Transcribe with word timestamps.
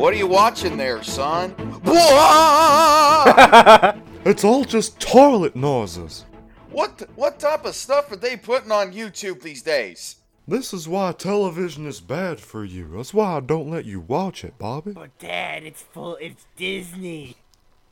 What 0.00 0.14
are 0.14 0.16
you 0.16 0.26
watching 0.26 0.78
there, 0.78 1.02
son? 1.02 1.54
It's 4.24 4.44
all 4.44 4.64
just 4.64 4.98
toilet 4.98 5.54
noises. 5.54 6.24
what 6.70 7.06
what 7.16 7.38
type 7.38 7.66
of 7.66 7.74
stuff 7.74 8.10
are 8.10 8.16
they 8.16 8.38
putting 8.38 8.72
on 8.72 8.94
YouTube 8.94 9.42
these 9.42 9.60
days? 9.60 10.16
This 10.48 10.72
is 10.72 10.88
why 10.88 11.12
television 11.12 11.86
is 11.86 12.00
bad 12.00 12.40
for 12.40 12.64
you. 12.64 12.92
That's 12.96 13.12
why 13.12 13.36
I 13.36 13.40
don't 13.40 13.70
let 13.70 13.84
you 13.84 14.00
watch 14.00 14.42
it, 14.42 14.56
Bobby. 14.56 14.92
But 14.92 15.18
Dad, 15.18 15.64
it's 15.64 15.82
full. 15.82 16.16
It's 16.16 16.46
Disney. 16.56 17.36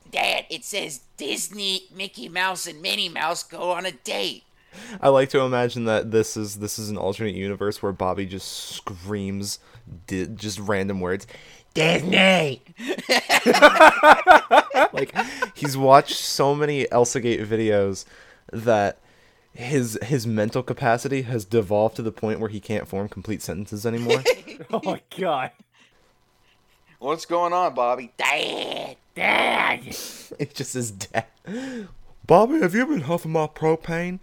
Dad, 0.09 0.45
it 0.49 0.65
says 0.65 1.01
Disney, 1.15 1.83
Mickey 1.95 2.27
Mouse, 2.27 2.65
and 2.65 2.81
Minnie 2.81 3.09
Mouse 3.09 3.43
go 3.43 3.69
on 3.69 3.85
a 3.85 3.91
date. 3.91 4.45
I 5.01 5.09
like 5.09 5.29
to 5.29 5.41
imagine 5.41 5.85
that 5.85 6.11
this 6.11 6.37
is 6.37 6.57
this 6.57 6.79
is 6.79 6.89
an 6.89 6.97
alternate 6.97 7.35
universe 7.35 7.83
where 7.83 7.91
Bobby 7.91 8.25
just 8.25 8.47
screams 8.47 9.59
di- 10.07 10.27
just 10.27 10.59
random 10.59 10.99
words. 10.99 11.27
Disney. 11.79 12.61
Like 14.91 15.13
he's 15.53 15.77
watched 15.77 16.15
so 16.15 16.55
many 16.55 16.89
Elsa 16.91 17.19
Gate 17.21 17.41
videos 17.41 18.05
that 18.51 18.97
his 19.53 19.99
his 20.01 20.25
mental 20.25 20.63
capacity 20.63 21.21
has 21.23 21.45
devolved 21.45 21.95
to 21.97 22.01
the 22.01 22.11
point 22.11 22.39
where 22.39 22.49
he 22.49 22.59
can't 22.59 22.87
form 22.87 23.07
complete 23.07 23.41
sentences 23.41 23.85
anymore. 23.85 24.23
Oh 24.71 24.81
my 24.83 25.01
god. 25.17 25.51
What's 26.99 27.25
going 27.25 27.53
on, 27.53 27.73
Bobby? 27.73 28.11
Dad. 28.17 28.97
Dad. 29.15 29.85
it 30.37 30.53
just 30.53 30.75
is 30.75 30.91
dad. 30.91 31.25
Bobby, 32.25 32.59
have 32.59 32.75
you 32.75 32.85
been 32.85 33.01
huffing 33.01 33.31
my 33.31 33.47
propane? 33.47 34.19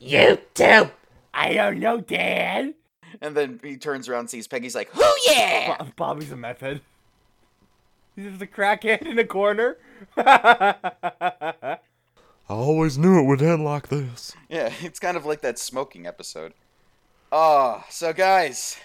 YouTube. 0.00 0.90
I 1.32 1.52
don't 1.52 1.78
know, 1.78 2.00
Dad. 2.00 2.74
And 3.20 3.36
then 3.36 3.60
he 3.62 3.76
turns 3.76 4.08
around 4.08 4.20
and 4.20 4.30
sees 4.30 4.48
Peggy's 4.48 4.74
like, 4.74 4.90
Who 4.90 5.04
yeah? 5.26 5.76
Bo- 5.78 5.86
Bobby's 5.96 6.32
a 6.32 6.36
meth 6.36 6.60
head. 6.60 6.80
He's 8.16 8.26
just 8.26 8.42
a 8.42 8.46
crackhead 8.46 9.06
in 9.06 9.18
a 9.18 9.24
corner. 9.24 9.78
I 10.16 11.78
always 12.48 12.98
knew 12.98 13.18
it 13.18 13.26
would 13.26 13.40
end 13.40 13.64
like 13.64 13.88
this. 13.88 14.34
Yeah, 14.48 14.72
it's 14.82 14.98
kind 14.98 15.16
of 15.16 15.24
like 15.24 15.40
that 15.42 15.58
smoking 15.58 16.06
episode. 16.06 16.52
Oh, 17.30 17.82
so 17.88 18.12
guys, 18.12 18.76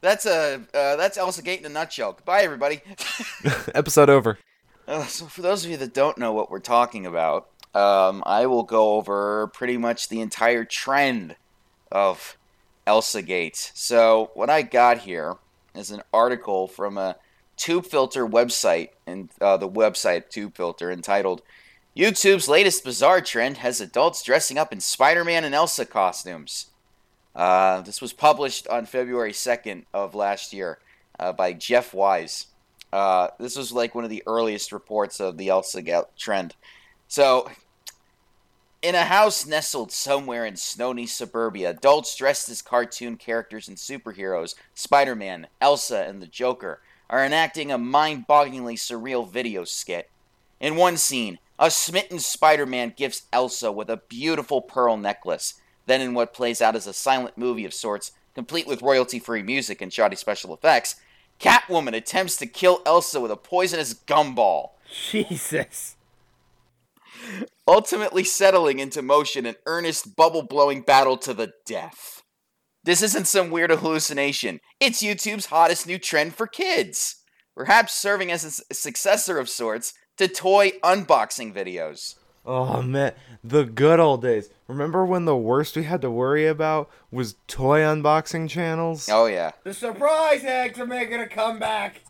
that's 0.00 0.24
a 0.24 0.62
uh, 0.72 0.96
that's 0.96 1.18
Elsa 1.18 1.42
Gate 1.42 1.60
in 1.60 1.66
a 1.66 1.68
nutshell. 1.68 2.14
Goodbye, 2.14 2.42
everybody. 2.42 2.80
Episode 3.74 4.08
over. 4.08 4.38
Uh, 4.86 5.04
so, 5.04 5.26
for 5.26 5.42
those 5.42 5.64
of 5.64 5.70
you 5.70 5.76
that 5.78 5.94
don't 5.94 6.18
know 6.18 6.32
what 6.32 6.50
we're 6.50 6.60
talking 6.60 7.04
about, 7.04 7.48
um, 7.74 8.22
I 8.26 8.46
will 8.46 8.62
go 8.62 8.94
over 8.94 9.48
pretty 9.48 9.76
much 9.76 10.08
the 10.08 10.20
entire 10.20 10.64
trend 10.64 11.36
of 11.90 12.36
Elsa 12.86 13.22
Gate. 13.22 13.72
So, 13.74 14.30
what 14.34 14.50
I 14.50 14.62
got 14.62 14.98
here 14.98 15.36
is 15.74 15.90
an 15.90 16.02
article 16.12 16.68
from 16.68 16.98
a 16.98 17.16
Tube 17.56 17.86
Filter 17.86 18.26
website, 18.26 18.90
and 19.06 19.28
uh, 19.40 19.56
the 19.56 19.68
website 19.68 20.28
Tube 20.28 20.56
Filter 20.56 20.90
entitled 20.90 21.42
YouTube's 21.96 22.48
latest 22.48 22.82
bizarre 22.84 23.20
trend 23.20 23.58
has 23.58 23.80
adults 23.80 24.22
dressing 24.22 24.58
up 24.58 24.72
in 24.72 24.80
Spider 24.80 25.24
Man 25.24 25.44
and 25.44 25.54
Elsa 25.54 25.86
costumes. 25.86 26.66
Uh, 27.34 27.82
this 27.82 28.00
was 28.00 28.12
published 28.12 28.66
on 28.68 28.86
February 28.86 29.32
2nd 29.32 29.84
of 29.92 30.14
last 30.14 30.52
year 30.52 30.78
uh, 31.18 31.32
by 31.32 31.52
Jeff 31.52 31.94
Wise. 31.94 32.48
Uh, 32.92 33.28
this 33.38 33.56
was 33.56 33.72
like 33.72 33.94
one 33.94 34.04
of 34.04 34.10
the 34.10 34.22
earliest 34.26 34.72
reports 34.72 35.20
of 35.20 35.36
the 35.36 35.48
Elsa 35.48 35.82
Ga- 35.82 36.04
trend. 36.16 36.54
So, 37.08 37.48
in 38.84 38.94
a 38.94 39.04
house 39.04 39.46
nestled 39.46 39.90
somewhere 39.90 40.44
in 40.44 40.56
snowy 40.56 41.06
suburbia, 41.06 41.70
adults 41.70 42.14
dressed 42.14 42.50
as 42.50 42.60
cartoon 42.60 43.16
characters 43.16 43.66
and 43.66 43.78
superheroes, 43.78 44.54
Spider 44.74 45.16
Man, 45.16 45.46
Elsa, 45.58 46.04
and 46.06 46.20
the 46.20 46.26
Joker, 46.26 46.82
are 47.08 47.24
enacting 47.24 47.72
a 47.72 47.78
mind 47.78 48.26
bogglingly 48.28 48.74
surreal 48.74 49.26
video 49.26 49.64
skit. 49.64 50.10
In 50.60 50.76
one 50.76 50.98
scene, 50.98 51.38
a 51.58 51.70
smitten 51.70 52.18
Spider 52.18 52.66
Man 52.66 52.92
gifts 52.94 53.22
Elsa 53.32 53.72
with 53.72 53.88
a 53.88 54.02
beautiful 54.10 54.60
pearl 54.60 54.98
necklace. 54.98 55.54
Then, 55.86 56.02
in 56.02 56.12
what 56.12 56.34
plays 56.34 56.60
out 56.60 56.76
as 56.76 56.86
a 56.86 56.92
silent 56.92 57.38
movie 57.38 57.64
of 57.64 57.72
sorts, 57.72 58.12
complete 58.34 58.66
with 58.66 58.82
royalty 58.82 59.18
free 59.18 59.42
music 59.42 59.80
and 59.80 59.90
shoddy 59.90 60.16
special 60.16 60.52
effects, 60.52 60.96
Catwoman 61.40 61.96
attempts 61.96 62.36
to 62.36 62.46
kill 62.46 62.82
Elsa 62.84 63.18
with 63.18 63.30
a 63.30 63.36
poisonous 63.36 63.94
gumball, 63.94 64.72
Jesus. 65.10 65.93
Ultimately 67.66 68.24
settling 68.24 68.78
into 68.78 69.02
motion 69.02 69.46
an 69.46 69.56
earnest, 69.66 70.16
bubble 70.16 70.42
blowing 70.42 70.82
battle 70.82 71.16
to 71.18 71.34
the 71.34 71.52
death. 71.66 72.22
This 72.84 73.02
isn't 73.02 73.26
some 73.26 73.50
weird 73.50 73.70
hallucination, 73.70 74.60
it's 74.80 75.02
YouTube's 75.02 75.46
hottest 75.46 75.86
new 75.86 75.98
trend 75.98 76.34
for 76.34 76.46
kids, 76.46 77.16
perhaps 77.56 77.94
serving 77.94 78.30
as 78.30 78.44
a 78.70 78.74
successor 78.74 79.38
of 79.38 79.48
sorts 79.48 79.94
to 80.18 80.28
toy 80.28 80.72
unboxing 80.82 81.54
videos. 81.54 82.16
Oh 82.46 82.82
man, 82.82 83.14
the 83.42 83.64
good 83.64 84.00
old 84.00 84.20
days. 84.20 84.50
Remember 84.68 85.06
when 85.06 85.24
the 85.24 85.36
worst 85.36 85.76
we 85.76 85.84
had 85.84 86.02
to 86.02 86.10
worry 86.10 86.46
about 86.46 86.90
was 87.10 87.36
toy 87.46 87.80
unboxing 87.80 88.50
channels? 88.50 89.08
Oh, 89.10 89.26
yeah. 89.26 89.52
The 89.62 89.72
surprise 89.72 90.44
eggs 90.44 90.78
are 90.78 90.86
making 90.86 91.20
a 91.20 91.26
comeback. 91.26 92.02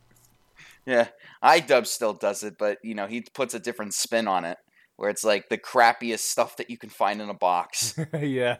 Yeah, 0.87 1.09
iDub 1.43 1.87
still 1.87 2.13
does 2.13 2.43
it, 2.43 2.57
but 2.59 2.79
you 2.83 2.95
know 2.95 3.07
he 3.07 3.23
puts 3.23 3.55
a 3.55 3.59
different 3.59 3.95
spin 3.95 4.29
on 4.29 4.45
it, 4.45 4.59
where 4.97 5.11
it's 5.11 5.25
like 5.25 5.49
the 5.49 5.59
crappiest 5.59 6.21
stuff 6.21 6.57
that 6.57 6.71
you 6.71 6.79
can 6.79 6.91
find 6.91 7.21
in 7.21 7.29
a 7.29 7.35
box. 7.35 7.99
yeah. 8.21 8.57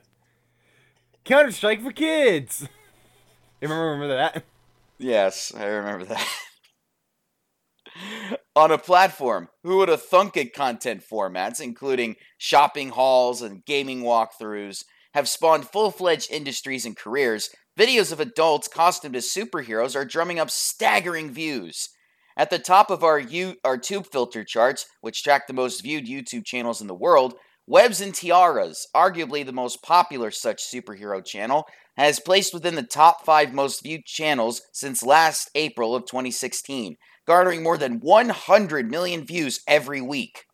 Counter 1.25 1.53
Strike 1.53 1.83
for 1.83 1.93
kids. 1.93 2.69
You 3.61 3.69
remember, 3.69 3.93
remember 3.93 4.15
that? 4.15 4.45
yes, 4.99 5.51
I 5.57 5.65
remember 5.65 6.05
that. 6.07 6.29
on 8.57 8.71
a 8.71 8.79
platform, 8.79 9.49
who 9.63 9.79
would 9.79 9.89
have 9.89 10.03
thunk 10.03 10.37
it? 10.37 10.53
Content 10.53 11.03
formats, 11.03 11.61
including 11.61 12.17
shopping 12.37 12.91
hauls 12.91 13.41
and 13.41 13.65
gaming 13.65 14.03
walkthroughs, 14.03 14.85
have 15.15 15.29
spawned 15.29 15.67
full-fledged 15.67 16.31
industries 16.31 16.85
and 16.85 16.97
careers. 16.97 17.49
Videos 17.79 18.13
of 18.13 18.21
adults 18.21 18.69
costumed 18.69 19.17
as 19.17 19.31
superheroes 19.31 19.97
are 19.97 20.05
drumming 20.05 20.39
up 20.39 20.51
staggering 20.51 21.31
views. 21.31 21.89
At 22.37 22.51
the 22.51 22.59
top 22.59 22.91
of 22.91 23.05
our 23.05 23.19
U- 23.19 23.57
our 23.65 23.79
tube 23.79 24.07
filter 24.11 24.45
charts, 24.45 24.87
which 25.01 25.23
track 25.23 25.47
the 25.47 25.53
most 25.53 25.83
viewed 25.83 26.07
YouTube 26.07 26.45
channels 26.45 26.81
in 26.81 26.87
the 26.87 26.95
world, 26.95 27.35
Webs 27.67 28.01
and 28.01 28.13
Tiaras, 28.13 28.87
arguably 28.95 29.47
the 29.47 29.53
most 29.53 29.83
popular 29.83 30.31
such 30.31 30.63
superhero 30.63 31.25
channel, 31.25 31.67
has 31.97 32.21
placed 32.21 32.53
within 32.53 32.75
the 32.75 32.83
top 32.83 33.25
5 33.25 33.55
most 33.55 33.83
viewed 33.83 34.05
channels 34.05 34.63
since 34.73 35.03
last 35.03 35.49
April 35.55 35.95
of 35.95 36.07
2016, 36.07 36.97
garnering 37.27 37.63
more 37.63 37.79
than 37.79 38.01
100 38.01 38.91
million 38.91 39.25
views 39.25 39.61
every 39.67 40.01
week. 40.01 40.47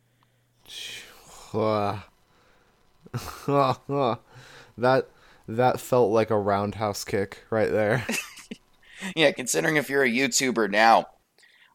That 4.78 5.08
that 5.48 5.80
felt 5.80 6.12
like 6.12 6.30
a 6.30 6.38
roundhouse 6.38 7.04
kick 7.04 7.44
right 7.50 7.70
there. 7.70 8.06
Yeah, 9.16 9.32
considering 9.32 9.76
if 9.76 9.88
you're 9.88 10.04
a 10.04 10.10
YouTuber 10.10 10.70
now, 10.70 11.06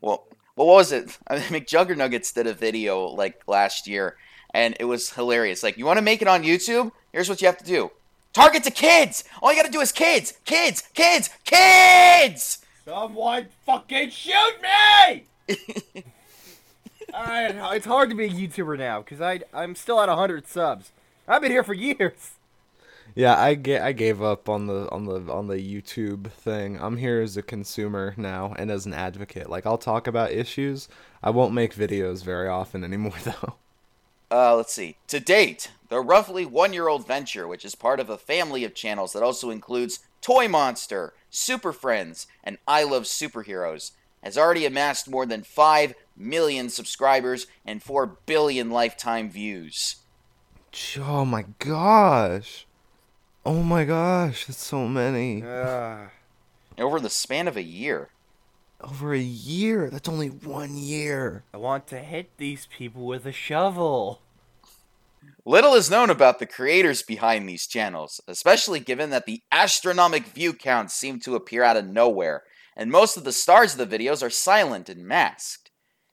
well, 0.05 0.23
what 0.53 0.67
was 0.67 0.91
it? 0.91 1.17
I 1.27 1.35
mean, 1.35 1.45
McJuggernuggets 1.49 2.33
did 2.33 2.47
a 2.47 2.53
video 2.53 3.07
like 3.07 3.41
last 3.47 3.87
year, 3.87 4.15
and 4.53 4.77
it 4.79 4.85
was 4.85 5.11
hilarious. 5.11 5.63
Like, 5.63 5.77
you 5.77 5.85
want 5.85 5.97
to 5.97 6.03
make 6.03 6.21
it 6.21 6.27
on 6.27 6.43
YouTube? 6.43 6.91
Here's 7.11 7.27
what 7.27 7.41
you 7.41 7.47
have 7.47 7.57
to 7.57 7.65
do: 7.65 7.91
target 8.31 8.63
to 8.63 8.71
kids. 8.71 9.23
All 9.41 9.51
you 9.51 9.57
got 9.57 9.65
to 9.65 9.71
do 9.71 9.81
is 9.81 9.91
kids, 9.91 10.33
kids, 10.45 10.83
kids, 10.93 11.29
kids. 11.43 12.59
Someone 12.85 13.47
fucking 13.65 14.11
shoot 14.11 14.61
me! 14.61 15.25
Alright, 17.13 17.55
it's 17.75 17.85
hard 17.85 18.09
to 18.11 18.15
be 18.15 18.25
a 18.25 18.29
YouTuber 18.29 18.77
now 18.77 19.01
because 19.01 19.21
I 19.21 19.39
I'm 19.53 19.73
still 19.73 19.99
at 19.99 20.09
hundred 20.09 20.47
subs. 20.47 20.91
I've 21.27 21.41
been 21.41 21.51
here 21.51 21.63
for 21.63 21.73
years. 21.73 22.31
Yeah, 23.15 23.39
I 23.39 23.55
ga- 23.55 23.79
I 23.79 23.93
gave 23.93 24.21
up 24.21 24.49
on 24.49 24.67
the 24.67 24.91
on 24.91 25.05
the 25.05 25.31
on 25.31 25.47
the 25.47 25.57
YouTube 25.57 26.29
thing. 26.31 26.77
I'm 26.79 26.97
here 26.97 27.21
as 27.21 27.37
a 27.37 27.41
consumer 27.41 28.13
now 28.17 28.53
and 28.59 28.69
as 28.69 28.85
an 28.85 28.93
advocate. 28.93 29.49
Like 29.49 29.65
I'll 29.65 29.77
talk 29.77 30.05
about 30.05 30.31
issues. 30.31 30.89
I 31.23 31.29
won't 31.29 31.53
make 31.53 31.73
videos 31.73 32.23
very 32.23 32.49
often 32.49 32.83
anymore 32.83 33.13
though. 33.23 33.55
Uh, 34.29 34.55
let's 34.55 34.73
see. 34.73 34.97
To 35.07 35.19
date, 35.19 35.71
the 35.87 36.01
roughly 36.01 36.45
one 36.45 36.73
year 36.73 36.89
old 36.89 37.07
venture, 37.07 37.47
which 37.47 37.63
is 37.63 37.73
part 37.73 38.01
of 38.01 38.09
a 38.09 38.17
family 38.17 38.65
of 38.65 38.75
channels 38.75 39.13
that 39.13 39.23
also 39.23 39.49
includes 39.49 39.99
Toy 40.21 40.47
Monster, 40.49 41.13
Super 41.29 41.71
Friends, 41.71 42.27
and 42.43 42.57
I 42.67 42.83
Love 42.83 43.03
Superheroes, 43.03 43.91
has 44.23 44.37
already 44.37 44.65
amassed 44.65 45.07
more 45.07 45.25
than 45.25 45.43
5 45.43 45.93
million 46.17 46.69
subscribers 46.69 47.47
and 47.63 47.81
4 47.81 48.17
billion 48.25 48.71
lifetime 48.71 49.29
views. 49.29 49.97
Oh 50.97 51.23
my 51.23 51.45
gosh. 51.59 52.65
Oh 53.45 53.61
my 53.61 53.85
gosh, 53.85 54.47
that's 54.47 54.65
so 54.65 54.87
many. 54.87 55.43
Uh, 55.43 56.07
Over 56.79 56.99
the 56.99 57.11
span 57.11 57.47
of 57.47 57.55
a 57.55 57.61
year. 57.61 58.09
Over 58.81 59.13
a 59.13 59.19
year. 59.19 59.89
That's 59.91 60.09
only 60.09 60.29
one 60.29 60.75
year. 60.75 61.43
I 61.53 61.57
want 61.57 61.85
to 61.87 61.99
hit 61.99 62.31
these 62.37 62.65
people 62.65 63.05
with 63.05 63.25
a 63.27 63.31
shovel. 63.31 64.21
Little 65.45 65.75
is 65.75 65.91
known 65.91 66.09
about 66.09 66.39
the 66.39 66.47
creators 66.47 67.03
behind 67.03 67.47
these 67.47 67.67
channels, 67.67 68.19
especially 68.27 68.79
given 68.79 69.11
that 69.11 69.27
the 69.27 69.43
astronomic 69.51 70.25
view 70.25 70.53
counts 70.53 70.95
seem 70.95 71.19
to 71.19 71.35
appear 71.35 71.61
out 71.61 71.77
of 71.77 71.85
nowhere, 71.85 72.43
and 72.75 72.89
most 72.91 73.15
of 73.15 73.25
the 73.25 73.31
stars 73.31 73.75
of 73.75 73.89
the 73.89 73.97
videos 73.97 74.23
are 74.23 74.29
silent 74.31 74.89
and 74.89 75.05
masked. 75.05 75.69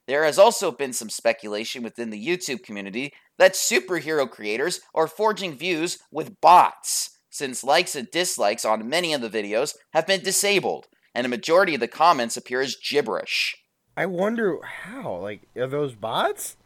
There 0.07 0.23
has 0.23 0.37
also 0.37 0.71
been 0.71 0.93
some 0.93 1.09
speculation 1.09 1.81
within 1.81 2.11
the 2.11 2.23
YouTube 2.23 2.63
community 2.63 3.11
that 3.39 3.53
superhero 3.53 4.29
creators 4.29 4.81
are 4.93 5.07
forging 5.07 5.57
views 5.57 5.97
with 6.11 6.39
bots, 6.39 7.12
since 7.33 7.63
likes 7.63 7.95
and 7.95 8.09
dislikes 8.11 8.63
on 8.63 8.87
many 8.87 9.11
of 9.11 9.21
the 9.21 9.29
videos 9.29 9.73
have 9.91 10.05
been 10.05 10.21
disabled, 10.21 10.85
and 11.15 11.25
a 11.25 11.29
majority 11.29 11.73
of 11.73 11.79
the 11.79 11.87
comments 11.87 12.37
appear 12.37 12.61
as 12.61 12.75
gibberish. 12.75 13.55
I 13.97 14.05
wonder 14.05 14.59
how. 14.63 15.17
Like, 15.17 15.41
are 15.55 15.67
those 15.67 15.95
bots? 15.95 16.57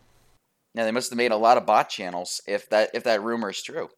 Now 0.75 0.84
they 0.84 0.92
must 0.92 1.10
have 1.10 1.18
made 1.18 1.31
a 1.31 1.38
lot 1.38 1.58
of 1.58 1.66
bot 1.66 1.90
channels 1.90 2.42
if 2.46 2.69
that 2.69 2.92
if 2.94 3.04
that 3.06 3.24
rumor 3.24 3.50
is 3.50 3.64
true. 3.64 3.90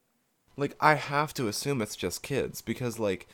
Like 0.56 0.76
I 0.80 0.94
have 0.94 1.34
to 1.34 1.48
assume 1.48 1.82
it's 1.82 1.96
just 1.96 2.24
kids 2.24 2.62
because 2.62 3.00
like 3.00 3.28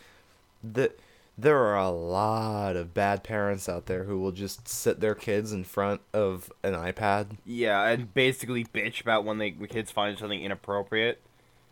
the 0.64 0.94
there 1.38 1.58
are 1.58 1.78
a 1.78 1.90
lot 1.90 2.78
of 2.78 2.94
bad 2.94 3.24
parents 3.24 3.68
out 3.68 3.88
there 3.88 4.06
who 4.06 4.18
will 4.20 4.32
just 4.32 4.70
sit 4.70 5.02
their 5.02 5.14
kids 5.14 5.52
in 5.52 5.66
front 5.66 6.02
of 6.14 6.50
an 6.64 6.74
iPad. 6.74 7.38
Yeah, 7.46 7.86
and 7.86 8.14
basically 8.14 8.64
bitch 8.64 9.02
about 9.02 9.26
when 9.26 9.40
they 9.40 9.52
when 9.52 9.70
kids 9.70 9.92
find 9.92 10.18
something 10.18 10.42
inappropriate. 10.42 11.22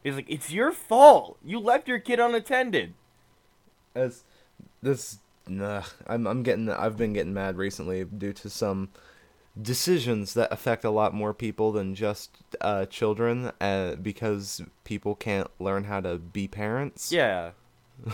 He's 0.03 0.15
like, 0.15 0.29
it's 0.29 0.51
your 0.51 0.71
fault. 0.71 1.37
You 1.43 1.59
left 1.59 1.87
your 1.87 1.99
kid 1.99 2.19
unattended. 2.19 2.93
As 3.95 4.23
this 4.81 5.19
nah, 5.47 5.83
I'm 6.07 6.27
I'm 6.27 6.43
getting 6.43 6.69
I've 6.69 6.97
been 6.97 7.13
getting 7.13 7.33
mad 7.33 7.57
recently 7.57 8.03
due 8.03 8.33
to 8.33 8.49
some 8.49 8.89
decisions 9.61 10.33
that 10.33 10.51
affect 10.51 10.83
a 10.83 10.89
lot 10.89 11.13
more 11.13 11.33
people 11.33 11.71
than 11.71 11.93
just 11.93 12.37
uh, 12.59 12.85
children 12.87 13.51
uh, 13.61 13.95
because 14.01 14.61
people 14.83 15.13
can't 15.13 15.49
learn 15.59 15.83
how 15.83 16.01
to 16.01 16.17
be 16.17 16.47
parents. 16.47 17.11
Yeah. 17.11 17.51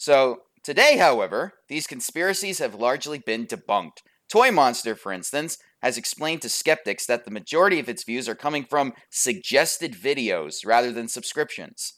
So, 0.00 0.42
today, 0.62 0.96
however, 0.96 1.54
these 1.66 1.88
conspiracies 1.88 2.60
have 2.60 2.76
largely 2.76 3.18
been 3.18 3.48
debunked. 3.48 4.02
Toy 4.28 4.52
Monster, 4.52 4.94
for 4.94 5.10
instance, 5.10 5.58
has 5.82 5.96
explained 5.96 6.42
to 6.42 6.48
skeptics 6.48 7.06
that 7.06 7.24
the 7.24 7.30
majority 7.30 7.78
of 7.78 7.88
its 7.88 8.04
views 8.04 8.28
are 8.28 8.34
coming 8.34 8.64
from 8.64 8.94
suggested 9.10 9.92
videos 9.92 10.66
rather 10.66 10.92
than 10.92 11.08
subscriptions. 11.08 11.94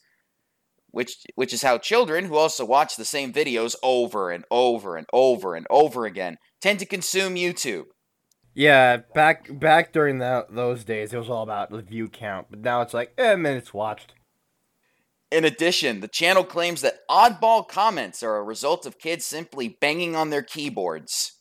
Which, 0.91 1.23
which 1.35 1.53
is 1.53 1.61
how 1.61 1.77
children 1.77 2.25
who 2.25 2.35
also 2.35 2.65
watch 2.65 2.97
the 2.97 3.05
same 3.05 3.31
videos 3.31 3.75
over 3.81 4.29
and 4.29 4.43
over 4.51 4.97
and 4.97 5.07
over 5.13 5.55
and 5.55 5.65
over 5.69 6.05
again 6.05 6.37
tend 6.61 6.79
to 6.79 6.85
consume 6.85 7.35
YouTube. 7.35 7.85
Yeah, 8.53 8.97
back 9.15 9.47
back 9.59 9.93
during 9.93 10.17
that 10.19 10.53
those 10.53 10.83
days, 10.83 11.13
it 11.13 11.17
was 11.17 11.29
all 11.29 11.43
about 11.43 11.69
the 11.69 11.81
view 11.81 12.09
count, 12.09 12.47
but 12.49 12.59
now 12.59 12.81
it's 12.81 12.93
like, 12.93 13.13
eh, 13.17 13.35
minutes 13.35 13.73
watched. 13.73 14.13
In 15.31 15.45
addition, 15.45 16.01
the 16.01 16.09
channel 16.09 16.43
claims 16.43 16.81
that 16.81 17.07
oddball 17.09 17.65
comments 17.65 18.21
are 18.21 18.35
a 18.35 18.43
result 18.43 18.85
of 18.85 18.99
kids 18.99 19.23
simply 19.23 19.69
banging 19.69 20.13
on 20.13 20.29
their 20.29 20.41
keyboards. 20.41 21.39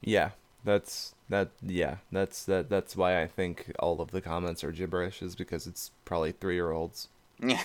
Yeah, 0.00 0.30
that's 0.64 1.11
that. 1.28 1.50
Yeah, 1.62 1.96
that's 2.10 2.44
that. 2.44 2.68
That's 2.68 2.96
why 2.96 3.22
I 3.22 3.26
think 3.26 3.72
all 3.78 4.00
of 4.00 4.10
the 4.10 4.20
comments 4.20 4.62
are 4.64 4.72
gibberish, 4.72 5.22
is 5.22 5.34
because 5.34 5.66
it's 5.66 5.90
probably 6.04 6.32
three 6.32 6.54
year 6.54 6.70
olds. 6.70 7.08
Yeah. 7.40 7.62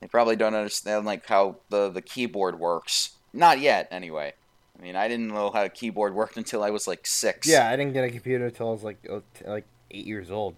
They 0.00 0.08
probably 0.08 0.34
don't 0.34 0.54
understand 0.54 1.06
like 1.06 1.24
how 1.26 1.56
the, 1.70 1.88
the 1.88 2.02
keyboard 2.02 2.58
works. 2.58 3.10
Not 3.32 3.60
yet, 3.60 3.86
anyway. 3.92 4.34
I 4.76 4.82
mean, 4.82 4.96
I 4.96 5.06
didn't 5.06 5.28
know 5.28 5.50
how 5.50 5.62
a 5.62 5.68
keyboard 5.68 6.12
worked 6.12 6.36
until 6.36 6.64
I 6.64 6.70
was 6.70 6.88
like 6.88 7.06
six. 7.06 7.46
Yeah, 7.46 7.68
I 7.68 7.76
didn't 7.76 7.92
get 7.92 8.04
a 8.04 8.10
computer 8.10 8.46
until 8.46 8.68
I 8.68 8.72
was 8.72 8.82
like 8.82 9.06
uh, 9.08 9.20
like 9.46 9.64
eight 9.92 10.04
years 10.06 10.30
old. 10.30 10.56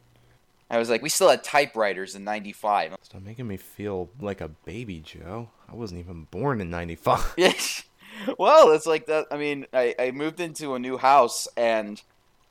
I 0.70 0.78
was 0.78 0.88
like, 0.88 1.02
we 1.02 1.10
still 1.10 1.28
had 1.28 1.44
typewriters 1.44 2.14
in 2.14 2.24
'95. 2.24 2.96
Stop 3.02 3.22
making 3.22 3.46
me 3.46 3.58
feel 3.58 4.08
like 4.18 4.40
a 4.40 4.48
baby, 4.48 5.00
Joe. 5.00 5.50
I 5.68 5.74
wasn't 5.74 6.00
even 6.00 6.24
born 6.30 6.62
in 6.62 6.70
'95. 6.70 7.34
Well, 8.38 8.72
it's 8.72 8.86
like 8.86 9.06
that. 9.06 9.26
I 9.30 9.36
mean, 9.36 9.66
I, 9.72 9.94
I 9.98 10.10
moved 10.10 10.40
into 10.40 10.74
a 10.74 10.78
new 10.78 10.96
house 10.96 11.48
and 11.56 12.00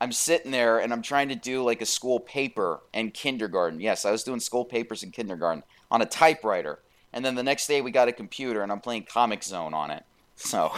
I'm 0.00 0.12
sitting 0.12 0.50
there 0.50 0.78
and 0.78 0.92
I'm 0.92 1.02
trying 1.02 1.28
to 1.28 1.34
do 1.34 1.62
like 1.62 1.80
a 1.80 1.86
school 1.86 2.20
paper 2.20 2.80
in 2.92 3.10
kindergarten. 3.10 3.80
Yes, 3.80 4.04
I 4.04 4.10
was 4.10 4.22
doing 4.22 4.40
school 4.40 4.64
papers 4.64 5.02
in 5.02 5.10
kindergarten 5.10 5.62
on 5.90 6.02
a 6.02 6.06
typewriter. 6.06 6.80
And 7.12 7.24
then 7.24 7.34
the 7.34 7.42
next 7.42 7.66
day 7.66 7.80
we 7.80 7.90
got 7.90 8.08
a 8.08 8.12
computer 8.12 8.62
and 8.62 8.72
I'm 8.72 8.80
playing 8.80 9.04
Comix 9.04 9.44
Zone 9.44 9.74
on 9.74 9.90
it. 9.90 10.04
So, 10.36 10.72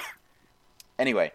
anyway, 0.98 1.32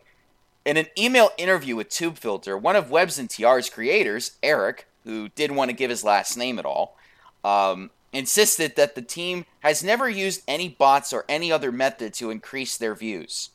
in 0.66 0.78
an 0.78 0.88
email 0.98 1.32
interview 1.38 1.76
with 1.76 1.90
TubeFilter, 1.90 2.60
one 2.60 2.76
of 2.76 2.92
Webs 2.92 3.18
and 3.18 3.30
Tiara's 3.30 3.70
creators, 3.70 4.38
Eric, 4.44 4.88
who 5.04 5.30
didn't 5.30 5.56
want 5.56 5.70
to 5.70 5.76
give 5.76 5.90
his 5.90 6.04
last 6.04 6.38
name 6.38 6.60
at 6.60 6.66
all, 6.66 6.96
um, 7.44 7.90
insisted 8.14 8.76
that 8.76 8.96
the 8.96 9.02
team 9.02 9.46
has 9.62 9.84
never 9.84 10.10
used 10.10 10.44
any 10.48 10.70
bots 10.70 11.14
or 11.14 11.26
any 11.30 11.52
other 11.52 11.72
method 11.72 12.14
to 12.16 12.30
increase 12.30 12.78
their 12.78 12.96
views. 12.96 13.50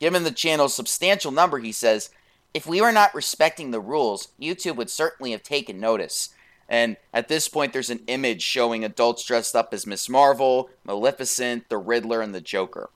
Given 0.00 0.24
the 0.24 0.30
channel's 0.30 0.74
substantial 0.74 1.32
number, 1.32 1.58
he 1.58 1.72
says, 1.72 2.10
if 2.54 2.66
we 2.66 2.80
were 2.80 2.92
not 2.92 3.14
respecting 3.14 3.70
the 3.70 3.80
rules, 3.80 4.28
YouTube 4.40 4.76
would 4.76 4.90
certainly 4.90 5.32
have 5.32 5.42
taken 5.42 5.80
notice. 5.80 6.30
And 6.68 6.96
at 7.12 7.28
this 7.28 7.48
point, 7.48 7.72
there's 7.72 7.90
an 7.90 8.02
image 8.06 8.42
showing 8.42 8.84
adults 8.84 9.24
dressed 9.24 9.54
up 9.54 9.72
as 9.72 9.86
Miss 9.86 10.08
Marvel, 10.08 10.70
Maleficent, 10.84 11.68
the 11.68 11.78
Riddler, 11.78 12.20
and 12.20 12.34
the 12.34 12.40
Joker. 12.40 12.90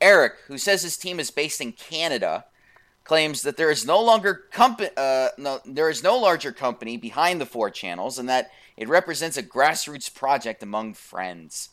Eric, 0.00 0.34
who 0.48 0.58
says 0.58 0.82
his 0.82 0.96
team 0.96 1.20
is 1.20 1.30
based 1.30 1.60
in 1.60 1.72
Canada, 1.72 2.44
claims 3.04 3.42
that 3.42 3.56
there 3.56 3.70
is 3.70 3.86
no 3.86 4.00
longer 4.00 4.44
compa- 4.52 4.96
uh, 4.96 5.28
no, 5.38 5.60
there 5.64 5.88
is 5.88 6.02
no 6.02 6.16
larger 6.18 6.52
company 6.52 6.96
behind 6.96 7.40
the 7.40 7.46
four 7.46 7.70
channels, 7.70 8.18
and 8.18 8.28
that 8.28 8.50
it 8.82 8.88
represents 8.88 9.36
a 9.36 9.42
grassroots 9.44 10.12
project 10.12 10.62
among 10.62 10.94
friends. 10.94 11.68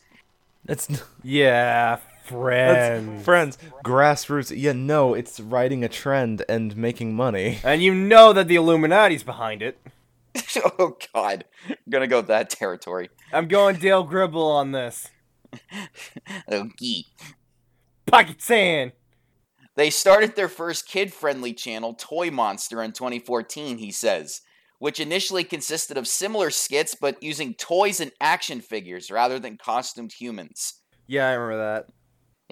That's, 0.64 0.88
Yeah, 1.24 1.96
that's 1.96 2.30
friends. 2.30 3.24
friends. 3.24 3.58
Grassroots. 3.84 4.56
Yeah, 4.56 4.72
no, 4.72 5.14
it's 5.14 5.40
riding 5.40 5.82
a 5.82 5.88
trend 5.88 6.44
and 6.48 6.76
making 6.76 7.14
money. 7.14 7.58
and 7.64 7.82
you 7.82 7.94
know 7.94 8.32
that 8.32 8.46
the 8.46 8.54
Illuminati's 8.54 9.24
behind 9.24 9.60
it. 9.60 9.78
oh 10.78 10.96
God, 11.12 11.44
I'm 11.68 11.76
gonna 11.88 12.06
go 12.06 12.22
that 12.22 12.48
territory. 12.50 13.10
I'm 13.32 13.48
going 13.48 13.76
Dale 13.76 14.04
Gribble 14.04 14.46
on 14.50 14.72
this. 14.72 15.08
Oh, 16.48 16.68
gee. 16.78 17.06
Pocket 18.06 18.40
sand. 18.40 18.92
They 19.74 19.90
started 19.90 20.36
their 20.36 20.48
first 20.48 20.86
kid 20.86 21.12
friendly 21.12 21.52
channel, 21.52 21.94
Toy 21.94 22.30
Monster, 22.30 22.82
in 22.82 22.92
2014, 22.92 23.78
he 23.78 23.90
says, 23.90 24.42
which 24.80 24.98
initially 24.98 25.44
consisted 25.44 25.96
of 25.96 26.08
similar 26.08 26.50
skits 26.50 26.96
but 27.00 27.22
using 27.22 27.54
toys 27.54 28.00
and 28.00 28.10
action 28.20 28.60
figures 28.60 29.10
rather 29.10 29.38
than 29.38 29.56
costumed 29.56 30.12
humans. 30.12 30.80
Yeah, 31.06 31.28
I 31.28 31.34
remember 31.34 31.58
that. 31.58 31.86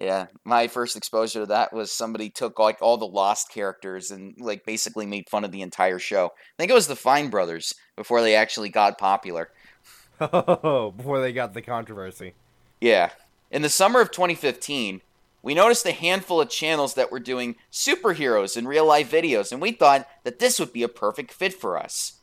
Yeah, 0.00 0.26
my 0.44 0.68
first 0.68 0.94
exposure 0.94 1.40
to 1.40 1.46
that 1.46 1.72
was 1.72 1.90
somebody 1.90 2.30
took 2.30 2.58
like 2.60 2.80
all 2.80 2.98
the 2.98 3.06
lost 3.06 3.50
characters 3.50 4.12
and 4.12 4.34
like 4.38 4.64
basically 4.64 5.06
made 5.06 5.28
fun 5.28 5.42
of 5.42 5.50
the 5.50 5.62
entire 5.62 5.98
show. 5.98 6.26
I 6.26 6.56
think 6.56 6.70
it 6.70 6.74
was 6.74 6.86
the 6.86 6.94
Fine 6.94 7.30
Brothers 7.30 7.74
before 7.96 8.20
they 8.20 8.36
actually 8.36 8.68
got 8.68 8.98
popular. 8.98 9.50
Oh, 10.20 10.90
before 10.90 11.20
they 11.20 11.32
got 11.32 11.54
the 11.54 11.62
controversy. 11.62 12.34
Yeah. 12.80 13.10
In 13.52 13.62
the 13.62 13.68
summer 13.68 14.00
of 14.00 14.10
2015, 14.10 15.00
we 15.42 15.54
noticed 15.54 15.86
a 15.86 15.92
handful 15.92 16.40
of 16.40 16.50
channels 16.50 16.94
that 16.94 17.12
were 17.12 17.20
doing 17.20 17.54
superheroes 17.70 18.56
in 18.56 18.66
real 18.66 18.84
life 18.84 19.12
videos, 19.12 19.52
and 19.52 19.62
we 19.62 19.70
thought 19.70 20.08
that 20.24 20.40
this 20.40 20.58
would 20.58 20.72
be 20.72 20.82
a 20.82 20.88
perfect 20.88 21.32
fit 21.32 21.54
for 21.54 21.78
us. 21.78 22.17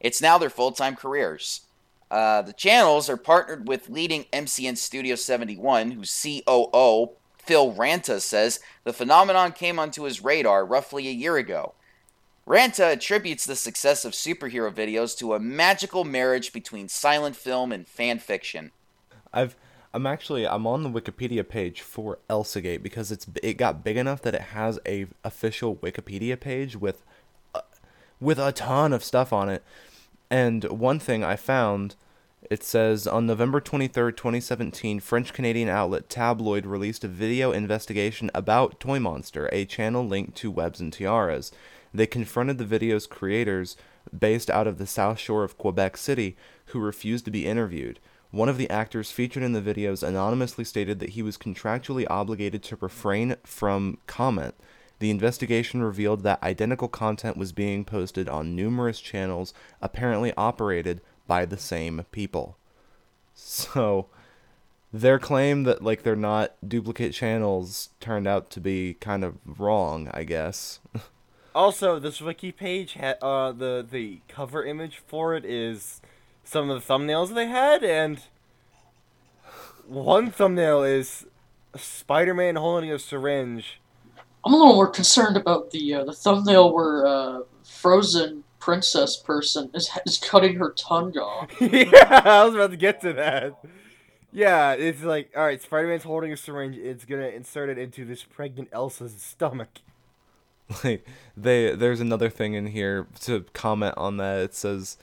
It's 0.00 0.22
now 0.22 0.38
their 0.38 0.50
full 0.50 0.72
time 0.72 0.96
careers. 0.96 1.62
Uh, 2.10 2.42
the 2.42 2.52
channels 2.52 3.08
are 3.08 3.16
partnered 3.16 3.68
with 3.68 3.88
leading 3.88 4.24
MCN 4.32 4.76
Studio 4.76 5.14
71, 5.14 5.92
whose 5.92 6.10
COO, 6.10 7.10
Phil 7.38 7.72
Ranta, 7.72 8.20
says 8.20 8.58
the 8.82 8.92
phenomenon 8.92 9.52
came 9.52 9.78
onto 9.78 10.02
his 10.02 10.22
radar 10.22 10.66
roughly 10.66 11.06
a 11.06 11.12
year 11.12 11.36
ago. 11.36 11.74
Ranta 12.46 12.92
attributes 12.92 13.46
the 13.46 13.54
success 13.54 14.04
of 14.04 14.12
superhero 14.12 14.74
videos 14.74 15.16
to 15.18 15.34
a 15.34 15.38
magical 15.38 16.04
marriage 16.04 16.52
between 16.52 16.88
silent 16.88 17.36
film 17.36 17.70
and 17.70 17.86
fan 17.86 18.18
fiction. 18.18 18.72
I've 19.32 19.54
I'm 19.92 20.06
actually 20.06 20.46
I'm 20.46 20.66
on 20.66 20.82
the 20.82 20.90
Wikipedia 20.90 21.48
page 21.48 21.80
for 21.80 22.18
Elsagate 22.28 22.82
because 22.82 23.10
it's 23.12 23.26
it 23.42 23.56
got 23.56 23.84
big 23.84 23.96
enough 23.96 24.22
that 24.22 24.34
it 24.34 24.40
has 24.40 24.78
a 24.86 25.06
official 25.24 25.76
Wikipedia 25.76 26.38
page 26.38 26.76
with 26.76 27.02
uh, 27.54 27.60
with 28.20 28.38
a 28.38 28.52
ton 28.52 28.92
of 28.92 29.04
stuff 29.04 29.32
on 29.32 29.48
it. 29.48 29.62
And 30.30 30.64
one 30.64 30.98
thing 30.98 31.24
I 31.24 31.36
found 31.36 31.96
it 32.48 32.62
says 32.62 33.06
on 33.06 33.26
November 33.26 33.60
23rd, 33.60 34.16
2017, 34.16 35.00
French 35.00 35.32
Canadian 35.32 35.68
outlet 35.68 36.08
Tabloid 36.08 36.66
released 36.66 37.04
a 37.04 37.08
video 37.08 37.52
investigation 37.52 38.30
about 38.34 38.80
Toy 38.80 38.98
Monster, 38.98 39.48
a 39.52 39.64
channel 39.64 40.06
linked 40.06 40.36
to 40.38 40.50
Webs 40.50 40.80
and 40.80 40.92
Tiaras. 40.92 41.52
They 41.92 42.06
confronted 42.06 42.58
the 42.58 42.64
video's 42.64 43.06
creators, 43.06 43.76
based 44.16 44.48
out 44.50 44.66
of 44.66 44.78
the 44.78 44.86
South 44.86 45.18
Shore 45.18 45.44
of 45.44 45.58
Quebec 45.58 45.96
City, 45.96 46.36
who 46.66 46.80
refused 46.80 47.24
to 47.26 47.30
be 47.30 47.46
interviewed. 47.46 48.00
One 48.30 48.48
of 48.48 48.58
the 48.58 48.70
actors 48.70 49.10
featured 49.10 49.42
in 49.42 49.52
the 49.52 49.60
videos 49.60 50.06
anonymously 50.06 50.64
stated 50.64 51.00
that 51.00 51.10
he 51.10 51.22
was 51.22 51.36
contractually 51.36 52.06
obligated 52.08 52.62
to 52.64 52.78
refrain 52.80 53.36
from 53.44 53.98
comment. 54.06 54.54
The 55.00 55.10
investigation 55.10 55.82
revealed 55.82 56.22
that 56.22 56.42
identical 56.42 56.88
content 56.88 57.36
was 57.36 57.52
being 57.52 57.84
posted 57.84 58.28
on 58.28 58.54
numerous 58.54 59.00
channels 59.00 59.52
apparently 59.82 60.32
operated 60.36 61.00
by 61.26 61.46
the 61.46 61.56
same 61.56 62.04
people. 62.12 62.56
So, 63.34 64.06
their 64.92 65.18
claim 65.18 65.62
that 65.64 65.82
like 65.82 66.02
they're 66.02 66.16
not 66.16 66.52
duplicate 66.66 67.14
channels 67.14 67.88
turned 67.98 68.26
out 68.26 68.50
to 68.50 68.60
be 68.60 68.94
kind 68.94 69.24
of 69.24 69.36
wrong, 69.58 70.08
I 70.14 70.24
guess. 70.24 70.80
Also, 71.52 71.98
this 71.98 72.20
wiki 72.20 72.52
page 72.52 72.92
had 72.92 73.18
uh 73.20 73.50
the 73.50 73.84
the 73.88 74.20
cover 74.28 74.64
image 74.64 75.02
for 75.08 75.34
it 75.34 75.44
is 75.44 76.00
some 76.44 76.70
of 76.70 76.80
the 76.86 76.94
thumbnails 76.94 77.34
they 77.34 77.48
had, 77.48 77.82
and 77.82 78.20
one 79.84 80.30
thumbnail 80.30 80.84
is 80.84 81.26
Spider-Man 81.74 82.54
holding 82.54 82.92
a 82.92 83.00
syringe. 83.00 83.80
I'm 84.44 84.54
a 84.54 84.56
little 84.56 84.74
more 84.74 84.88
concerned 84.88 85.36
about 85.36 85.70
the 85.70 85.94
uh, 85.94 86.04
the 86.04 86.12
thumbnail 86.12 86.72
where 86.72 87.06
uh, 87.06 87.40
Frozen 87.64 88.44
princess 88.58 89.16
person 89.16 89.70
is 89.74 89.90
is 90.06 90.18
cutting 90.18 90.56
her 90.56 90.70
tongue 90.70 91.16
off. 91.18 91.50
yeah, 91.60 92.22
I 92.24 92.44
was 92.44 92.54
about 92.54 92.70
to 92.70 92.76
get 92.76 93.00
to 93.02 93.12
that. 93.14 93.54
Yeah, 94.32 94.72
it's 94.72 95.02
like 95.02 95.30
all 95.36 95.44
right, 95.44 95.60
Spider-Man's 95.60 96.04
holding 96.04 96.32
a 96.32 96.36
syringe. 96.36 96.76
It's 96.76 97.04
gonna 97.04 97.28
insert 97.28 97.68
it 97.68 97.78
into 97.78 98.04
this 98.04 98.22
pregnant 98.22 98.68
Elsa's 98.72 99.20
stomach. 99.20 99.80
like 100.84 101.06
they 101.36 101.74
there's 101.74 102.00
another 102.00 102.30
thing 102.30 102.54
in 102.54 102.68
here 102.68 103.06
to 103.20 103.44
comment 103.52 103.94
on 103.96 104.18
that 104.18 104.40
it 104.40 104.54
says 104.54 104.98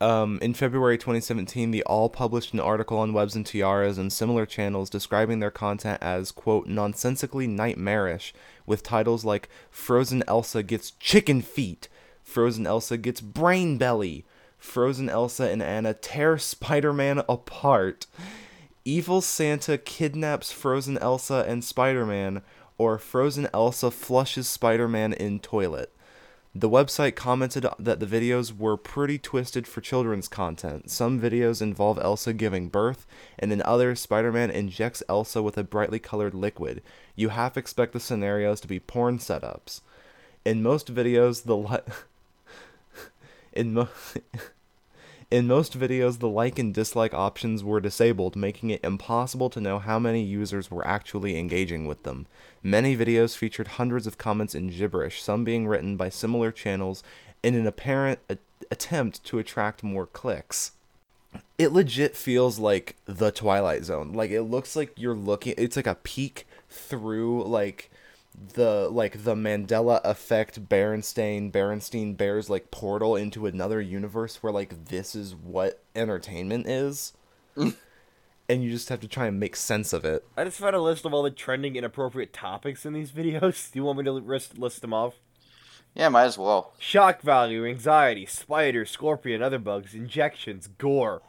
um, 0.00 0.38
in 0.40 0.54
February 0.54 0.96
2017, 0.96 1.70
the 1.70 1.84
Awl 1.84 2.08
published 2.08 2.54
an 2.54 2.60
article 2.60 2.98
on 2.98 3.12
Webs 3.12 3.36
and 3.36 3.44
Tiaras 3.44 3.98
and 3.98 4.12
similar 4.12 4.46
channels 4.46 4.88
describing 4.88 5.40
their 5.40 5.50
content 5.50 5.98
as, 6.00 6.32
quote, 6.32 6.66
nonsensically 6.66 7.46
nightmarish, 7.46 8.32
with 8.64 8.82
titles 8.82 9.24
like 9.24 9.48
Frozen 9.70 10.24
Elsa 10.26 10.62
Gets 10.62 10.92
Chicken 10.92 11.42
Feet, 11.42 11.88
Frozen 12.22 12.66
Elsa 12.66 12.96
Gets 12.96 13.20
Brain 13.20 13.76
Belly, 13.76 14.24
Frozen 14.58 15.08
Elsa 15.08 15.50
and 15.50 15.62
Anna 15.62 15.92
Tear 15.92 16.38
Spider 16.38 16.92
Man 16.92 17.22
Apart, 17.28 18.06
Evil 18.84 19.20
Santa 19.20 19.76
Kidnaps 19.76 20.50
Frozen 20.50 20.96
Elsa 20.98 21.44
and 21.46 21.62
Spider 21.62 22.06
Man, 22.06 22.42
or 22.78 22.96
Frozen 22.96 23.48
Elsa 23.52 23.90
Flushes 23.90 24.48
Spider 24.48 24.88
Man 24.88 25.12
in 25.12 25.40
Toilet. 25.40 25.92
The 26.54 26.68
website 26.68 27.14
commented 27.14 27.64
that 27.78 28.00
the 28.00 28.06
videos 28.06 28.56
were 28.56 28.76
pretty 28.76 29.18
twisted 29.18 29.68
for 29.68 29.80
children's 29.80 30.26
content. 30.26 30.90
Some 30.90 31.20
videos 31.20 31.62
involve 31.62 31.96
Elsa 32.00 32.32
giving 32.32 32.68
birth, 32.68 33.06
and 33.38 33.52
in 33.52 33.62
others, 33.62 34.00
Spider 34.00 34.32
Man 34.32 34.50
injects 34.50 35.02
Elsa 35.08 35.42
with 35.42 35.56
a 35.56 35.62
brightly 35.62 36.00
colored 36.00 36.34
liquid. 36.34 36.82
You 37.14 37.28
half 37.28 37.56
expect 37.56 37.92
the 37.92 38.00
scenarios 38.00 38.60
to 38.62 38.68
be 38.68 38.80
porn 38.80 39.18
setups. 39.18 39.80
In 40.44 40.60
most 40.60 40.92
videos, 40.92 41.44
the 41.44 41.82
in 43.52 43.72
mo- 43.72 43.88
in 45.30 45.46
most 45.46 45.78
videos, 45.78 46.18
the 46.18 46.28
like 46.28 46.58
and 46.58 46.74
dislike 46.74 47.14
options 47.14 47.62
were 47.62 47.80
disabled, 47.80 48.34
making 48.34 48.70
it 48.70 48.82
impossible 48.82 49.48
to 49.50 49.60
know 49.60 49.78
how 49.78 49.98
many 49.98 50.22
users 50.22 50.70
were 50.70 50.86
actually 50.86 51.38
engaging 51.38 51.86
with 51.86 52.02
them. 52.02 52.26
Many 52.62 52.96
videos 52.96 53.36
featured 53.36 53.68
hundreds 53.68 54.06
of 54.08 54.18
comments 54.18 54.54
in 54.54 54.70
gibberish, 54.70 55.22
some 55.22 55.44
being 55.44 55.68
written 55.68 55.96
by 55.96 56.08
similar 56.08 56.50
channels 56.50 57.04
in 57.44 57.54
an 57.54 57.66
apparent 57.66 58.18
a- 58.28 58.38
attempt 58.70 59.22
to 59.24 59.38
attract 59.38 59.84
more 59.84 60.06
clicks. 60.06 60.72
It 61.58 61.72
legit 61.72 62.16
feels 62.16 62.58
like 62.58 62.96
the 63.04 63.30
Twilight 63.30 63.84
Zone. 63.84 64.12
Like 64.12 64.32
it 64.32 64.42
looks 64.42 64.74
like 64.74 64.92
you're 64.96 65.14
looking 65.14 65.54
it's 65.56 65.76
like 65.76 65.86
a 65.86 65.94
peek 65.94 66.46
through 66.68 67.44
like 67.44 67.88
the 68.34 68.88
like 68.90 69.24
the 69.24 69.34
Mandela 69.34 70.00
effect 70.04 70.68
Berenstain 70.68 71.50
Berenstein 71.50 72.16
Bears 72.16 72.48
like 72.48 72.70
portal 72.70 73.16
into 73.16 73.46
another 73.46 73.80
universe 73.80 74.42
where 74.42 74.52
like 74.52 74.86
this 74.86 75.14
is 75.14 75.34
what 75.34 75.82
entertainment 75.94 76.66
is. 76.66 77.12
and 77.56 78.64
you 78.64 78.70
just 78.70 78.88
have 78.88 79.00
to 79.00 79.08
try 79.08 79.26
and 79.26 79.38
make 79.38 79.54
sense 79.54 79.92
of 79.92 80.04
it. 80.04 80.24
I 80.36 80.44
just 80.44 80.58
found 80.58 80.74
a 80.74 80.80
list 80.80 81.04
of 81.04 81.14
all 81.14 81.22
the 81.22 81.30
trending 81.30 81.76
inappropriate 81.76 82.32
topics 82.32 82.84
in 82.84 82.92
these 82.92 83.12
videos. 83.12 83.70
Do 83.70 83.78
you 83.78 83.84
want 83.84 83.98
me 83.98 84.04
to 84.04 84.12
list 84.12 84.58
list 84.58 84.80
them 84.80 84.94
off? 84.94 85.14
Yeah, 85.94 86.08
might 86.08 86.24
as 86.24 86.38
well. 86.38 86.72
Shock 86.78 87.20
value, 87.22 87.66
anxiety, 87.66 88.24
spider, 88.26 88.84
scorpion, 88.84 89.42
other 89.42 89.58
bugs, 89.58 89.92
injections, 89.92 90.68
gore, 90.68 91.20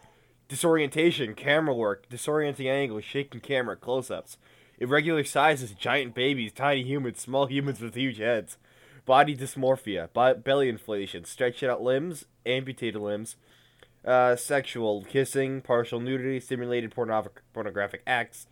disorientation, 0.48 1.34
camera 1.34 1.74
work, 1.74 2.08
disorienting 2.10 2.70
angles, 2.70 3.04
shaking 3.04 3.42
camera, 3.42 3.76
close-ups, 3.76 4.38
irregular 4.82 5.24
sizes, 5.24 5.72
giant 5.72 6.16
babies, 6.16 6.52
tiny 6.52 6.84
humans, 6.84 7.22
small 7.22 7.46
humans 7.46 7.80
with 7.80 7.96
huge 7.96 8.18
heads, 8.18 8.58
body 9.06 9.36
dysmorphia, 9.38 10.10
belly 10.44 10.68
inflation, 10.68 11.24
stretched 11.24 11.64
out 11.64 11.82
limbs, 11.82 12.26
amputated 12.46 13.00
limbs, 13.00 13.36
uh, 14.04 14.36
sexual 14.36 15.04
kissing, 15.04 15.62
partial 15.62 16.00
nudity, 16.00 16.40
simulated 16.40 16.92
pornographic 16.92 17.42
pornographic 17.54 18.02
acts, 18.08 18.48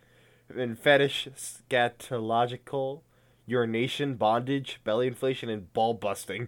and 0.48 0.78
fetish, 0.78 1.28
scatological, 1.36 3.00
urination, 3.46 4.14
bondage, 4.14 4.80
belly 4.84 5.08
inflation, 5.08 5.48
and 5.48 5.72
ball 5.72 5.94
busting. 5.94 6.46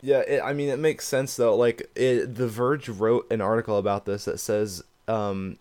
Yeah, 0.00 0.18
it, 0.18 0.42
I 0.42 0.52
mean 0.52 0.68
it 0.68 0.80
makes 0.80 1.06
sense 1.06 1.36
though. 1.36 1.56
Like 1.56 1.88
it, 1.94 2.34
The 2.34 2.48
Verge 2.48 2.88
wrote 2.88 3.30
an 3.30 3.40
article 3.40 3.78
about 3.78 4.04
this 4.04 4.24
that 4.24 4.40
says 4.40 4.82
um, 5.06 5.58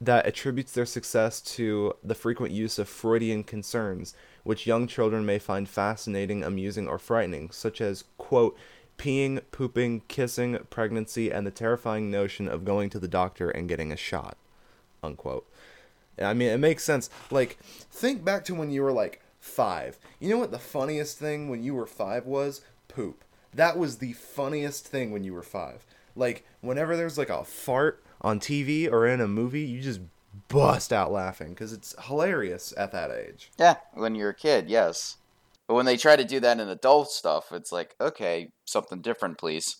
that 0.00 0.26
attributes 0.26 0.72
their 0.72 0.86
success 0.86 1.40
to 1.40 1.94
the 2.04 2.14
frequent 2.14 2.52
use 2.52 2.78
of 2.78 2.88
Freudian 2.88 3.44
concerns, 3.44 4.14
which 4.44 4.66
young 4.66 4.86
children 4.86 5.24
may 5.24 5.38
find 5.38 5.68
fascinating, 5.68 6.44
amusing, 6.44 6.86
or 6.86 6.98
frightening, 6.98 7.50
such 7.50 7.80
as 7.80 8.04
quote 8.18 8.56
peeing, 8.98 9.40
pooping, 9.52 10.02
kissing, 10.08 10.58
pregnancy, 10.70 11.30
and 11.30 11.46
the 11.46 11.50
terrifying 11.50 12.10
notion 12.10 12.48
of 12.48 12.64
going 12.64 12.90
to 12.90 12.98
the 12.98 13.08
doctor 13.08 13.50
and 13.50 13.68
getting 13.68 13.92
a 13.92 13.96
shot. 13.96 14.36
Unquote. 15.02 15.46
I 16.18 16.32
mean, 16.32 16.48
it 16.48 16.58
makes 16.58 16.82
sense. 16.82 17.10
Like, 17.30 17.58
think 17.90 18.24
back 18.24 18.44
to 18.46 18.54
when 18.54 18.70
you 18.70 18.82
were 18.82 18.92
like 18.92 19.20
five. 19.38 19.98
You 20.18 20.30
know 20.30 20.38
what 20.38 20.50
the 20.50 20.58
funniest 20.58 21.18
thing 21.18 21.48
when 21.48 21.62
you 21.62 21.74
were 21.74 21.86
five 21.86 22.24
was? 22.24 22.62
Poop. 22.88 23.22
That 23.52 23.78
was 23.78 23.98
the 23.98 24.14
funniest 24.14 24.86
thing 24.86 25.10
when 25.10 25.24
you 25.24 25.34
were 25.34 25.42
five. 25.42 25.84
Like, 26.14 26.46
whenever 26.60 26.96
there's 26.96 27.18
like 27.18 27.28
a 27.28 27.44
fart 27.44 28.02
on 28.26 28.40
TV 28.40 28.90
or 28.90 29.06
in 29.06 29.20
a 29.20 29.28
movie, 29.28 29.60
you 29.60 29.80
just 29.80 30.00
bust 30.48 30.92
out 30.92 31.12
laughing 31.12 31.50
because 31.50 31.72
it's 31.72 31.94
hilarious 32.06 32.74
at 32.76 32.90
that 32.90 33.12
age. 33.12 33.52
Yeah, 33.56 33.76
when 33.94 34.16
you're 34.16 34.30
a 34.30 34.34
kid, 34.34 34.68
yes. 34.68 35.18
But 35.68 35.74
when 35.74 35.86
they 35.86 35.96
try 35.96 36.16
to 36.16 36.24
do 36.24 36.40
that 36.40 36.58
in 36.58 36.68
adult 36.68 37.10
stuff, 37.10 37.52
it's 37.52 37.70
like, 37.70 37.94
okay, 38.00 38.50
something 38.64 39.00
different, 39.00 39.38
please. 39.38 39.76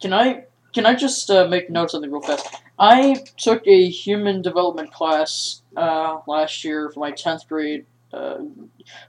Can 0.00 0.14
I 0.14 0.44
can 0.72 0.86
I 0.86 0.94
just 0.94 1.30
uh, 1.30 1.46
make 1.46 1.68
note 1.68 1.90
something 1.90 2.10
real 2.10 2.22
fast? 2.22 2.48
I 2.78 3.22
took 3.36 3.66
a 3.66 3.88
human 3.90 4.40
development 4.40 4.90
class 4.90 5.60
uh, 5.76 6.20
last 6.26 6.64
year 6.64 6.90
for 6.90 7.00
my 7.00 7.10
tenth 7.10 7.46
grade. 7.46 7.84
Uh, 8.14 8.38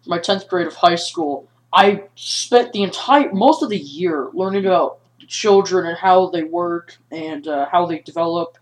my 0.06 0.20
tenth 0.20 0.50
grade 0.50 0.68
of 0.68 0.76
high 0.76 0.96
school. 0.96 1.48
I 1.72 2.04
spent 2.16 2.74
the 2.74 2.84
entire 2.84 3.34
most 3.34 3.64
of 3.64 3.70
the 3.70 3.78
year 3.78 4.30
learning 4.34 4.66
about 4.66 5.00
children 5.42 5.88
and 5.88 5.98
how 5.98 6.30
they 6.30 6.44
work 6.44 6.98
and 7.12 7.48
uh, 7.48 7.66
how 7.72 7.86
they 7.88 8.00
develop 8.00 8.58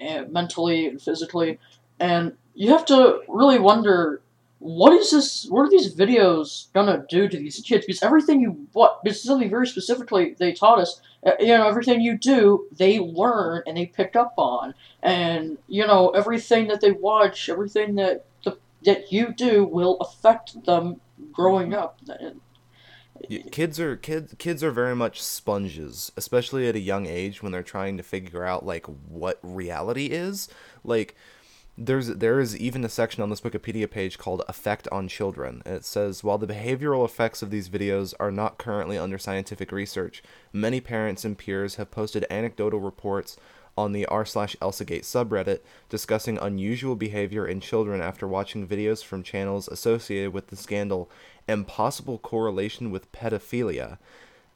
uh, 0.00 0.22
mentally 0.30 0.86
and 0.86 1.00
physically. 1.02 1.58
And 2.00 2.34
you 2.54 2.70
have 2.70 2.84
to 2.86 3.20
really 3.28 3.58
wonder 3.58 4.22
what 4.60 4.92
is 4.94 5.10
this? 5.10 5.46
What 5.50 5.62
are 5.66 5.70
these 5.70 5.94
videos 5.94 6.72
gonna 6.72 7.04
do 7.08 7.28
to 7.28 7.36
these 7.36 7.60
kids? 7.66 7.84
Because 7.84 8.02
everything 8.02 8.40
you 8.40 8.66
what, 8.72 9.00
this 9.04 9.16
is 9.18 9.24
something 9.24 9.50
very 9.50 9.66
specifically 9.66 10.34
they 10.38 10.52
taught 10.52 10.78
us. 10.78 11.00
uh, 11.26 11.32
You 11.38 11.48
know, 11.58 11.68
everything 11.68 12.00
you 12.00 12.16
do, 12.16 12.66
they 12.72 12.98
learn 12.98 13.62
and 13.66 13.76
they 13.76 13.86
pick 13.86 14.16
up 14.16 14.32
on, 14.38 14.74
and 15.02 15.58
you 15.68 15.86
know 15.86 16.10
everything 16.10 16.68
that 16.68 16.80
they 16.80 16.92
watch, 16.92 17.48
everything 17.50 17.96
that 17.96 18.24
the, 18.44 18.56
that 18.84 19.12
you 19.12 19.34
do 19.34 19.64
will 19.64 19.96
affect 20.00 20.64
them 20.64 21.00
growing 21.32 21.74
up. 21.74 21.98
Kids 23.50 23.80
are 23.80 23.96
kids 23.96 24.34
kids 24.38 24.62
are 24.62 24.70
very 24.70 24.94
much 24.96 25.22
sponges 25.22 26.12
especially 26.16 26.68
at 26.68 26.76
a 26.76 26.80
young 26.80 27.06
age 27.06 27.42
when 27.42 27.52
they're 27.52 27.62
trying 27.62 27.96
to 27.96 28.02
figure 28.02 28.44
out 28.44 28.64
like 28.64 28.86
what 28.86 29.38
reality 29.42 30.06
is. 30.06 30.48
Like 30.82 31.14
there's 31.76 32.08
there 32.08 32.40
is 32.40 32.56
even 32.56 32.84
a 32.84 32.88
section 32.88 33.22
on 33.22 33.30
this 33.30 33.40
wikipedia 33.40 33.90
page 33.90 34.16
called 34.18 34.42
effect 34.48 34.86
on 34.92 35.08
children. 35.08 35.62
It 35.66 35.84
says 35.84 36.22
while 36.22 36.38
the 36.38 36.46
behavioral 36.46 37.04
effects 37.04 37.42
of 37.42 37.50
these 37.50 37.68
videos 37.68 38.14
are 38.20 38.30
not 38.30 38.58
currently 38.58 38.96
under 38.96 39.18
scientific 39.18 39.72
research 39.72 40.22
many 40.52 40.80
parents 40.80 41.24
and 41.24 41.36
peers 41.36 41.76
have 41.76 41.90
posted 41.90 42.26
anecdotal 42.30 42.80
reports 42.80 43.36
on 43.76 43.92
the 43.92 44.06
r 44.06 44.24
slash 44.24 44.54
elsagate 44.60 45.02
subreddit 45.02 45.60
discussing 45.88 46.38
unusual 46.38 46.94
behavior 46.94 47.46
in 47.46 47.60
children 47.60 48.00
after 48.00 48.26
watching 48.26 48.66
videos 48.66 49.02
from 49.02 49.22
channels 49.22 49.68
associated 49.68 50.32
with 50.32 50.48
the 50.48 50.56
scandal 50.56 51.10
and 51.46 51.66
possible 51.66 52.18
correlation 52.18 52.90
with 52.90 53.10
pedophilia 53.12 53.98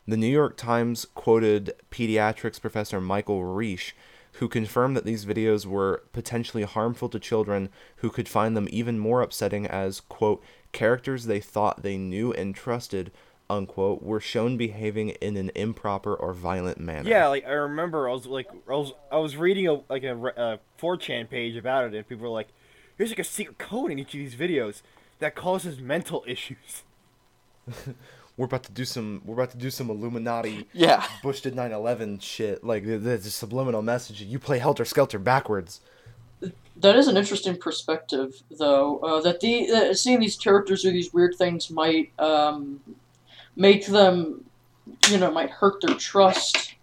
the 0.09 0.16
New 0.16 0.26
York 0.26 0.57
Times 0.57 1.07
quoted 1.14 1.75
pediatrics 1.90 2.59
professor 2.59 2.99
Michael 2.99 3.45
Rich, 3.45 3.95
who 4.33 4.49
confirmed 4.49 4.97
that 4.97 5.04
these 5.04 5.26
videos 5.26 5.66
were 5.66 6.02
potentially 6.14 6.62
harmful 6.62 7.11
to 7.11 7.21
children 7.21 7.68
who 7.97 8.09
could 8.09 8.26
find 8.26 8.57
them 8.57 8.68
even 8.71 8.99
more 8.99 9.21
upsetting 9.21 9.66
as, 9.66 10.00
quote, 10.00 10.42
characters 10.73 11.26
they 11.26 11.40
thought 11.40 11.83
they 11.83 11.99
knew 11.99 12.33
and 12.33 12.54
trusted 12.54 13.12
unquote 13.50 14.02
were 14.02 14.21
shown 14.21 14.57
behaving 14.57 15.11
in 15.11 15.37
an 15.37 15.50
improper 15.54 16.14
or 16.14 16.33
violent 16.33 16.78
manner. 16.78 17.09
Yeah, 17.09 17.28
like 17.28 17.47
I 17.47 17.52
remember, 17.52 18.09
I 18.09 18.12
was 18.12 18.26
like, 18.26 18.49
I 18.68 18.73
was, 18.73 18.92
I 19.12 19.18
was 19.18 19.37
reading 19.37 19.68
a 19.68 19.80
like 19.90 20.04
a, 20.04 20.14
a 20.14 20.59
4chan 20.80 21.30
page 21.30 21.57
about 21.57 21.85
it, 21.85 21.95
and 21.95 22.07
people 22.07 22.25
were 22.25 22.28
like, 22.28 22.49
"There's 22.99 23.09
like 23.09 23.18
a 23.18 23.25
secret 23.25 23.57
code 23.57 23.90
in 23.90 23.99
each 23.99 24.12
of 24.12 24.21
these 24.21 24.35
videos 24.35 24.83
that 25.18 25.34
causes 25.34 25.78
mental 25.80 26.25
issues." 26.26 26.82
We're 28.37 28.44
about 28.44 28.62
to 28.64 28.72
do 28.72 28.84
some 28.84 29.20
we're 29.25 29.34
about 29.34 29.50
to 29.50 29.56
do 29.56 29.68
some 29.68 29.90
Illuminati 29.90 30.68
Yeah. 30.72 31.04
Bush 31.25 31.40
did 31.40 31.54
9/11 31.56 32.22
shit 32.22 32.62
like 32.62 32.84
the, 32.87 32.96
the, 32.96 33.16
the 33.16 33.30
subliminal 33.30 33.82
message. 33.82 34.22
You 34.22 34.38
play 34.38 34.58
Helter 34.60 34.84
Skelter 34.84 35.18
backwards. 35.18 35.80
That 36.76 36.94
is 36.94 37.08
an 37.08 37.16
interesting 37.16 37.56
perspective, 37.56 38.40
though. 38.56 38.98
Uh, 39.00 39.20
that 39.22 39.40
the 39.40 39.68
uh, 39.68 39.92
seeing 39.94 40.20
these 40.20 40.37
characters 40.37 40.82
do 40.82 40.92
these 40.92 41.12
weird 41.12 41.34
things 41.34 41.68
might 41.68 42.12
um, 42.20 42.78
make 43.56 43.87
them, 43.87 44.44
you 45.08 45.18
know, 45.18 45.32
might 45.32 45.50
hurt 45.50 45.82
their 45.82 45.96
trust 45.96 46.76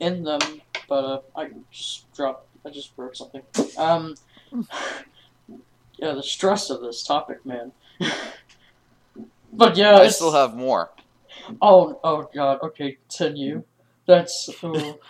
in 0.00 0.22
them. 0.22 0.40
But 0.86 1.04
uh, 1.06 1.20
I 1.34 1.48
just 1.70 2.12
dropped. 2.12 2.46
I 2.66 2.68
just 2.68 2.92
wrote 2.98 3.16
something. 3.16 3.40
Um, 3.78 4.16
yeah, 6.00 6.12
the 6.12 6.22
stress 6.22 6.70
of 6.70 6.80
this 6.80 7.02
topic, 7.02 7.44
man. 7.44 7.72
but 9.52 9.76
yeah, 9.76 9.92
I 9.92 9.96
it's- 9.96 10.16
still 10.16 10.32
have 10.32 10.54
more. 10.54 10.90
Oh, 11.60 11.98
oh 12.04 12.28
God. 12.34 12.60
Okay, 12.62 12.98
continue. 13.08 13.64
That's. 14.06 14.50
Oh. 14.62 14.98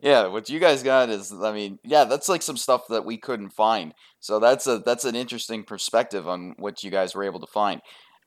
Yeah, 0.00 0.28
what 0.28 0.48
you 0.48 0.60
guys 0.60 0.84
got 0.84 1.10
is, 1.10 1.32
I 1.32 1.52
mean, 1.52 1.80
yeah, 1.82 2.04
that's 2.04 2.28
like 2.28 2.42
some 2.42 2.56
stuff 2.56 2.86
that 2.88 3.04
we 3.04 3.16
couldn't 3.16 3.50
find. 3.50 3.94
So 4.20 4.38
that's 4.38 4.68
a 4.68 4.78
that's 4.78 5.04
an 5.04 5.16
interesting 5.16 5.64
perspective 5.64 6.28
on 6.28 6.54
what 6.56 6.84
you 6.84 6.90
guys 6.92 7.16
were 7.16 7.24
able 7.24 7.40
to 7.40 7.48
find, 7.48 7.80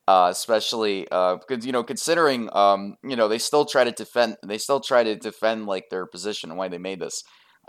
uh, 0.06 0.28
especially 0.30 1.04
because 1.04 1.66
you 1.66 1.72
know 1.72 1.82
considering 1.82 2.50
um, 2.54 2.98
you 3.06 3.16
know 3.16 3.30
they 3.30 3.38
still 3.38 3.64
try 3.64 3.86
to 3.86 3.92
defend 3.94 4.36
they 4.46 4.58
still 4.58 4.82
try 4.82 5.02
to 5.06 5.16
defend 5.16 5.66
like 5.66 5.86
their 5.90 6.06
position 6.06 6.50
and 6.50 6.60
why 6.60 6.68
they 6.68 6.78
made 6.78 7.00
this. 7.00 7.24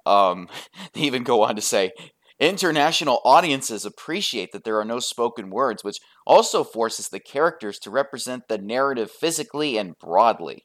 Um, 0.05 0.49
they 0.93 1.03
even 1.03 1.23
go 1.23 1.43
on 1.45 1.55
to 1.55 1.63
say 1.63 1.93
international 2.39 3.21
audiences 3.25 3.85
appreciate 3.85 4.53
that 4.53 4.65
there 4.65 4.79
are 4.79 4.85
no 4.85 5.01
spoken 5.01 5.51
words, 5.51 5.83
which 5.83 6.01
also 6.27 6.65
forces 6.65 7.09
the 7.09 7.21
characters 7.21 7.79
to 7.81 7.91
represent 7.91 8.49
the 8.49 8.59
narrative 8.59 9.11
physically 9.11 9.79
and 9.79 9.99
broadly. 9.99 10.65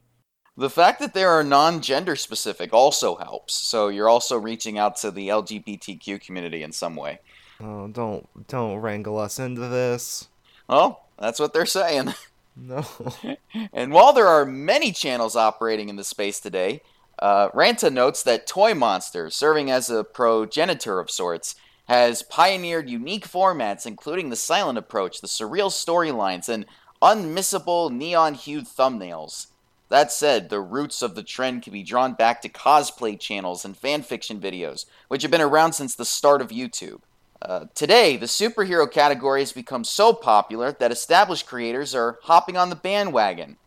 The 0.56 0.70
fact 0.70 1.00
that 1.00 1.14
they 1.14 1.24
are 1.24 1.42
non 1.42 1.80
gender 1.80 2.14
specific 2.14 2.74
also 2.74 3.16
helps. 3.16 3.54
So 3.54 3.88
you're 3.88 4.08
also 4.08 4.38
reaching 4.38 4.78
out 4.78 4.96
to 4.96 5.10
the 5.10 5.28
LGBTQ 5.28 6.20
community 6.20 6.62
in 6.62 6.72
some 6.72 6.94
way. 6.94 7.20
Oh, 7.60 7.88
don't 7.88 8.28
don't 8.48 8.76
wrangle 8.76 9.18
us 9.18 9.38
into 9.38 9.62
this. 9.68 10.28
Well, 10.68 11.06
that's 11.18 11.40
what 11.40 11.52
they're 11.52 11.66
saying. 11.66 12.14
No. 12.54 12.84
And 13.72 13.92
while 13.92 14.12
there 14.12 14.28
are 14.28 14.44
many 14.44 14.92
channels 14.92 15.36
operating 15.36 15.88
in 15.88 15.96
the 15.96 16.04
space 16.04 16.40
today, 16.40 16.82
uh, 17.22 17.50
Ranta 17.50 17.90
notes 17.90 18.24
that 18.24 18.48
Toy 18.48 18.74
Monster, 18.74 19.30
serving 19.30 19.70
as 19.70 19.88
a 19.88 20.02
progenitor 20.02 20.98
of 20.98 21.08
sorts, 21.08 21.54
has 21.86 22.24
pioneered 22.24 22.90
unique 22.90 23.28
formats 23.28 23.86
including 23.86 24.28
the 24.28 24.36
silent 24.36 24.76
approach, 24.76 25.20
the 25.20 25.28
surreal 25.28 25.70
storylines, 25.70 26.48
and 26.48 26.66
unmissable 27.00 27.92
neon 27.92 28.34
hued 28.34 28.64
thumbnails. 28.64 29.46
That 29.88 30.10
said, 30.10 30.48
the 30.48 30.60
roots 30.60 31.00
of 31.00 31.14
the 31.14 31.22
trend 31.22 31.62
can 31.62 31.72
be 31.72 31.84
drawn 31.84 32.14
back 32.14 32.42
to 32.42 32.48
cosplay 32.48 33.20
channels 33.20 33.64
and 33.64 33.80
fanfiction 33.80 34.40
videos, 34.40 34.86
which 35.06 35.22
have 35.22 35.30
been 35.30 35.40
around 35.40 35.74
since 35.74 35.94
the 35.94 36.04
start 36.04 36.40
of 36.40 36.48
YouTube. 36.48 37.02
Uh, 37.40 37.66
today, 37.74 38.16
the 38.16 38.26
superhero 38.26 38.90
category 38.90 39.42
has 39.42 39.52
become 39.52 39.84
so 39.84 40.12
popular 40.12 40.72
that 40.72 40.90
established 40.90 41.46
creators 41.46 41.94
are 41.94 42.18
hopping 42.22 42.56
on 42.56 42.68
the 42.68 42.76
bandwagon. 42.76 43.58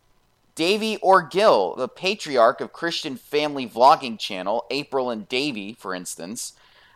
Davey 0.56 0.98
Orgill, 1.00 1.76
the 1.76 1.90
patriarch 1.90 2.62
of 2.62 2.72
Christian 2.72 3.18
family 3.18 3.68
vlogging 3.68 4.18
channel 4.18 4.66
April 4.72 5.10
and 5.10 5.28
Davey, 5.28 5.74
for 5.74 5.94
instance, 5.94 6.54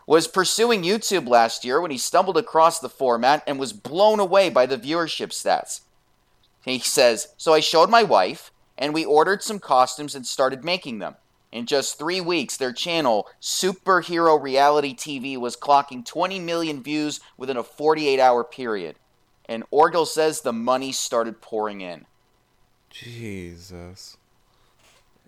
was 0.07 0.29
pursuing 0.29 0.81
YouTube 0.81 1.27
last 1.27 1.65
year 1.65 1.81
when 1.81 1.91
he 1.91 1.97
stumbled 1.97 2.37
across 2.37 2.79
the 2.79 2.87
format 2.87 3.43
and 3.45 3.59
was 3.59 3.73
blown 3.73 4.21
away 4.21 4.49
by 4.49 4.65
the 4.65 4.77
viewership 4.77 5.31
stats. 5.31 5.81
He 6.63 6.79
says, 6.79 7.33
So 7.35 7.53
I 7.53 7.59
showed 7.59 7.89
my 7.89 8.01
wife, 8.01 8.51
and 8.77 8.93
we 8.93 9.03
ordered 9.03 9.43
some 9.43 9.59
costumes 9.59 10.15
and 10.15 10.25
started 10.25 10.63
making 10.63 10.99
them. 10.99 11.15
In 11.51 11.65
just 11.65 11.97
three 11.97 12.21
weeks, 12.21 12.55
their 12.55 12.71
channel, 12.71 13.27
Superhero 13.41 14.41
Reality 14.41 14.95
TV, 14.95 15.37
was 15.37 15.57
clocking 15.57 16.05
20 16.05 16.39
million 16.39 16.81
views 16.81 17.19
within 17.37 17.57
a 17.57 17.63
48 17.63 18.21
hour 18.21 18.45
period. 18.45 18.95
And 19.47 19.69
Orgill 19.69 20.07
says 20.07 20.41
the 20.41 20.53
money 20.53 20.93
started 20.93 21.41
pouring 21.41 21.81
in. 21.81 22.05
Jesus. 22.89 24.17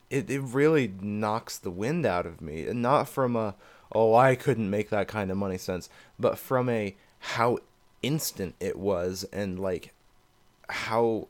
It 0.10 0.30
it 0.30 0.42
really 0.42 0.92
knocks 1.00 1.58
the 1.58 1.72
wind 1.72 2.06
out 2.06 2.26
of 2.26 2.42
me. 2.42 2.68
And 2.68 2.82
not 2.82 3.08
from 3.08 3.36
a 3.36 3.56
oh 3.92 4.14
I 4.16 4.36
couldn't 4.36 4.70
make 4.70 4.90
that 4.90 5.08
kind 5.08 5.32
of 5.32 5.38
money 5.38 5.58
sense, 5.58 5.90
but 6.20 6.38
from 6.38 6.70
a 6.70 6.96
how 7.20 7.60
instant 8.02 8.56
it 8.60 8.78
was 8.78 9.26
and 9.32 9.60
like 9.60 9.94
how 10.70 11.28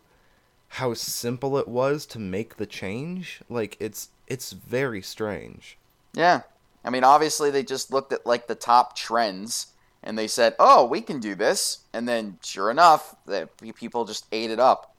how 0.75 0.93
simple 0.93 1.57
it 1.57 1.67
was 1.67 2.05
to 2.07 2.19
make 2.19 2.57
the 2.57 2.65
change. 2.65 3.41
Like 3.49 3.77
it's 3.79 4.09
it's 4.27 4.53
very 4.53 5.01
strange. 5.01 5.77
Yeah. 6.13 6.41
I 6.83 6.89
mean, 6.89 7.03
obviously, 7.03 7.51
they 7.51 7.63
just 7.63 7.91
looked 7.91 8.13
at 8.13 8.25
like 8.25 8.47
the 8.47 8.55
top 8.55 8.95
trends 8.95 9.67
and 10.03 10.17
they 10.17 10.27
said, 10.27 10.55
oh, 10.57 10.85
we 10.85 11.01
can 11.01 11.19
do 11.19 11.35
this. 11.35 11.79
And 11.93 12.07
then, 12.07 12.39
sure 12.41 12.71
enough, 12.71 13.15
the 13.25 13.49
people 13.75 14.05
just 14.05 14.25
ate 14.31 14.49
it 14.49 14.59
up. 14.59 14.90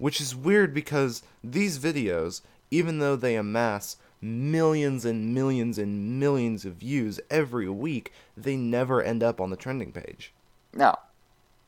Which 0.00 0.18
is 0.18 0.34
weird 0.34 0.72
because 0.72 1.22
these 1.44 1.78
videos, 1.78 2.40
even 2.70 3.00
though 3.00 3.16
they 3.16 3.36
amass 3.36 3.98
millions 4.22 5.04
and 5.04 5.34
millions 5.34 5.76
and 5.76 6.18
millions 6.18 6.64
of 6.64 6.76
views 6.76 7.20
every 7.28 7.68
week, 7.68 8.10
they 8.34 8.56
never 8.56 9.02
end 9.02 9.22
up 9.22 9.42
on 9.42 9.50
the 9.50 9.56
trending 9.56 9.92
page. 9.92 10.32
No. 10.72 10.96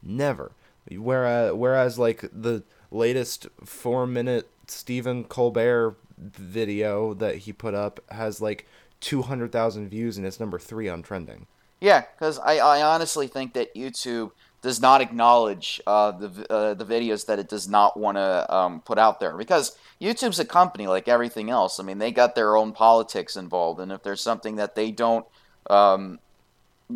Never. 0.03 0.53
Whereas, 0.91 1.53
whereas 1.53 1.99
like 1.99 2.25
the 2.33 2.63
latest 2.91 3.49
four 3.67 4.07
minute 4.07 4.49
Stephen 4.67 5.25
Colbert 5.25 5.97
video 6.17 7.13
that 7.13 7.37
he 7.37 7.53
put 7.53 7.75
up 7.75 8.01
has 8.11 8.41
like 8.41 8.67
200,000 9.01 9.91
views 9.91 10.17
and 10.17 10.27
it's 10.27 10.41
number 10.41 10.59
three 10.59 10.89
on 10.89 11.03
trending. 11.03 11.47
Yeah, 11.83 12.05
because 12.15 12.39
I, 12.39 12.59
I 12.59 12.81
honestly 12.81 13.27
think 13.27 13.53
that 13.53 13.75
YouTube 13.75 14.31
does 14.63 14.81
not 14.81 15.01
acknowledge 15.01 15.81
uh, 15.87 16.13
the 16.13 16.47
uh, 16.51 16.75
the 16.75 16.85
videos 16.85 17.27
that 17.27 17.39
it 17.39 17.49
does 17.49 17.69
not 17.69 17.99
want 17.99 18.17
to 18.17 18.55
um, 18.55 18.81
put 18.81 18.97
out 18.99 19.21
there 19.21 19.37
because 19.37 19.77
YouTube's 20.01 20.39
a 20.39 20.45
company 20.45 20.87
like 20.87 21.09
everything 21.09 21.51
else. 21.51 21.79
I 21.81 21.83
mean, 21.83 21.99
they 21.99 22.13
got 22.13 22.35
their 22.35 22.57
own 22.57 22.73
politics 22.73 23.37
involved, 23.37 23.81
and 23.81 23.93
if 23.93 24.03
there's 24.03 24.21
something 24.21 24.57
that 24.57 24.75
they 24.75 24.91
don't, 24.93 25.27
um, 25.69 26.21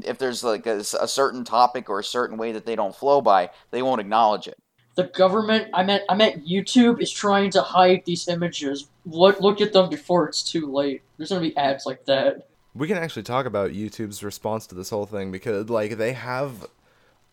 if 0.04 0.18
there's 0.18 0.44
like 0.44 0.66
a, 0.66 0.78
a 0.78 1.08
certain 1.08 1.44
topic 1.44 1.90
or 1.90 1.98
a 1.98 2.04
certain 2.04 2.38
way 2.38 2.52
that 2.52 2.66
they 2.66 2.76
don't 2.76 2.94
flow 2.94 3.20
by, 3.20 3.50
they 3.72 3.82
won't 3.82 4.00
acknowledge 4.00 4.46
it. 4.46 4.56
the 4.96 5.04
government 5.04 5.68
I 5.74 5.82
meant 5.82 6.04
I 6.08 6.14
meant 6.14 6.46
YouTube 6.46 7.00
is 7.00 7.10
trying 7.10 7.50
to 7.50 7.62
hide 7.62 8.02
these 8.06 8.28
images. 8.28 8.88
Look 9.04 9.40
look 9.40 9.60
at 9.60 9.72
them 9.72 9.88
before 9.90 10.28
it's 10.28 10.42
too 10.42 10.72
late. 10.72 11.02
There's 11.16 11.28
gonna 11.30 11.40
be 11.40 11.56
ads 11.56 11.84
like 11.86 12.04
that. 12.06 12.48
We 12.74 12.86
can 12.88 12.98
actually 12.98 13.22
talk 13.22 13.46
about 13.46 13.70
YouTube's 13.70 14.22
response 14.22 14.66
to 14.68 14.74
this 14.74 14.90
whole 14.90 15.06
thing 15.06 15.32
because 15.32 15.68
like 15.68 15.96
they 15.96 16.12
have 16.12 16.66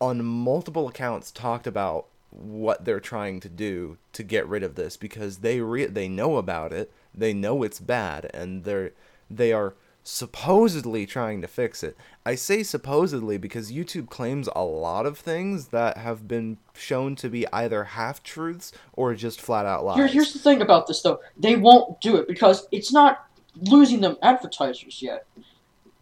on 0.04 0.24
multiple 0.26 0.88
accounts 0.88 1.32
talked 1.32 1.66
about 1.66 2.08
what 2.30 2.84
they're 2.84 3.00
trying 3.00 3.40
to 3.40 3.50
do 3.50 3.98
to 4.12 4.24
get 4.24 4.48
rid 4.48 4.64
of 4.64 4.76
this 4.76 4.98
because 4.98 5.38
they 5.38 5.62
re- 5.62 5.86
they 5.86 6.08
know 6.08 6.36
about 6.38 6.74
it, 6.74 6.92
they 7.14 7.34
know 7.34 7.64
it's 7.64 7.80
bad 7.80 8.30
and 8.34 8.64
they're 8.66 8.92
they 9.30 9.54
are 9.54 9.76
supposedly 10.04 11.06
trying 11.06 11.42
to 11.42 11.48
fix 11.48 11.82
it. 11.82 11.96
I 12.26 12.36
say 12.36 12.64
supposedly 12.64 13.38
because 13.38 13.72
YouTube 13.72 14.10
claims 14.10 14.50
a 14.54 14.66
lot 14.66 15.06
of 15.06 15.18
things 15.18 15.68
that 15.68 15.98
have 15.98 16.28
been 16.28 16.58
shown 16.74 17.16
to 17.18 17.30
be 17.30 17.48
either 17.54 17.86
half 17.86 18.22
truths 18.22 18.74
or 18.92 19.14
just 19.16 19.40
flat 19.40 19.66
out 19.66 19.86
lies. 19.86 19.96
Here, 19.98 20.08
here's 20.08 20.34
the 20.34 20.40
thing 20.40 20.62
about 20.62 20.88
this 20.88 21.02
though. 21.02 21.22
They 21.38 21.56
won't 21.56 22.02
do 22.02 22.18
it 22.18 22.28
because 22.28 22.68
it's 22.72 22.92
not 22.92 23.26
losing 23.56 24.02
them 24.02 24.18
advertisers 24.22 25.02
yet. 25.02 25.26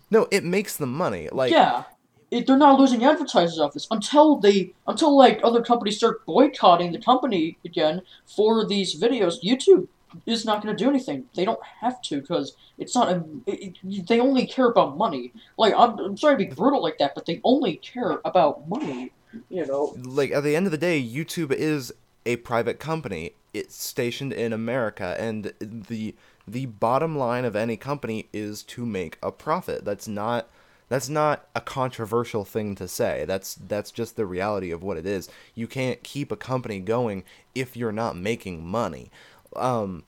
no, 0.09 0.27
it 0.31 0.43
makes 0.43 0.75
them 0.77 0.91
money. 0.93 1.29
Like 1.31 1.51
yeah. 1.51 1.83
It, 2.31 2.47
they're 2.47 2.57
not 2.57 2.79
losing 2.79 3.03
advertisers 3.03 3.59
off 3.59 3.73
this 3.73 3.87
until 3.91 4.37
they 4.37 4.73
until 4.87 5.15
like 5.17 5.41
other 5.43 5.61
companies 5.61 5.97
start 5.97 6.25
boycotting 6.25 6.93
the 6.93 6.99
company 6.99 7.57
again 7.65 8.01
for 8.25 8.65
these 8.65 8.99
videos. 8.99 9.43
YouTube 9.43 9.87
is 10.25 10.45
not 10.45 10.61
going 10.63 10.75
to 10.75 10.83
do 10.83 10.89
anything. 10.89 11.25
They 11.35 11.43
don't 11.45 11.63
have 11.81 12.01
to 12.03 12.21
because 12.21 12.55
it's 12.77 12.95
not. 12.95 13.09
A, 13.09 13.23
it, 13.45 13.77
it- 13.83 14.07
they 14.07 14.19
only 14.19 14.45
care 14.47 14.67
about 14.69 14.97
money. 14.97 15.33
Like 15.57 15.73
I'm, 15.77 15.99
I'm 15.99 16.17
sorry 16.17 16.35
to 16.35 16.49
be 16.49 16.55
brutal 16.55 16.81
like 16.81 16.97
that, 16.99 17.15
but 17.15 17.25
they 17.25 17.41
only 17.43 17.75
care 17.77 18.21
about 18.23 18.67
money. 18.69 19.11
You 19.49 19.65
know. 19.65 19.95
like 20.03 20.31
at 20.31 20.43
the 20.43 20.55
end 20.57 20.65
of 20.67 20.71
the 20.71 20.77
day, 20.77 21.01
YouTube 21.01 21.51
is 21.53 21.93
a 22.25 22.35
private 22.37 22.79
company. 22.79 23.31
It's 23.53 23.81
stationed 23.81 24.33
in 24.33 24.51
America, 24.53 25.15
and 25.19 25.53
the 25.59 26.15
the 26.47 26.65
bottom 26.65 27.17
line 27.17 27.45
of 27.45 27.55
any 27.55 27.77
company 27.77 28.27
is 28.33 28.63
to 28.63 28.85
make 28.85 29.17
a 29.21 29.31
profit. 29.31 29.83
That's 29.85 30.07
not 30.07 30.49
That's 30.91 31.07
not 31.07 31.47
a 31.55 31.61
controversial 31.61 32.43
thing 32.43 32.75
to 32.75 32.85
say. 32.85 33.23
That's 33.25 33.55
that's 33.55 33.91
just 33.91 34.17
the 34.17 34.25
reality 34.25 34.71
of 34.71 34.83
what 34.83 34.97
it 34.97 35.05
is. 35.05 35.29
You 35.55 35.65
can't 35.65 36.03
keep 36.03 36.33
a 36.33 36.35
company 36.35 36.81
going 36.81 37.23
if 37.55 37.77
you're 37.77 37.93
not 37.93 38.17
making 38.17 38.67
money. 38.67 39.09
Um 39.55 40.03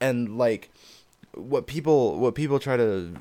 and 0.00 0.38
like 0.38 0.70
what 1.34 1.66
people 1.66 2.18
what 2.18 2.34
people 2.34 2.58
try 2.58 2.78
to 2.78 3.14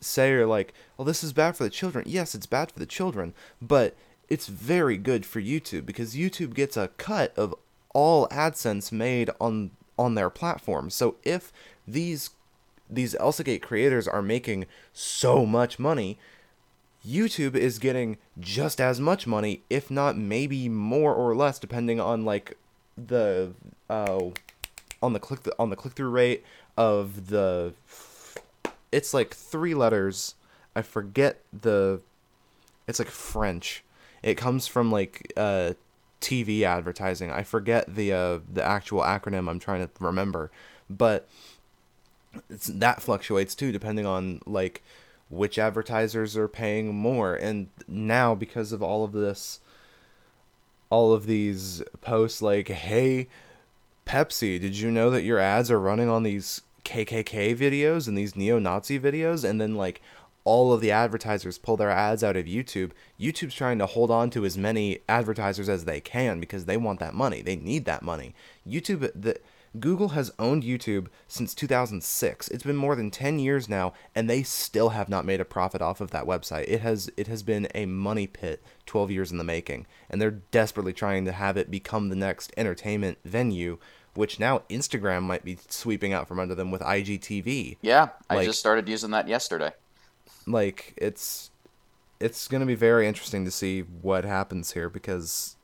say 0.00 0.32
are 0.32 0.46
like, 0.46 0.72
"Well, 0.96 1.04
this 1.04 1.22
is 1.22 1.34
bad 1.34 1.54
for 1.54 1.64
the 1.64 1.70
children." 1.70 2.06
Yes, 2.08 2.34
it's 2.34 2.46
bad 2.46 2.72
for 2.72 2.78
the 2.78 2.86
children, 2.86 3.34
but 3.60 3.94
it's 4.30 4.46
very 4.46 4.96
good 4.96 5.26
for 5.26 5.42
YouTube 5.42 5.84
because 5.84 6.16
YouTube 6.16 6.54
gets 6.54 6.78
a 6.78 6.88
cut 6.96 7.36
of 7.36 7.54
all 7.92 8.26
AdSense 8.28 8.90
made 8.90 9.28
on 9.38 9.72
on 9.98 10.14
their 10.14 10.30
platform. 10.30 10.88
So 10.88 11.16
if 11.24 11.52
these 11.86 12.30
these 12.88 13.14
ElsaGate 13.16 13.60
creators 13.60 14.08
are 14.08 14.22
making 14.22 14.64
so 14.94 15.44
much 15.44 15.78
money, 15.78 16.18
YouTube 17.06 17.54
is 17.54 17.78
getting 17.78 18.16
just 18.40 18.80
as 18.80 18.98
much 18.98 19.26
money, 19.26 19.62
if 19.68 19.90
not 19.90 20.16
maybe 20.16 20.68
more 20.68 21.14
or 21.14 21.34
less, 21.34 21.58
depending 21.58 22.00
on 22.00 22.24
like 22.24 22.56
the 22.96 23.52
uh, 23.90 24.20
on 25.02 25.12
the 25.12 25.20
click 25.20 25.40
on 25.58 25.70
the 25.70 25.76
click 25.76 25.94
through 25.94 26.10
rate 26.10 26.44
of 26.76 27.28
the. 27.28 27.74
It's 28.90 29.12
like 29.12 29.34
three 29.34 29.74
letters. 29.74 30.34
I 30.74 30.82
forget 30.82 31.40
the. 31.52 32.00
It's 32.86 32.98
like 32.98 33.08
French. 33.08 33.84
It 34.22 34.36
comes 34.36 34.66
from 34.66 34.90
like 34.90 35.32
uh, 35.36 35.74
TV 36.20 36.62
advertising. 36.62 37.30
I 37.30 37.42
forget 37.42 37.94
the 37.94 38.12
uh, 38.12 38.38
the 38.50 38.62
actual 38.62 39.02
acronym. 39.02 39.50
I'm 39.50 39.58
trying 39.58 39.86
to 39.86 39.90
remember, 40.00 40.50
but 40.88 41.28
it's, 42.48 42.66
that 42.66 43.02
fluctuates 43.02 43.54
too, 43.54 43.72
depending 43.72 44.06
on 44.06 44.40
like 44.46 44.82
which 45.28 45.58
advertisers 45.58 46.36
are 46.36 46.48
paying 46.48 46.94
more. 46.94 47.34
And 47.34 47.68
now 47.88 48.34
because 48.34 48.72
of 48.72 48.82
all 48.82 49.04
of 49.04 49.12
this, 49.12 49.60
all 50.90 51.12
of 51.12 51.26
these 51.26 51.82
posts 52.00 52.42
like, 52.42 52.68
"Hey, 52.68 53.28
Pepsi, 54.06 54.60
did 54.60 54.78
you 54.78 54.90
know 54.90 55.10
that 55.10 55.22
your 55.22 55.38
ads 55.38 55.70
are 55.70 55.80
running 55.80 56.08
on 56.08 56.22
these 56.22 56.62
KKK 56.84 57.54
videos 57.54 58.06
and 58.06 58.16
these 58.16 58.36
neo-Nazi 58.36 59.00
videos?" 59.00 59.48
And 59.48 59.60
then 59.60 59.74
like 59.74 60.00
all 60.44 60.72
of 60.72 60.82
the 60.82 60.90
advertisers 60.90 61.56
pull 61.56 61.76
their 61.76 61.90
ads 61.90 62.22
out 62.22 62.36
of 62.36 62.44
YouTube. 62.44 62.90
YouTube's 63.18 63.54
trying 63.54 63.78
to 63.78 63.86
hold 63.86 64.10
on 64.10 64.28
to 64.30 64.44
as 64.44 64.58
many 64.58 65.00
advertisers 65.08 65.70
as 65.70 65.86
they 65.86 66.00
can 66.00 66.38
because 66.38 66.66
they 66.66 66.76
want 66.76 67.00
that 67.00 67.14
money. 67.14 67.40
They 67.40 67.56
need 67.56 67.86
that 67.86 68.02
money. 68.02 68.34
YouTube 68.68 69.10
the 69.20 69.38
Google 69.80 70.10
has 70.10 70.30
owned 70.38 70.62
YouTube 70.62 71.08
since 71.26 71.54
2006. 71.54 72.48
It's 72.48 72.62
been 72.62 72.76
more 72.76 72.94
than 72.94 73.10
10 73.10 73.38
years 73.38 73.68
now 73.68 73.92
and 74.14 74.30
they 74.30 74.42
still 74.42 74.90
have 74.90 75.08
not 75.08 75.24
made 75.24 75.40
a 75.40 75.44
profit 75.44 75.82
off 75.82 76.00
of 76.00 76.10
that 76.12 76.26
website. 76.26 76.64
It 76.68 76.80
has 76.80 77.10
it 77.16 77.26
has 77.26 77.42
been 77.42 77.66
a 77.74 77.86
money 77.86 78.26
pit 78.26 78.62
12 78.86 79.10
years 79.10 79.32
in 79.32 79.38
the 79.38 79.44
making 79.44 79.86
and 80.08 80.20
they're 80.20 80.30
desperately 80.52 80.92
trying 80.92 81.24
to 81.24 81.32
have 81.32 81.56
it 81.56 81.70
become 81.70 82.08
the 82.08 82.16
next 82.16 82.52
entertainment 82.56 83.18
venue 83.24 83.78
which 84.14 84.38
now 84.38 84.60
Instagram 84.70 85.22
might 85.24 85.44
be 85.44 85.58
sweeping 85.68 86.12
out 86.12 86.28
from 86.28 86.38
under 86.38 86.54
them 86.54 86.70
with 86.70 86.80
IGTV. 86.82 87.78
Yeah, 87.82 88.10
I 88.30 88.36
Like- 88.36 88.46
just 88.46 88.60
started 88.60 88.88
using 88.88 89.10
that 89.10 89.26
yesterday. 89.26 89.72
like 90.46 90.94
it's 90.96 91.50
it's 92.20 92.46
going 92.46 92.60
to 92.60 92.66
be 92.66 92.76
very 92.76 93.08
interesting 93.08 93.44
to 93.44 93.50
see 93.50 93.80
what 93.80 94.24
happens 94.24 94.72
here 94.72 94.88
because 94.88 95.56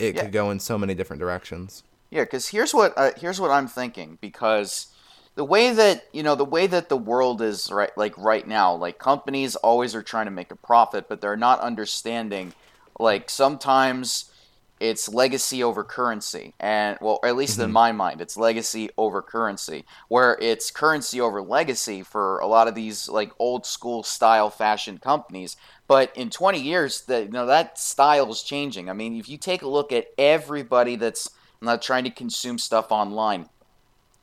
it 0.00 0.16
Yeah. 0.16 0.22
could 0.22 0.32
go 0.32 0.50
in 0.50 0.58
so 0.58 0.76
many 0.76 0.94
different 0.94 1.20
directions. 1.20 1.84
Yeah, 2.10 2.24
because 2.24 2.48
here's 2.48 2.72
what 2.72 2.94
uh, 2.96 3.12
here's 3.16 3.40
what 3.40 3.50
I'm 3.50 3.66
thinking. 3.66 4.18
Because 4.20 4.88
the 5.34 5.44
way 5.44 5.72
that 5.72 6.04
you 6.12 6.22
know 6.22 6.34
the 6.34 6.44
way 6.44 6.66
that 6.66 6.88
the 6.88 6.96
world 6.96 7.42
is 7.42 7.70
right, 7.70 7.96
like 7.96 8.16
right 8.16 8.46
now, 8.46 8.74
like 8.74 8.98
companies 8.98 9.56
always 9.56 9.94
are 9.94 10.02
trying 10.02 10.26
to 10.26 10.30
make 10.30 10.50
a 10.50 10.56
profit, 10.56 11.08
but 11.08 11.20
they're 11.20 11.36
not 11.36 11.60
understanding. 11.60 12.54
Like 12.98 13.28
sometimes 13.28 14.30
it's 14.78 15.08
legacy 15.08 15.62
over 15.64 15.82
currency, 15.82 16.54
and 16.60 16.98
well, 17.00 17.18
at 17.24 17.34
least 17.34 17.58
in 17.58 17.72
my 17.72 17.92
mind, 17.92 18.20
it's 18.20 18.36
legacy 18.36 18.90
over 18.96 19.22
currency. 19.22 19.84
Where 20.08 20.38
it's 20.40 20.70
currency 20.70 21.20
over 21.20 21.42
legacy 21.42 22.02
for 22.02 22.38
a 22.38 22.46
lot 22.46 22.68
of 22.68 22.74
these 22.74 23.08
like 23.08 23.32
old 23.38 23.66
school 23.66 24.02
style 24.02 24.50
fashion 24.50 24.98
companies. 24.98 25.56
But 25.88 26.14
in 26.16 26.30
20 26.30 26.60
years, 26.60 27.02
that 27.02 27.24
you 27.24 27.30
know 27.30 27.46
that 27.46 27.78
style 27.78 28.30
is 28.30 28.42
changing. 28.42 28.88
I 28.88 28.92
mean, 28.92 29.16
if 29.16 29.28
you 29.28 29.38
take 29.38 29.62
a 29.62 29.68
look 29.68 29.92
at 29.92 30.08
everybody 30.18 30.96
that's 30.96 31.30
not 31.60 31.82
trying 31.82 32.04
to 32.04 32.10
consume 32.10 32.58
stuff 32.58 32.90
online, 32.90 33.48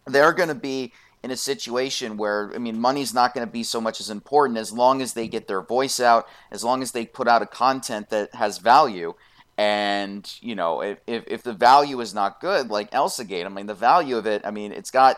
they're 0.06 0.34
going 0.34 0.50
to 0.50 0.56
be 0.56 0.94
in 1.24 1.32
a 1.32 1.38
situation 1.38 2.18
where 2.18 2.52
I 2.54 2.58
mean, 2.58 2.80
money's 2.80 3.14
not 3.14 3.34
going 3.34 3.48
to 3.48 3.52
be 3.52 3.64
so 3.64 3.80
much 3.80 4.00
as 4.00 4.10
important 4.10 4.60
as 4.60 4.74
long 4.74 5.02
as 5.02 5.14
they 5.14 5.28
get 5.28 5.48
their 5.48 5.62
voice 5.62 6.00
out, 6.00 6.28
as 6.52 6.64
long 6.64 6.82
as 6.82 6.92
they 6.92 7.06
put 7.06 7.28
out 7.28 7.42
a 7.42 7.46
content 7.46 8.10
that 8.10 8.36
has 8.36 8.58
value. 8.58 9.14
And 9.58 10.30
you 10.42 10.56
know, 10.56 10.82
if, 10.82 11.00
if, 11.08 11.24
if 11.28 11.44
the 11.44 11.54
value 11.54 12.02
is 12.02 12.14
not 12.14 12.42
good, 12.42 12.70
like 12.70 12.92
ElsaGate, 12.92 13.46
I 13.46 13.50
mean, 13.50 13.68
the 13.68 13.74
value 13.74 14.18
of 14.18 14.26
it, 14.26 14.42
I 14.46 14.52
mean, 14.52 14.72
it's 14.72 14.92
got 14.92 15.18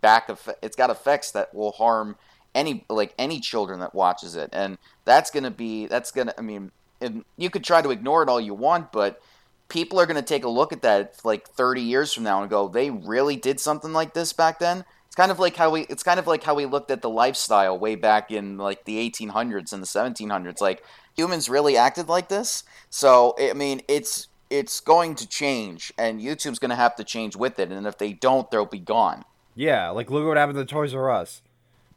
back 0.00 0.28
effect, 0.28 0.58
it's 0.62 0.76
got 0.76 0.90
effects 0.90 1.30
that 1.32 1.54
will 1.54 1.72
harm 1.72 2.16
any 2.54 2.84
like 2.88 3.14
any 3.18 3.38
children 3.40 3.80
that 3.80 3.94
watches 3.94 4.34
it, 4.34 4.50
and 4.52 4.78
that's 5.04 5.30
gonna 5.30 5.50
be 5.50 5.86
that's 5.86 6.10
gonna. 6.10 6.34
I 6.36 6.40
mean, 6.40 6.72
and 7.00 7.24
you 7.36 7.48
could 7.48 7.64
try 7.64 7.80
to 7.80 7.90
ignore 7.90 8.22
it 8.22 8.28
all 8.28 8.40
you 8.40 8.54
want, 8.54 8.90
but 8.92 9.22
people 9.68 9.98
are 10.00 10.06
gonna 10.06 10.22
take 10.22 10.44
a 10.44 10.48
look 10.48 10.72
at 10.72 10.82
that 10.82 11.20
like 11.24 11.48
30 11.48 11.82
years 11.82 12.12
from 12.12 12.24
now 12.24 12.40
and 12.40 12.50
go, 12.50 12.68
they 12.68 12.90
really 12.90 13.36
did 13.36 13.60
something 13.60 13.92
like 13.92 14.14
this 14.14 14.32
back 14.32 14.58
then. 14.58 14.84
It's 15.06 15.16
kind 15.16 15.30
of 15.30 15.38
like 15.38 15.56
how 15.56 15.70
we 15.70 15.82
it's 15.82 16.02
kind 16.02 16.18
of 16.18 16.26
like 16.26 16.42
how 16.42 16.54
we 16.54 16.66
looked 16.66 16.90
at 16.90 17.02
the 17.02 17.10
lifestyle 17.10 17.78
way 17.78 17.94
back 17.94 18.30
in 18.30 18.58
like 18.58 18.84
the 18.84 18.96
1800s 19.10 19.72
and 19.72 19.82
the 19.82 19.86
1700s. 19.86 20.60
Like 20.60 20.84
humans 21.16 21.48
really 21.48 21.76
acted 21.76 22.08
like 22.08 22.28
this. 22.28 22.64
So 22.90 23.34
I 23.38 23.52
mean, 23.52 23.82
it's 23.88 24.28
it's 24.50 24.80
going 24.80 25.14
to 25.16 25.28
change, 25.28 25.92
and 25.98 26.20
YouTube's 26.20 26.58
going 26.58 26.70
to 26.70 26.76
have 26.76 26.94
to 26.96 27.04
change 27.04 27.34
with 27.34 27.58
it. 27.58 27.72
And 27.72 27.86
if 27.86 27.98
they 27.98 28.12
don't, 28.12 28.48
they'll 28.50 28.64
be 28.64 28.78
gone. 28.78 29.24
Yeah, 29.54 29.90
like 29.90 30.10
look 30.10 30.26
what 30.26 30.36
happened 30.36 30.58
to 30.58 30.64
Toys 30.64 30.94
R 30.94 31.10
Us. 31.10 31.42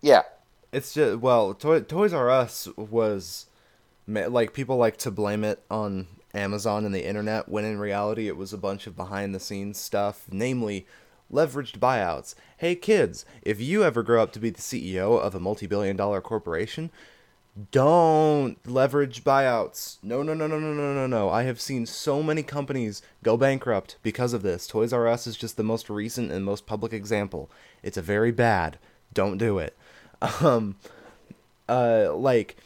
Yeah, 0.02 0.24
It's 0.72 0.94
just 0.94 1.20
well, 1.20 1.54
Toy, 1.54 1.82
Toys 1.82 2.14
R 2.14 2.30
Us 2.30 2.68
was 2.76 3.48
like 4.08 4.54
people 4.54 4.78
like 4.78 4.98
to 4.98 5.12
blame 5.12 5.44
it 5.44 5.62
on 5.70 6.08
Amazon 6.34 6.86
and 6.86 6.94
the 6.94 7.06
internet 7.06 7.50
when 7.50 7.66
in 7.66 7.80
reality 7.80 8.28
it 8.28 8.38
was 8.38 8.54
a 8.54 8.58
bunch 8.58 8.88
of 8.88 8.96
behind 8.96 9.34
the 9.34 9.40
scenes 9.40 9.78
stuff, 9.78 10.26
namely 10.32 10.86
leveraged 11.32 11.80
buyouts. 11.80 12.36
Hey 12.58 12.76
kids, 12.76 13.26
if 13.42 13.60
you 13.60 13.84
ever 13.84 14.04
grow 14.04 14.22
up 14.22 14.32
to 14.34 14.40
be 14.40 14.50
the 14.50 14.62
CEO 14.62 15.20
of 15.20 15.36
a 15.36 15.40
multi-billion 15.40 15.96
dollar 15.96 16.22
corporation, 16.22 16.92
don't 17.72 18.58
leverage 18.66 19.24
buyouts. 19.24 19.98
No, 20.02 20.24
no, 20.24 20.34
no, 20.34 20.48
no, 20.48 20.60
no, 20.60 20.74
no, 20.74 20.94
no, 20.94 21.08
no. 21.08 21.30
I 21.30 21.44
have 21.44 21.60
seen 21.60 21.86
so 21.86 22.24
many 22.24 22.44
companies 22.44 23.02
go 23.24 23.36
bankrupt 23.36 23.98
because 24.02 24.34
of 24.34 24.44
this. 24.44 24.68
Toys 24.68 24.94
R 24.94 25.08
Us 25.08 25.28
is 25.28 25.36
just 25.36 25.58
the 25.58 25.64
most 25.64 25.90
recent 25.90 26.32
and 26.32 26.46
most 26.46 26.66
public 26.66 26.94
example. 26.94 27.50
It's 27.84 27.98
a 27.98 28.02
very 28.02 28.32
bad. 28.32 28.78
Don't 29.14 29.38
do 29.38 29.58
it. 29.58 29.76
Um, 30.42 30.76
uh, 31.70 32.14
like, 32.14 32.58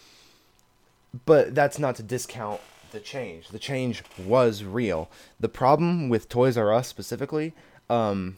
but 1.25 1.53
that's 1.53 1.77
not 1.77 1.95
to 1.97 2.03
discount 2.03 2.59
the 2.93 3.01
change. 3.01 3.49
The 3.49 3.59
change 3.59 4.03
was 4.17 4.63
real. 4.63 5.09
The 5.39 5.49
problem 5.49 6.07
with 6.07 6.29
Toys 6.29 6.57
R 6.57 6.71
Us 6.71 6.87
specifically, 6.87 7.53
um, 7.89 8.37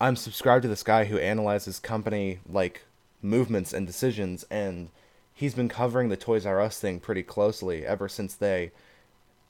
I'm 0.00 0.16
subscribed 0.16 0.62
to 0.62 0.68
this 0.68 0.82
guy 0.82 1.04
who 1.04 1.18
analyzes 1.18 1.78
company 1.78 2.40
like 2.48 2.82
movements 3.22 3.72
and 3.72 3.86
decisions, 3.86 4.44
and 4.50 4.88
he's 5.32 5.54
been 5.54 5.68
covering 5.68 6.08
the 6.08 6.16
Toys 6.16 6.44
R 6.44 6.60
Us 6.60 6.80
thing 6.80 6.98
pretty 6.98 7.22
closely 7.22 7.86
ever 7.86 8.08
since 8.08 8.34
they 8.34 8.72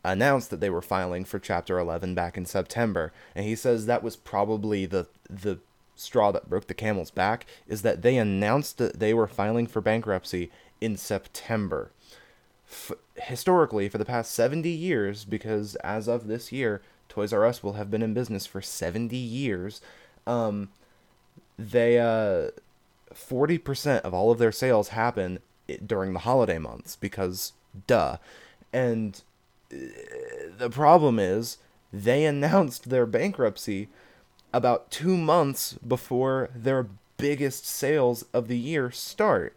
announced 0.04 0.50
that 0.50 0.60
they 0.60 0.68
were 0.68 0.82
filing 0.82 1.24
for 1.24 1.38
Chapter 1.38 1.78
11 1.78 2.14
back 2.14 2.36
in 2.36 2.44
September, 2.44 3.12
and 3.34 3.46
he 3.46 3.56
says 3.56 3.86
that 3.86 4.02
was 4.02 4.16
probably 4.16 4.84
the 4.84 5.06
the 5.30 5.60
straw 5.96 6.32
that 6.32 6.50
broke 6.50 6.66
the 6.66 6.74
camel's 6.74 7.12
back 7.12 7.46
is 7.68 7.82
that 7.82 8.02
they 8.02 8.16
announced 8.16 8.78
that 8.78 8.98
they 8.98 9.14
were 9.14 9.28
filing 9.28 9.64
for 9.64 9.80
bankruptcy 9.80 10.50
in 10.80 10.96
September. 10.96 11.92
Historically, 13.16 13.88
for 13.88 13.98
the 13.98 14.04
past 14.04 14.32
70 14.32 14.68
years, 14.68 15.24
because 15.24 15.74
as 15.76 16.08
of 16.08 16.26
this 16.26 16.52
year, 16.52 16.82
Toys 17.08 17.32
R 17.32 17.44
Us 17.44 17.62
will 17.62 17.74
have 17.74 17.90
been 17.90 18.02
in 18.02 18.14
business 18.14 18.46
for 18.46 18.60
70 18.60 19.16
years, 19.16 19.80
um, 20.26 20.70
they 21.58 21.98
uh, 21.98 22.50
40% 23.12 24.00
of 24.00 24.12
all 24.14 24.30
of 24.30 24.38
their 24.38 24.52
sales 24.52 24.88
happen 24.88 25.38
during 25.84 26.12
the 26.12 26.20
holiday 26.20 26.58
months 26.58 26.96
because 26.96 27.52
duh. 27.86 28.16
And 28.72 29.22
uh, 29.72 29.76
the 30.58 30.70
problem 30.70 31.18
is 31.18 31.58
they 31.92 32.24
announced 32.24 32.90
their 32.90 33.06
bankruptcy 33.06 33.88
about 34.52 34.90
2 34.90 35.16
months 35.16 35.74
before 35.74 36.50
their 36.54 36.88
biggest 37.16 37.66
sales 37.66 38.24
of 38.32 38.48
the 38.48 38.58
year 38.58 38.90
start. 38.90 39.56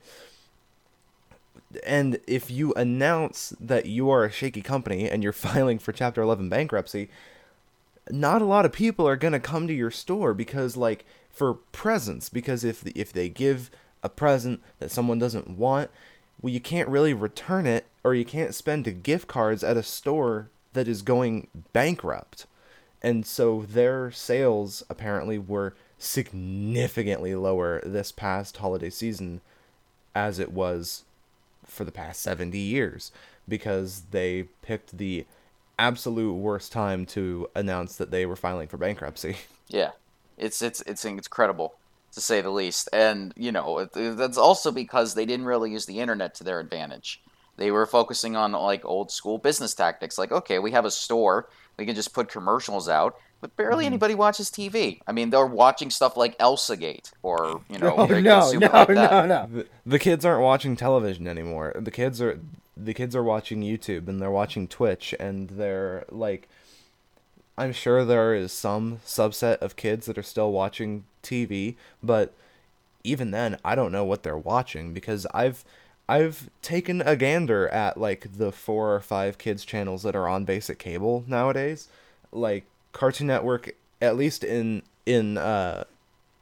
And 1.86 2.19
if 2.27 2.49
you 2.49 2.73
announce 2.73 3.53
that 3.60 3.86
you 3.86 4.10
are 4.10 4.23
a 4.23 4.32
shaky 4.32 4.62
company 4.62 5.10
and 5.10 5.23
you're 5.23 5.34
filing 5.47 5.80
for 5.80 5.91
chapter 5.91 6.21
11 6.21 6.49
bankruptcy, 6.49 7.10
not 8.10 8.41
a 8.41 8.45
lot 8.45 8.65
of 8.65 8.71
people 8.71 9.08
are 9.08 9.17
going 9.17 9.34
to 9.34 9.39
come 9.39 9.67
to 9.67 9.73
your 9.73 9.91
store 9.91 10.34
because 10.34 10.77
like 10.77 11.06
for 11.30 11.53
presents 11.53 12.30
because 12.30 12.63
if 12.63 12.86
if 12.95 13.12
they 13.12 13.27
give 13.27 13.69
a 14.01 14.10
present 14.10 14.62
that 14.80 14.91
someone 14.91 15.19
doesn't 15.19 15.49
want 15.49 15.91
well, 16.41 16.53
you 16.53 16.60
can't 16.60 16.89
really 16.89 17.13
return 17.13 17.65
it 17.65 17.86
or 18.03 18.13
you 18.13 18.25
can't 18.25 18.53
spend 18.53 19.03
gift 19.03 19.27
cards 19.27 19.63
at 19.63 19.77
a 19.77 19.84
store 19.84 20.49
that 20.73 20.88
is 20.88 21.01
going 21.01 21.47
bankrupt. 21.73 22.45
And 23.01 23.25
so 23.25 23.65
their 23.67 24.12
sales 24.12 24.84
apparently 24.89 25.39
were 25.39 25.73
significantly 25.97 27.34
lower 27.36 27.82
this 27.84 28.12
past 28.12 28.58
holiday 28.58 28.89
season 28.89 29.41
as 30.13 30.39
it 30.39 30.51
was 30.51 31.03
for 31.67 31.84
the 31.84 31.91
past 31.91 32.21
70 32.21 32.58
years 32.58 33.12
because 33.47 34.03
they 34.12 34.43
picked 34.62 34.97
the 34.97 35.25
absolute 35.80 36.34
worst 36.34 36.71
time 36.71 37.06
to 37.06 37.47
announce 37.56 37.95
that 37.95 38.12
they 38.12 38.25
were 38.25 38.36
filing 38.36 38.67
for 38.67 38.77
bankruptcy. 38.77 39.38
Yeah, 39.69 39.91
it's 40.38 40.62
it's 40.62 40.80
it's 40.84 41.03
incredible 41.03 41.75
to 42.13 42.21
say 42.21 42.39
the 42.39 42.49
least, 42.49 42.88
and 42.93 43.34
you 43.36 43.51
know 43.51 43.86
that's 43.93 44.38
also 44.38 44.71
because 44.71 45.13
they 45.13 45.25
didn't 45.25 45.45
really 45.45 45.73
use 45.73 45.86
the 45.86 45.99
internet 45.99 46.36
to 46.36 46.45
their 46.45 46.62
advantage. 46.62 47.21
They 47.58 47.69
were 47.69 47.86
focusing 47.86 48.38
on 48.38 48.53
like 48.53 48.86
old 48.86 49.12
school 49.12 49.38
business 49.38 49.73
tactics, 49.73 50.17
like 50.17 50.32
okay, 50.32 50.58
we 50.58 50.71
have 50.71 50.86
a 50.86 50.91
store, 50.91 51.49
we 51.77 51.86
can 51.86 51.95
just 51.95 52.13
put 52.13 52.30
commercials 52.30 52.88
out, 52.88 53.17
but 53.41 53.56
barely 53.56 53.84
Mm-hmm. 53.86 53.93
anybody 53.93 54.15
watches 54.15 54.50
TV. 54.50 55.00
I 55.08 55.12
mean, 55.12 55.30
they're 55.30 55.45
watching 55.45 55.89
stuff 55.89 56.17
like 56.17 56.36
Elsa 56.39 56.76
Gate 56.78 57.12
or 57.23 57.62
you 57.69 57.78
know, 57.80 57.93
Oh 57.97 58.06
no, 58.06 58.19
no, 58.19 58.39
like 58.50 58.60
that. 58.60 58.89
no, 58.89 59.26
no. 59.26 59.47
the, 59.52 59.67
the 59.86 60.00
kids 60.00 60.26
aren't 60.26 60.41
watching 60.41 60.76
television 60.76 61.28
anymore. 61.28 61.73
The 61.80 61.91
kids 61.91 62.21
are 62.21 62.39
the 62.76 62.93
kids 62.93 63.15
are 63.15 63.23
watching 63.23 63.62
YouTube 63.62 64.08
and 64.08 64.21
they're 64.21 64.30
watching 64.32 64.67
Twitch 64.67 65.15
and 65.19 65.50
they're 65.50 66.06
like 66.10 66.47
I'm 67.58 67.73
sure 67.73 68.06
there 68.06 68.36
is 68.36 68.52
some 68.52 69.00
subset 69.06 69.58
of 69.58 69.76
kids 69.76 70.06
that 70.06 70.17
are 70.17 70.23
still 70.23 70.52
watching 70.52 71.06
TV, 71.23 71.76
but 72.04 72.34
even 73.04 73.32
then 73.32 73.58
I 73.65 73.73
don't 73.73 73.91
know 73.91 74.06
what 74.06 74.21
they're 74.23 74.38
watching 74.38 74.93
because 74.93 75.26
I've 75.34 75.63
I've 76.10 76.50
taken 76.62 77.02
a 77.02 77.15
gander 77.15 77.67
at 77.69 77.97
like 77.97 78.28
the 78.38 78.52
four 78.52 78.93
or 78.95 79.02
five 79.02 79.38
kids 79.38 79.65
channels 79.65 80.04
that 80.04 80.15
are 80.15 80.28
on 80.28 80.45
basic 80.45 80.78
cable 80.78 81.23
nowadays. 81.28 81.88
Like 82.32 82.65
Cartoon 82.98 83.28
Network 83.28 83.76
at 84.02 84.18
least 84.18 84.44
in 84.44 84.82
in 85.06 85.38
uh 85.38 85.84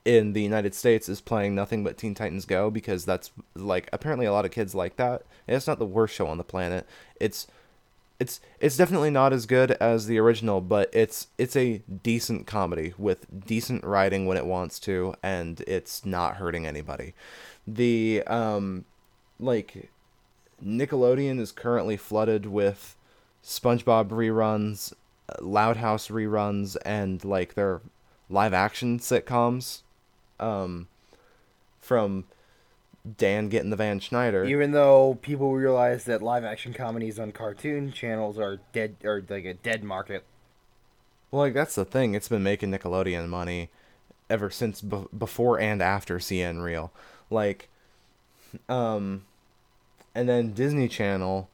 in 0.05 0.31
the 0.33 0.41
United 0.41 0.73
States 0.73 1.09
is 1.09 1.19
playing 1.19 1.53
nothing 1.53 1.83
but 1.83 1.97
Teen 1.97 2.13
Titans 2.13 2.45
Go 2.45 2.71
because 2.71 3.03
that's 3.03 3.31
like 3.55 3.89
apparently 3.91 4.25
a 4.25 4.31
lot 4.31 4.45
of 4.45 4.51
kids 4.51 4.73
like 4.73 4.95
that. 4.95 5.23
And 5.47 5.57
it's 5.57 5.67
not 5.67 5.79
the 5.79 5.85
worst 5.85 6.15
show 6.15 6.27
on 6.27 6.37
the 6.37 6.43
planet. 6.43 6.87
It's 7.19 7.47
it's 8.19 8.39
it's 8.61 8.77
definitely 8.77 9.09
not 9.09 9.33
as 9.33 9.45
good 9.45 9.71
as 9.71 10.05
the 10.05 10.17
original, 10.17 10.61
but 10.61 10.89
it's 10.93 11.27
it's 11.37 11.57
a 11.57 11.81
decent 12.03 12.47
comedy 12.47 12.93
with 12.97 13.45
decent 13.45 13.83
writing 13.83 14.25
when 14.25 14.37
it 14.37 14.45
wants 14.45 14.79
to 14.81 15.15
and 15.21 15.59
it's 15.67 16.05
not 16.05 16.37
hurting 16.37 16.65
anybody. 16.65 17.13
The 17.67 18.23
um 18.27 18.85
like 19.39 19.89
Nickelodeon 20.63 21.37
is 21.37 21.51
currently 21.51 21.97
flooded 21.97 22.45
with 22.45 22.95
SpongeBob 23.43 24.07
reruns, 24.07 24.93
Loud 25.39 25.77
House 25.77 26.09
reruns 26.09 26.77
and 26.85 27.23
like 27.23 27.53
their 27.53 27.81
live 28.29 28.53
action 28.53 28.99
sitcoms 28.99 29.81
um 30.39 30.87
from 31.79 32.25
Dan 33.17 33.49
getting 33.49 33.69
the 33.69 33.75
Van 33.75 33.99
Schneider. 33.99 34.45
Even 34.45 34.71
though 34.71 35.19
people 35.21 35.53
realize 35.53 36.05
that 36.05 36.21
live 36.21 36.43
action 36.43 36.73
comedies 36.73 37.19
on 37.19 37.31
cartoon 37.31 37.91
channels 37.91 38.39
are 38.39 38.59
dead 38.73 38.95
or 39.03 39.23
like 39.29 39.45
a 39.45 39.53
dead 39.53 39.83
market. 39.83 40.23
Well, 41.29 41.41
like 41.41 41.53
that's 41.53 41.75
the 41.75 41.85
thing. 41.85 42.15
It's 42.15 42.27
been 42.27 42.43
making 42.43 42.71
Nickelodeon 42.71 43.27
money 43.27 43.69
ever 44.29 44.49
since 44.49 44.81
b- 44.81 45.05
before 45.15 45.59
and 45.59 45.81
after 45.81 46.17
CN 46.17 46.63
Real. 46.63 46.91
Like, 47.29 47.69
um, 48.67 49.25
and 50.15 50.27
then 50.27 50.53
Disney 50.53 50.87
Channel. 50.87 51.49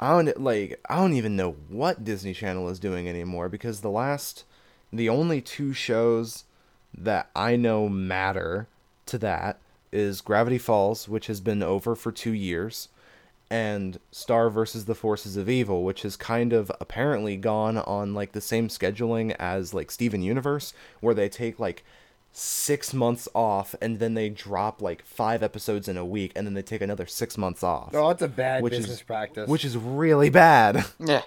I 0.00 0.10
don't 0.10 0.40
like. 0.40 0.80
I 0.88 0.96
don't 0.96 1.14
even 1.14 1.36
know 1.36 1.56
what 1.68 2.04
Disney 2.04 2.34
Channel 2.34 2.68
is 2.68 2.78
doing 2.78 3.08
anymore 3.08 3.48
because 3.48 3.80
the 3.80 3.90
last, 3.90 4.44
the 4.92 5.08
only 5.08 5.40
two 5.40 5.72
shows 5.72 6.44
that 6.96 7.30
I 7.34 7.56
know 7.56 7.88
matter 7.88 8.66
to 9.06 9.18
that 9.18 9.58
is 9.92 10.20
Gravity 10.20 10.58
Falls, 10.58 11.08
which 11.08 11.28
has 11.28 11.40
been 11.40 11.62
over 11.62 11.94
for 11.94 12.10
two 12.10 12.32
years, 12.32 12.88
and 13.50 13.98
Star 14.10 14.50
versus 14.50 14.86
the 14.86 14.94
Forces 14.94 15.36
of 15.36 15.48
Evil, 15.48 15.84
which 15.84 16.02
has 16.02 16.16
kind 16.16 16.52
of 16.52 16.72
apparently 16.80 17.36
gone 17.36 17.78
on 17.78 18.14
like 18.14 18.32
the 18.32 18.40
same 18.40 18.68
scheduling 18.68 19.34
as 19.38 19.72
like 19.72 19.90
Steven 19.90 20.22
Universe, 20.22 20.74
where 21.00 21.14
they 21.14 21.28
take 21.28 21.60
like 21.60 21.84
six 22.36 22.92
months 22.92 23.28
off 23.32 23.76
and 23.80 24.00
then 24.00 24.14
they 24.14 24.28
drop 24.28 24.82
like 24.82 25.04
five 25.06 25.40
episodes 25.40 25.86
in 25.86 25.96
a 25.96 26.04
week 26.04 26.32
and 26.34 26.44
then 26.44 26.54
they 26.54 26.62
take 26.62 26.82
another 26.82 27.06
six 27.06 27.38
months 27.38 27.62
off. 27.62 27.90
Oh, 27.94 28.10
it's 28.10 28.22
a 28.22 28.28
bad 28.28 28.60
Which 28.62 28.72
business 28.72 28.96
is- 28.96 29.02
practice. 29.02 29.48
Which 29.48 29.64
is 29.64 29.76
really 29.76 30.30
bad. 30.30 30.84
Yeah. 30.98 31.22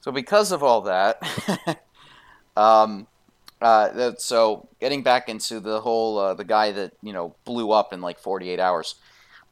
So 0.00 0.10
because 0.12 0.52
of 0.52 0.62
all 0.62 0.80
that, 0.82 1.20
um, 2.56 3.06
uh, 3.60 4.12
so 4.16 4.68
getting 4.80 5.02
back 5.02 5.28
into 5.28 5.60
the 5.60 5.80
whole 5.80 6.18
uh, 6.18 6.34
the 6.34 6.44
guy 6.44 6.72
that 6.72 6.92
you 7.02 7.12
know 7.12 7.34
blew 7.44 7.72
up 7.72 7.92
in 7.92 8.00
like 8.00 8.18
48 8.18 8.58
hours, 8.60 8.94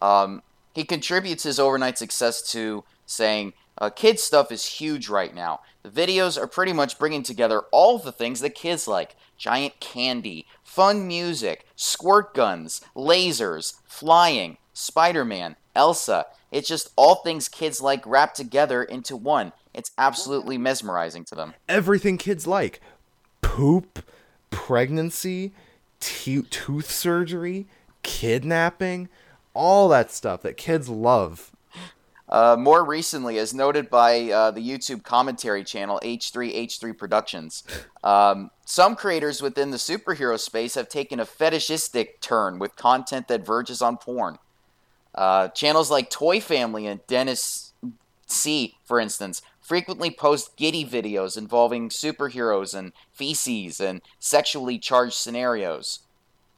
um, 0.01 0.43
he 0.75 0.85
contributes 0.85 1.43
his 1.43 1.59
overnight 1.59 1.99
success 1.99 2.41
to 2.53 2.85
saying 3.05 3.53
uh, 3.79 3.91
kids 3.91 4.23
stuff 4.23 4.51
is 4.53 4.65
huge 4.65 5.09
right 5.09 5.35
now. 5.35 5.61
The 5.83 5.91
videos 5.91 6.41
are 6.41 6.47
pretty 6.47 6.73
much 6.73 6.99
bringing 6.99 7.23
together 7.23 7.63
all 7.73 7.99
the 7.99 8.13
things 8.13 8.41
that 8.41 8.55
kids 8.55 8.87
like: 8.89 9.17
giant 9.37 9.79
candy, 9.81 10.47
fun 10.77 11.07
music, 11.07 11.65
squirt 11.75 12.35
guns, 12.35 12.83
lasers, 12.95 13.77
flying, 13.87 14.59
Spider-Man, 14.75 15.57
Elsa. 15.75 16.27
It's 16.53 16.69
just 16.69 16.91
all 16.97 17.15
things 17.15 17.49
kids 17.49 17.81
like 17.81 18.07
wrapped 18.07 18.37
together 18.37 18.83
into 18.83 19.17
one. 19.17 19.55
It's 19.73 19.91
absolutely 19.97 20.59
mesmerizing 20.59 21.25
to 21.25 21.35
them. 21.35 21.55
Everything 21.67 22.19
kids 22.19 22.47
like 22.47 22.83
poop, 23.41 24.05
pregnancy, 24.51 25.53
te- 25.99 26.43
tooth 26.43 26.91
surgery, 26.91 27.67
kidnapping, 28.03 29.09
all 29.55 29.89
that 29.89 30.11
stuff 30.13 30.43
that 30.43 30.59
kids 30.59 30.91
love. 30.91 31.53
Uh, 32.29 32.57
more 32.59 32.85
recently, 32.85 33.39
as 33.39 33.55
noted 33.55 33.89
by 33.89 34.31
uh, 34.31 34.51
the 34.51 34.61
YouTube 34.61 35.05
commentary 35.05 35.63
channel 35.63 36.01
H3H3 36.03 36.97
Productions, 36.97 37.63
um, 38.03 38.51
some 38.65 38.97
creators 38.97 39.41
within 39.41 39.71
the 39.71 39.77
superhero 39.77 40.39
space 40.39 40.75
have 40.75 40.89
taken 40.89 41.21
a 41.21 41.27
fetishistic 41.27 42.21
turn 42.21 42.59
with 42.59 42.75
content 42.75 43.29
that 43.29 43.47
verges 43.47 43.81
on 43.81 43.97
porn. 43.97 44.39
Uh, 45.15 45.49
channels 45.49 45.91
like 45.91 46.11
Toy 46.11 46.41
Family 46.41 46.87
and 46.87 47.07
Dennis 47.07 47.73
C, 48.27 48.77
for 48.85 48.99
instance, 48.99 49.41
frequently 49.61 50.11
post 50.11 50.57
giddy 50.57 50.85
videos 50.85 51.39
involving 51.39 51.89
superheroes 51.89 52.77
and 52.77 52.93
feces 53.13 53.81
and 53.81 54.03
sexually 54.19 54.79
charged 54.79 55.15
scenarios. 55.15 56.01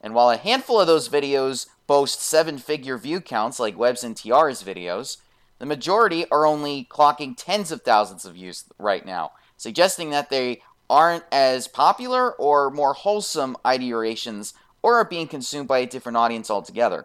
And 0.01 0.15
while 0.15 0.31
a 0.31 0.37
handful 0.37 0.81
of 0.81 0.87
those 0.87 1.09
videos 1.09 1.67
boast 1.87 2.21
seven 2.21 2.59
figure 2.59 2.99
view 2.99 3.21
counts 3.21 3.59
like 3.59 3.79
Webs 3.79 4.05
and 4.05 4.17
Tiara's 4.17 4.63
videos, 4.63 5.19
the 5.59 5.67
majority 5.67 6.25
are 6.31 6.47
only 6.47 6.87
clocking 6.91 7.35
tens 7.37 7.73
of 7.73 7.83
thousands 7.83 8.25
of 8.25 8.35
views 8.35 8.65
right 8.79 9.05
now, 9.05 9.33
suggesting 9.57 10.11
that 10.11 10.31
they 10.31 10.63
aren't 10.89 11.25
as 11.31 11.69
popular 11.69 12.33
or 12.33 12.71
more 12.71 12.95
wholesome 12.95 13.57
ideations 13.65 14.55
or 14.83 14.97
are 14.97 15.05
being 15.05 15.27
consumed 15.27 15.69
by 15.69 15.79
a 15.79 15.87
different 15.87 16.17
audience 16.17 16.51
altogether. 16.51 17.05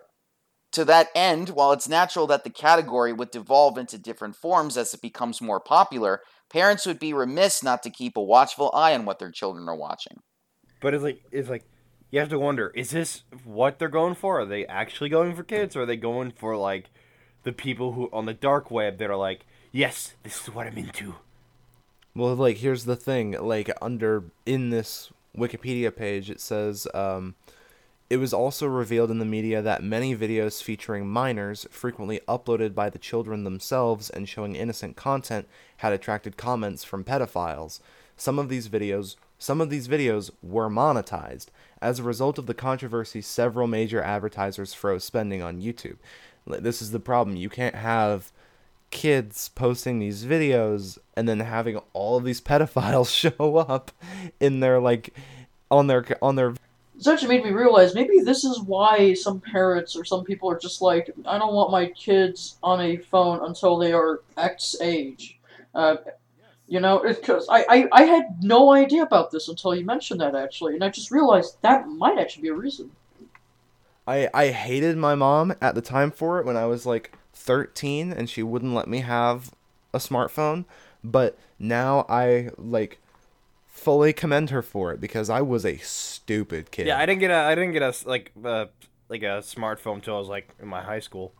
To 0.73 0.85
that 0.85 1.09
end, 1.13 1.49
while 1.49 1.71
it's 1.71 1.89
natural 1.89 2.25
that 2.27 2.43
the 2.43 2.49
category 2.49 3.13
would 3.13 3.29
devolve 3.29 3.77
into 3.77 3.97
different 3.97 4.35
forms 4.35 4.77
as 4.77 4.93
it 4.93 5.01
becomes 5.01 5.41
more 5.41 5.59
popular, 5.59 6.21
parents 6.49 6.85
would 6.85 6.99
be 6.99 7.13
remiss 7.13 7.61
not 7.61 7.83
to 7.83 7.89
keep 7.89 8.17
a 8.17 8.23
watchful 8.23 8.71
eye 8.73 8.93
on 8.95 9.05
what 9.05 9.19
their 9.19 9.31
children 9.31 9.67
are 9.69 9.75
watching. 9.75 10.17
But 10.81 10.93
it's 10.93 11.03
like 11.03 11.21
it's 11.31 11.49
like 11.49 11.65
you 12.09 12.19
have 12.19 12.29
to 12.29 12.39
wonder: 12.39 12.71
is 12.75 12.89
this 12.89 13.23
what 13.43 13.77
they're 13.77 13.87
going 13.87 14.15
for? 14.15 14.39
Are 14.39 14.45
they 14.45 14.65
actually 14.65 15.09
going 15.09 15.35
for 15.35 15.43
kids, 15.43 15.75
or 15.75 15.81
are 15.81 15.85
they 15.85 15.95
going 15.95 16.31
for 16.31 16.57
like 16.57 16.89
the 17.43 17.51
people 17.51 17.93
who 17.93 18.09
on 18.11 18.25
the 18.25 18.33
dark 18.33 18.71
web 18.71 18.97
that 18.97 19.09
are 19.09 19.15
like, 19.15 19.45
yes, 19.71 20.13
this 20.23 20.41
is 20.41 20.53
what 20.53 20.67
I'm 20.67 20.77
into. 20.77 21.15
Well, 22.15 22.35
like 22.35 22.57
here's 22.57 22.85
the 22.85 22.95
thing, 22.95 23.31
like 23.31 23.71
under 23.81 24.23
in 24.45 24.69
this 24.69 25.11
Wikipedia 25.35 25.95
page 25.95 26.29
it 26.29 26.39
says 26.39 26.87
um 26.93 27.33
it 28.09 28.17
was 28.17 28.33
also 28.33 28.67
revealed 28.67 29.09
in 29.09 29.17
the 29.17 29.25
media 29.25 29.59
that 29.61 29.81
many 29.81 30.15
videos 30.15 30.61
featuring 30.61 31.07
minors, 31.07 31.65
frequently 31.71 32.19
uploaded 32.27 32.75
by 32.75 32.89
the 32.91 32.99
children 32.99 33.43
themselves 33.43 34.11
and 34.11 34.29
showing 34.29 34.55
innocent 34.55 34.95
content, 34.95 35.47
had 35.77 35.93
attracted 35.93 36.37
comments 36.37 36.83
from 36.83 37.03
pedophiles. 37.03 37.79
Some 38.15 38.37
of 38.37 38.49
these 38.49 38.69
videos 38.69 39.15
some 39.43 39.59
of 39.59 39.69
these 39.69 39.89
videos 39.89 40.31
were 40.41 40.69
monetized. 40.69 41.47
As 41.81 41.99
a 41.99 42.03
result 42.03 42.37
of 42.37 42.45
the 42.45 42.53
controversy, 42.53 43.19
several 43.19 43.67
major 43.67 44.01
advertisers 44.01 44.73
froze 44.73 45.03
spending 45.03 45.41
on 45.41 45.61
YouTube. 45.61 45.97
This 46.45 46.81
is 46.81 46.91
the 46.91 46.99
problem. 46.99 47.35
You 47.35 47.49
can't 47.49 47.75
have 47.75 48.31
kids 48.91 49.49
posting 49.49 49.97
these 49.97 50.23
videos 50.23 50.99
and 51.17 51.27
then 51.27 51.39
having 51.39 51.77
all 51.93 52.15
of 52.15 52.23
these 52.23 52.39
pedophiles 52.49 53.13
show 53.39 53.57
up 53.57 53.91
in 54.39 54.59
their 54.59 54.79
like 54.79 55.13
on 55.71 55.87
their 55.87 56.05
on 56.21 56.35
their 56.35 56.53
It's 56.95 57.07
actually 57.07 57.29
made 57.29 57.43
me 57.43 57.51
realize 57.51 57.95
maybe 57.95 58.19
this 58.19 58.43
is 58.43 58.61
why 58.61 59.13
some 59.15 59.41
parents 59.41 59.95
or 59.95 60.05
some 60.05 60.23
people 60.23 60.49
are 60.49 60.59
just 60.59 60.81
like, 60.81 61.09
I 61.25 61.37
don't 61.37 61.53
want 61.53 61.71
my 61.71 61.87
kids 61.87 62.57
on 62.61 62.81
a 62.81 62.97
phone 62.97 63.43
until 63.45 63.77
they 63.77 63.93
are 63.93 64.21
X 64.37 64.75
age. 64.81 65.39
Uh, 65.73 65.95
you 66.67 66.79
know, 66.79 67.03
because 67.05 67.47
I, 67.49 67.65
I, 67.67 67.87
I 67.91 68.03
had 68.03 68.43
no 68.43 68.71
idea 68.71 69.03
about 69.03 69.31
this 69.31 69.47
until 69.47 69.75
you 69.75 69.85
mentioned 69.85 70.21
that 70.21 70.35
actually, 70.35 70.75
and 70.75 70.83
I 70.83 70.89
just 70.89 71.11
realized 71.11 71.57
that 71.61 71.87
might 71.87 72.17
actually 72.17 72.43
be 72.43 72.47
a 72.49 72.53
reason. 72.53 72.91
I 74.07 74.29
I 74.33 74.49
hated 74.49 74.97
my 74.97 75.15
mom 75.15 75.53
at 75.61 75.75
the 75.75 75.81
time 75.81 76.11
for 76.11 76.39
it 76.39 76.45
when 76.45 76.57
I 76.57 76.65
was 76.65 76.85
like 76.85 77.17
13 77.33 78.11
and 78.11 78.29
she 78.29 78.43
wouldn't 78.43 78.73
let 78.73 78.87
me 78.87 78.99
have 78.99 79.51
a 79.93 79.97
smartphone, 79.97 80.65
but 81.03 81.37
now 81.59 82.05
I 82.09 82.49
like 82.57 82.99
fully 83.67 84.13
commend 84.13 84.49
her 84.49 84.61
for 84.61 84.91
it 84.93 85.01
because 85.01 85.29
I 85.29 85.41
was 85.41 85.65
a 85.65 85.77
stupid 85.77 86.71
kid. 86.71 86.87
Yeah, 86.87 86.97
I 86.99 87.05
didn't 87.05 87.19
get 87.19 87.31
a 87.31 87.35
I 87.35 87.55
didn't 87.55 87.73
get 87.73 87.81
a 87.81 87.93
like 88.07 88.31
uh, 88.43 88.65
like 89.09 89.23
a 89.23 89.41
smartphone 89.41 90.01
till 90.01 90.15
I 90.15 90.19
was 90.19 90.27
like 90.27 90.49
in 90.61 90.67
my 90.67 90.81
high 90.81 90.99
school. 90.99 91.33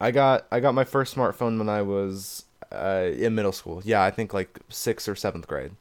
I 0.00 0.10
got 0.10 0.46
I 0.50 0.60
got 0.60 0.74
my 0.74 0.84
first 0.84 1.14
smartphone 1.14 1.58
when 1.58 1.68
I 1.68 1.82
was 1.82 2.44
uh, 2.72 3.10
in 3.12 3.34
middle 3.34 3.52
school. 3.52 3.82
Yeah, 3.84 4.02
I 4.02 4.10
think 4.10 4.32
like 4.32 4.58
6th 4.70 5.08
or 5.08 5.14
7th 5.14 5.46
grade. 5.46 5.72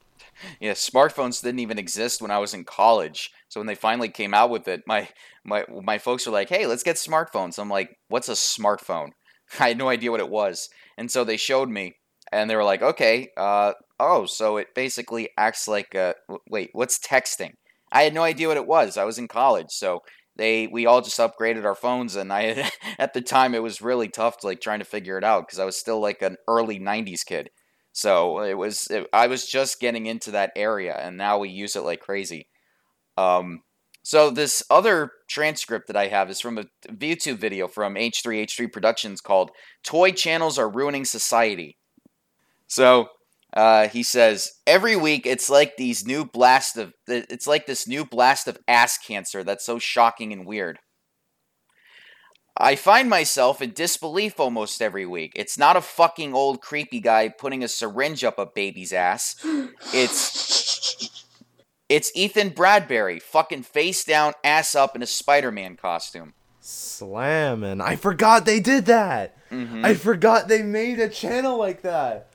Yeah, 0.59 0.73
smartphones 0.73 1.41
didn't 1.41 1.59
even 1.59 1.79
exist 1.79 2.21
when 2.21 2.31
I 2.31 2.39
was 2.39 2.53
in 2.53 2.63
college. 2.63 3.31
So 3.49 3.59
when 3.59 3.67
they 3.67 3.75
finally 3.75 4.09
came 4.09 4.33
out 4.33 4.49
with 4.49 4.67
it, 4.67 4.81
my 4.85 5.09
my 5.43 5.65
my 5.69 5.97
folks 5.97 6.25
were 6.25 6.31
like, 6.31 6.49
"Hey, 6.49 6.65
let's 6.65 6.83
get 6.83 6.95
smartphones." 6.97 7.57
I'm 7.59 7.69
like, 7.69 7.97
"What's 8.07 8.29
a 8.29 8.33
smartphone?" 8.33 9.09
I 9.59 9.69
had 9.69 9.77
no 9.77 9.89
idea 9.89 10.11
what 10.11 10.19
it 10.19 10.29
was, 10.29 10.69
and 10.97 11.11
so 11.11 11.23
they 11.23 11.37
showed 11.37 11.69
me, 11.69 11.95
and 12.31 12.49
they 12.49 12.55
were 12.55 12.63
like, 12.63 12.81
"Okay, 12.81 13.29
uh, 13.37 13.73
oh, 13.99 14.25
so 14.25 14.57
it 14.57 14.67
basically 14.75 15.29
acts 15.37 15.67
like 15.67 15.93
a 15.95 16.15
wait, 16.49 16.69
what's 16.73 16.99
texting?" 16.99 17.53
I 17.91 18.03
had 18.03 18.13
no 18.13 18.23
idea 18.23 18.47
what 18.47 18.57
it 18.57 18.67
was. 18.67 18.97
I 18.97 19.03
was 19.05 19.17
in 19.17 19.27
college, 19.27 19.71
so 19.71 20.01
they 20.35 20.67
we 20.67 20.85
all 20.85 21.01
just 21.01 21.17
upgraded 21.19 21.65
our 21.65 21.75
phones, 21.75 22.15
and 22.15 22.31
I 22.31 22.69
at 22.99 23.13
the 23.13 23.21
time 23.21 23.53
it 23.55 23.63
was 23.63 23.81
really 23.81 24.07
tough 24.09 24.37
to 24.39 24.47
like 24.47 24.61
trying 24.61 24.79
to 24.79 24.85
figure 24.85 25.17
it 25.17 25.23
out 25.23 25.47
because 25.47 25.59
I 25.59 25.65
was 25.65 25.77
still 25.77 25.99
like 25.99 26.21
an 26.21 26.37
early 26.47 26.79
'90s 26.79 27.23
kid. 27.23 27.49
So 27.99 28.39
it 28.39 28.53
was 28.53 28.87
it, 28.87 29.07
I 29.11 29.27
was 29.27 29.45
just 29.45 29.81
getting 29.81 30.05
into 30.05 30.31
that 30.31 30.53
area, 30.55 30.95
and 30.95 31.17
now 31.17 31.37
we 31.37 31.49
use 31.49 31.75
it 31.75 31.81
like 31.81 31.99
crazy. 31.99 32.47
Um, 33.17 33.63
so 34.03 34.29
this 34.29 34.63
other 34.69 35.11
transcript 35.27 35.87
that 35.87 35.97
I 35.97 36.07
have 36.07 36.29
is 36.29 36.39
from 36.39 36.57
a 36.57 36.65
YouTube 36.87 37.39
video 37.39 37.67
from 37.67 37.95
H3H3 37.95 38.71
Productions 38.71 39.19
called 39.19 39.51
"Toy 39.83 40.13
Channels 40.13 40.57
Are 40.57 40.69
Ruining 40.69 41.03
Society." 41.03 41.77
So 42.67 43.09
uh, 43.53 43.89
he 43.89 44.01
says 44.01 44.49
every 44.65 44.95
week 44.95 45.25
it's 45.25 45.49
like 45.49 45.75
these 45.75 46.05
new 46.05 46.23
blast 46.23 46.77
of 46.77 46.93
it's 47.05 47.47
like 47.47 47.65
this 47.65 47.85
new 47.85 48.05
blast 48.05 48.47
of 48.47 48.59
ass 48.65 48.97
cancer 48.97 49.43
that's 49.43 49.65
so 49.65 49.77
shocking 49.77 50.31
and 50.31 50.45
weird. 50.45 50.79
I 52.59 52.75
find 52.75 53.09
myself 53.09 53.61
in 53.61 53.71
disbelief 53.71 54.39
almost 54.39 54.81
every 54.81 55.05
week. 55.05 55.31
It's 55.35 55.57
not 55.57 55.77
a 55.77 55.81
fucking 55.81 56.33
old 56.33 56.61
creepy 56.61 56.99
guy 56.99 57.29
putting 57.29 57.63
a 57.63 57.67
syringe 57.69 58.23
up 58.23 58.37
a 58.37 58.45
baby's 58.45 58.91
ass. 58.91 59.35
It's 59.93 61.23
it's 61.89 62.11
Ethan 62.15 62.49
Bradbury, 62.49 63.19
fucking 63.19 63.63
face 63.63 64.03
down, 64.03 64.33
ass 64.43 64.75
up 64.75 64.95
in 64.95 65.01
a 65.01 65.07
Spider-Man 65.07 65.77
costume. 65.77 66.33
Slamming. 66.59 67.79
I 67.81 67.95
forgot 67.95 68.45
they 68.45 68.59
did 68.59 68.85
that. 68.87 69.35
Mhm. 69.49 69.85
I 69.85 69.93
forgot 69.93 70.47
they 70.47 70.61
made 70.61 70.99
a 70.99 71.09
channel 71.09 71.57
like 71.57 71.81
that. 71.83 72.27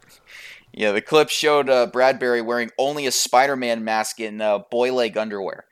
Yeah, 0.73 0.91
the 0.91 1.03
clip 1.03 1.29
showed 1.29 1.69
uh, 1.69 1.87
Bradbury 1.87 2.41
wearing 2.43 2.71
only 2.79 3.07
a 3.07 3.13
Spider-Man 3.13 3.85
mask 3.85 4.19
in 4.19 4.41
uh, 4.41 4.59
boy 4.71 4.93
leg 4.93 5.17
underwear. 5.17 5.67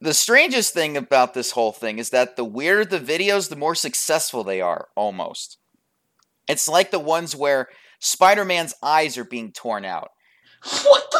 The 0.00 0.14
strangest 0.14 0.72
thing 0.72 0.96
about 0.96 1.34
this 1.34 1.50
whole 1.52 1.72
thing 1.72 1.98
is 1.98 2.10
that 2.10 2.36
the 2.36 2.44
weirder 2.44 2.84
the 2.84 3.00
videos, 3.00 3.48
the 3.48 3.56
more 3.56 3.74
successful 3.74 4.44
they 4.44 4.60
are. 4.60 4.88
Almost, 4.94 5.58
it's 6.48 6.68
like 6.68 6.90
the 6.90 6.98
ones 6.98 7.36
where 7.36 7.68
Spider-Man's 8.00 8.74
eyes 8.82 9.18
are 9.18 9.24
being 9.24 9.52
torn 9.52 9.84
out. 9.84 10.10
What 10.62 11.10
the? 11.10 11.16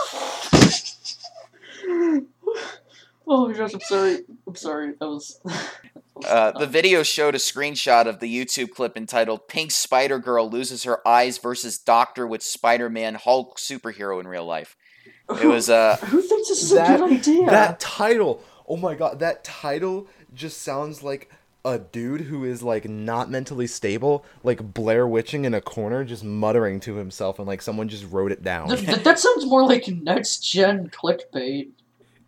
oh 3.26 3.48
my 3.48 3.54
gosh! 3.54 3.74
I'm 3.74 3.80
sorry. 3.80 4.18
I'm 4.46 4.54
sorry. 4.56 4.92
That 5.00 5.06
was. 5.06 5.40
Uh, 6.26 6.50
the 6.58 6.66
video 6.66 7.02
showed 7.02 7.34
a 7.34 7.38
screenshot 7.38 8.06
of 8.06 8.20
the 8.20 8.34
YouTube 8.34 8.70
clip 8.70 8.96
entitled 8.96 9.48
"Pink 9.48 9.70
Spider 9.70 10.18
Girl 10.18 10.48
loses 10.48 10.84
her 10.84 11.06
eyes 11.06 11.36
versus 11.36 11.76
Doctor 11.76 12.26
with 12.26 12.42
Spider-Man 12.42 13.16
Hulk 13.16 13.58
superhero 13.58 14.18
in 14.18 14.26
real 14.26 14.46
life." 14.46 14.78
It 15.30 15.46
was 15.46 15.68
uh, 15.68 15.96
Who 15.96 16.22
thinks 16.22 16.48
this 16.48 16.62
is 16.62 16.70
That- 16.70 16.96
a 16.96 16.98
good 17.04 17.12
idea? 17.18 17.46
That 17.46 17.80
title. 17.80 18.42
Oh 18.68 18.76
my 18.76 18.94
god, 18.94 19.18
that 19.20 19.44
title 19.44 20.06
just 20.34 20.62
sounds 20.62 21.02
like 21.02 21.30
a 21.64 21.78
dude 21.78 22.20
who 22.22 22.44
is 22.44 22.62
like 22.62 22.88
not 22.88 23.28
mentally 23.30 23.66
stable, 23.66 24.24
like 24.44 24.72
Blair 24.74 25.06
witching 25.06 25.44
in 25.44 25.52
a 25.54 25.60
corner, 25.60 26.04
just 26.04 26.22
muttering 26.24 26.78
to 26.80 26.94
himself, 26.96 27.38
and 27.38 27.46
like 27.48 27.60
someone 27.62 27.88
just 27.88 28.04
wrote 28.10 28.30
it 28.32 28.42
down. 28.44 28.68
Th- 28.68 28.80
th- 28.86 29.02
that 29.02 29.18
sounds 29.18 29.46
more 29.46 29.64
like 29.64 29.88
next 29.88 30.38
gen 30.40 30.90
clickbait. 30.90 31.70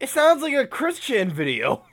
It 0.01 0.09
sounds 0.09 0.43
like 0.43 0.55
a 0.55 0.67
Christian 0.67 1.31
video. 1.31 1.85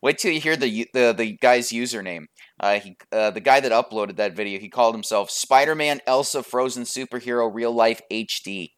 Wait 0.00 0.18
till 0.18 0.30
you 0.32 0.40
hear 0.40 0.54
the 0.56 0.88
the 0.92 1.12
the 1.16 1.32
guy's 1.40 1.70
username. 1.70 2.26
Uh, 2.60 2.78
he 2.78 2.96
uh, 3.10 3.30
the 3.30 3.40
guy 3.40 3.58
that 3.60 3.72
uploaded 3.72 4.16
that 4.16 4.36
video. 4.36 4.60
He 4.60 4.68
called 4.68 4.94
himself 4.94 5.28
Spider-Man 5.30 6.00
Elsa 6.06 6.42
Frozen 6.44 6.84
Superhero 6.84 7.52
Real 7.52 7.72
Life 7.72 8.00
HD. 8.10 8.72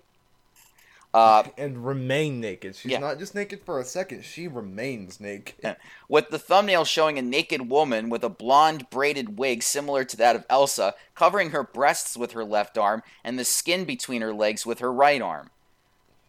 Uh, 1.15 1.45
and 1.57 1.87
remain 1.87 2.41
naked. 2.41 2.75
She's 2.75 2.93
yeah. 2.93 2.99
not 2.99 3.21
just 3.21 3.37
naked 3.37 3.63
for 3.65 3.79
a 3.79 3.85
second. 3.85 4.25
She 4.25 4.49
remains 4.49 5.21
naked. 5.21 5.77
with 6.09 6.29
the 6.31 6.41
thumbnail 6.41 6.85
showing 6.85 7.19
a 7.19 7.23
naked 7.23 7.71
woman 7.71 8.11
with 8.11 8.25
a 8.25 8.29
blonde 8.29 8.91
braided 8.91 9.39
wig 9.39 9.63
similar 9.63 10.05
to 10.05 10.17
that 10.17 10.35
of 10.35 10.45
Elsa, 10.51 10.95
covering 11.15 11.51
her 11.51 11.63
breasts 11.63 12.17
with 12.17 12.33
her 12.33 12.45
left 12.45 12.77
arm 12.77 13.03
and 13.23 13.39
the 13.39 13.45
skin 13.45 13.85
between 13.85 14.23
her 14.23 14.35
legs 14.35 14.67
with 14.67 14.81
her 14.81 14.93
right 14.93 15.23
arm. 15.23 15.51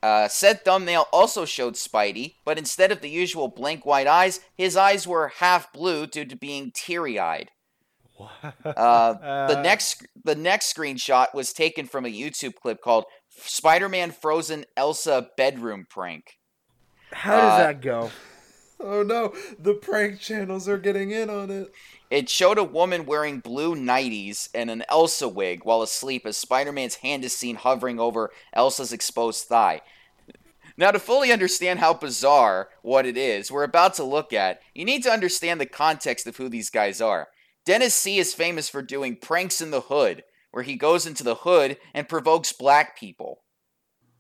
Uh, 0.03 0.27
said 0.27 0.63
thumbnail 0.63 1.07
also 1.11 1.45
showed 1.45 1.73
Spidey, 1.73 2.35
but 2.45 2.59
instead 2.59 2.91
of 2.91 3.01
the 3.01 3.09
usual 3.09 3.47
blank 3.47 3.87
white 3.87 4.05
eyes, 4.05 4.39
his 4.55 4.77
eyes 4.77 5.07
were 5.07 5.29
half 5.39 5.73
blue 5.73 6.05
due 6.05 6.25
to 6.25 6.35
being 6.35 6.71
teary 6.75 7.17
eyed. 7.17 7.49
Uh, 8.63 9.47
the 9.47 9.61
next 9.63 10.05
the 10.23 10.35
next 10.35 10.71
screenshot 10.75 11.33
was 11.33 11.51
taken 11.51 11.87
from 11.87 12.05
a 12.05 12.09
YouTube 12.09 12.53
clip 12.55 12.81
called 12.81 13.05
Spider-Man 13.35 14.11
Frozen 14.11 14.65
Elsa 14.75 15.29
bedroom 15.37 15.85
prank. 15.89 16.37
How 17.11 17.37
does 17.37 17.51
uh, 17.51 17.57
that 17.57 17.81
go? 17.81 18.11
Oh 18.79 19.03
no, 19.03 19.33
the 19.57 19.73
prank 19.73 20.19
channels 20.19 20.67
are 20.67 20.77
getting 20.77 21.11
in 21.11 21.29
on 21.29 21.49
it. 21.49 21.73
It 22.09 22.29
showed 22.29 22.57
a 22.57 22.63
woman 22.63 23.05
wearing 23.05 23.39
blue 23.39 23.75
nighties 23.75 24.49
and 24.53 24.69
an 24.69 24.83
Elsa 24.89 25.27
wig 25.27 25.61
while 25.63 25.81
asleep 25.81 26.25
as 26.25 26.37
Spider 26.37 26.71
Man's 26.71 26.95
hand 26.95 27.23
is 27.23 27.35
seen 27.35 27.55
hovering 27.55 27.99
over 27.99 28.31
Elsa's 28.53 28.93
exposed 28.93 29.45
thigh. 29.45 29.81
Now, 30.77 30.91
to 30.91 30.99
fully 30.99 31.31
understand 31.31 31.79
how 31.79 31.93
bizarre 31.93 32.69
what 32.81 33.05
it 33.05 33.15
is 33.15 33.49
we're 33.49 33.63
about 33.63 33.93
to 33.95 34.03
look 34.03 34.33
at, 34.33 34.59
you 34.73 34.83
need 34.83 35.03
to 35.03 35.11
understand 35.11 35.61
the 35.61 35.65
context 35.65 36.27
of 36.27 36.35
who 36.35 36.49
these 36.49 36.69
guys 36.69 36.99
are. 36.99 37.29
Dennis 37.65 37.95
C 37.95 38.17
is 38.17 38.33
famous 38.33 38.67
for 38.67 38.81
doing 38.81 39.15
pranks 39.15 39.61
in 39.61 39.71
the 39.71 39.81
hood, 39.81 40.23
where 40.55 40.63
he 40.63 40.77
goes 40.77 41.05
into 41.05 41.21
the 41.21 41.35
hood 41.35 41.75
and 41.93 42.07
provokes 42.07 42.53
black 42.53 42.97
people. 42.97 43.43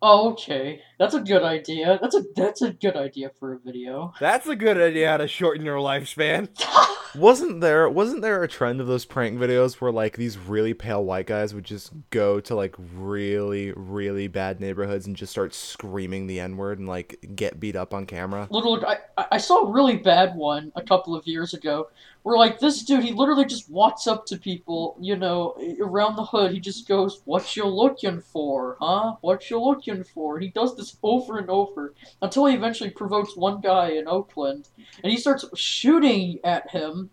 Oh, 0.01 0.33
okay. 0.33 0.81
That's 0.97 1.13
a 1.13 1.19
good 1.19 1.43
idea. 1.43 1.99
That's 2.01 2.15
a 2.15 2.23
that's 2.35 2.61
a 2.61 2.71
good 2.71 2.95
idea 2.95 3.31
for 3.39 3.53
a 3.53 3.59
video. 3.59 4.13
That's 4.19 4.47
a 4.47 4.55
good 4.55 4.77
idea 4.77 5.09
how 5.09 5.17
to 5.17 5.27
shorten 5.27 5.65
your 5.65 5.77
lifespan. 5.77 6.49
Wasn't 7.15 7.61
there 7.61 7.89
wasn't 7.89 8.21
there 8.21 8.43
a 8.43 8.47
trend 8.47 8.81
of 8.81 8.87
those 8.87 9.05
prank 9.05 9.39
videos 9.39 9.75
where 9.79 9.91
like 9.91 10.17
these 10.17 10.37
really 10.37 10.73
pale 10.73 11.01
white 11.03 11.27
guys 11.27 11.53
would 11.53 11.63
just 11.63 11.93
go 12.09 12.41
to 12.41 12.55
like 12.55 12.75
really 12.93 13.71
really 13.71 14.27
bad 14.27 14.59
neighborhoods 14.59 15.07
and 15.07 15.15
just 15.15 15.31
start 15.31 15.53
screaming 15.53 16.27
the 16.27 16.41
n 16.41 16.57
word 16.57 16.77
and 16.77 16.89
like 16.89 17.31
get 17.33 17.57
beat 17.57 17.77
up 17.77 17.93
on 17.93 18.05
camera? 18.05 18.49
Little, 18.51 18.85
I, 18.85 18.97
I 19.17 19.25
I 19.31 19.37
saw 19.37 19.67
a 19.67 19.71
really 19.71 19.97
bad 19.97 20.35
one 20.35 20.71
a 20.75 20.81
couple 20.81 21.15
of 21.15 21.25
years 21.27 21.53
ago, 21.53 21.89
where 22.23 22.37
like 22.37 22.59
this 22.59 22.83
dude, 22.83 23.03
he 23.03 23.11
literally 23.11 23.45
just 23.45 23.69
walks 23.69 24.07
up 24.07 24.25
to 24.25 24.37
people, 24.37 24.97
you 24.99 25.15
know, 25.15 25.55
around 25.81 26.15
the 26.15 26.25
hood. 26.25 26.51
He 26.51 26.59
just 26.59 26.87
goes, 26.87 27.21
"What 27.25 27.55
you 27.55 27.65
looking 27.65 28.21
for, 28.21 28.77
huh? 28.79 29.15
What 29.21 29.49
you 29.49 29.61
looking 29.61 30.03
for?" 30.03 30.39
He 30.39 30.47
does 30.47 30.75
this 30.75 30.84
over 31.03 31.37
and 31.37 31.49
over 31.49 31.93
until 32.21 32.45
he 32.45 32.55
eventually 32.55 32.89
provokes 32.89 33.35
one 33.35 33.61
guy 33.61 33.91
in 33.91 34.07
Oakland, 34.07 34.67
and 35.03 35.11
he 35.11 35.17
starts 35.17 35.45
shooting 35.55 36.39
at 36.43 36.69
him. 36.69 37.09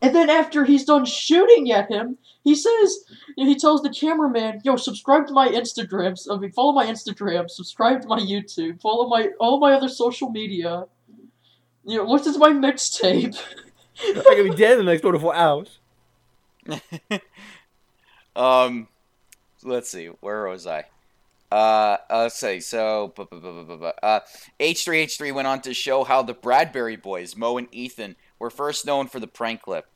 And 0.00 0.14
then 0.14 0.30
after 0.30 0.64
he's 0.64 0.84
done 0.84 1.04
shooting 1.04 1.72
at 1.72 1.90
him, 1.90 2.18
he 2.44 2.54
says, 2.54 3.04
he 3.36 3.56
tells 3.56 3.82
the 3.82 3.90
cameraman, 3.90 4.60
"Yo, 4.64 4.76
subscribe 4.76 5.26
to 5.26 5.32
my 5.32 5.48
Instagram. 5.48 6.16
I 6.30 6.36
mean, 6.38 6.52
follow 6.52 6.72
my 6.72 6.86
Instagram. 6.86 7.50
Subscribe 7.50 8.02
to 8.02 8.08
my 8.08 8.20
YouTube. 8.20 8.80
Follow 8.80 9.08
my 9.08 9.30
all 9.40 9.58
my 9.58 9.72
other 9.72 9.88
social 9.88 10.30
media. 10.30 10.84
You 11.84 11.98
know, 11.98 12.04
listen 12.04 12.32
to 12.34 12.38
my 12.38 12.50
mixtape." 12.50 13.40
I'm 14.06 14.14
gonna 14.14 14.44
be 14.44 14.50
dead 14.50 14.78
in 14.78 14.86
the 14.86 14.92
next 14.92 15.00
24 15.00 15.34
hours. 15.34 15.78
Um, 18.38 18.86
let's 19.64 19.90
see, 19.90 20.06
where 20.06 20.46
was 20.46 20.64
I? 20.64 20.84
Uh, 21.50 21.96
let's 22.10 22.34
see. 22.34 22.60
So, 22.60 23.14
uh, 23.16 24.20
H3H3 24.60 25.32
went 25.32 25.48
on 25.48 25.60
to 25.62 25.72
show 25.72 26.04
how 26.04 26.22
the 26.22 26.34
Bradbury 26.34 26.96
boys, 26.96 27.36
Mo 27.36 27.56
and 27.56 27.68
Ethan, 27.72 28.16
were 28.38 28.50
first 28.50 28.84
known 28.84 29.06
for 29.06 29.18
the 29.18 29.26
prank 29.26 29.62
clip. 29.62 29.86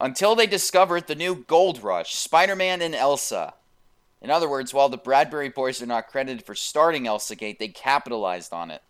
Until 0.00 0.36
they 0.36 0.46
discovered 0.46 1.06
the 1.06 1.16
new 1.16 1.44
Gold 1.44 1.82
Rush, 1.82 2.14
Spider 2.14 2.54
Man 2.54 2.80
and 2.80 2.94
Elsa. 2.94 3.54
In 4.20 4.30
other 4.30 4.48
words, 4.48 4.72
while 4.72 4.88
the 4.88 4.96
Bradbury 4.96 5.48
boys 5.48 5.82
are 5.82 5.86
not 5.86 6.08
credited 6.08 6.44
for 6.44 6.54
starting 6.54 7.06
Elsa 7.06 7.34
Gate, 7.34 7.58
they 7.58 7.68
capitalized 7.68 8.52
on 8.52 8.70
it. 8.70 8.82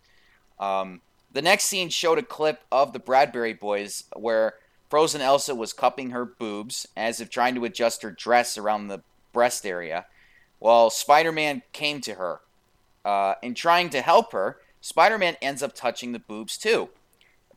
Um, 0.59 1.01
the 1.31 1.41
next 1.41 1.65
scene 1.65 1.89
showed 1.89 2.17
a 2.17 2.23
clip 2.23 2.61
of 2.71 2.93
the 2.93 2.99
Bradbury 2.99 3.53
boys 3.53 4.03
where 4.15 4.55
Frozen 4.89 5.21
Elsa 5.21 5.53
was 5.53 5.73
cupping 5.73 6.11
her 6.11 6.25
boobs 6.25 6.87
as 6.97 7.21
if 7.21 7.29
trying 7.29 7.55
to 7.55 7.65
adjust 7.65 8.01
her 8.01 8.11
dress 8.11 8.57
around 8.57 8.87
the 8.87 9.01
breast 9.33 9.65
area, 9.65 10.05
while 10.59 10.89
Spider 10.89 11.31
Man 11.31 11.63
came 11.73 12.01
to 12.01 12.15
her. 12.15 12.41
Uh, 13.03 13.35
in 13.41 13.55
trying 13.55 13.89
to 13.89 14.01
help 14.01 14.33
her, 14.33 14.57
Spider 14.81 15.17
Man 15.17 15.35
ends 15.41 15.63
up 15.63 15.73
touching 15.73 16.11
the 16.11 16.19
boobs 16.19 16.57
too. 16.57 16.89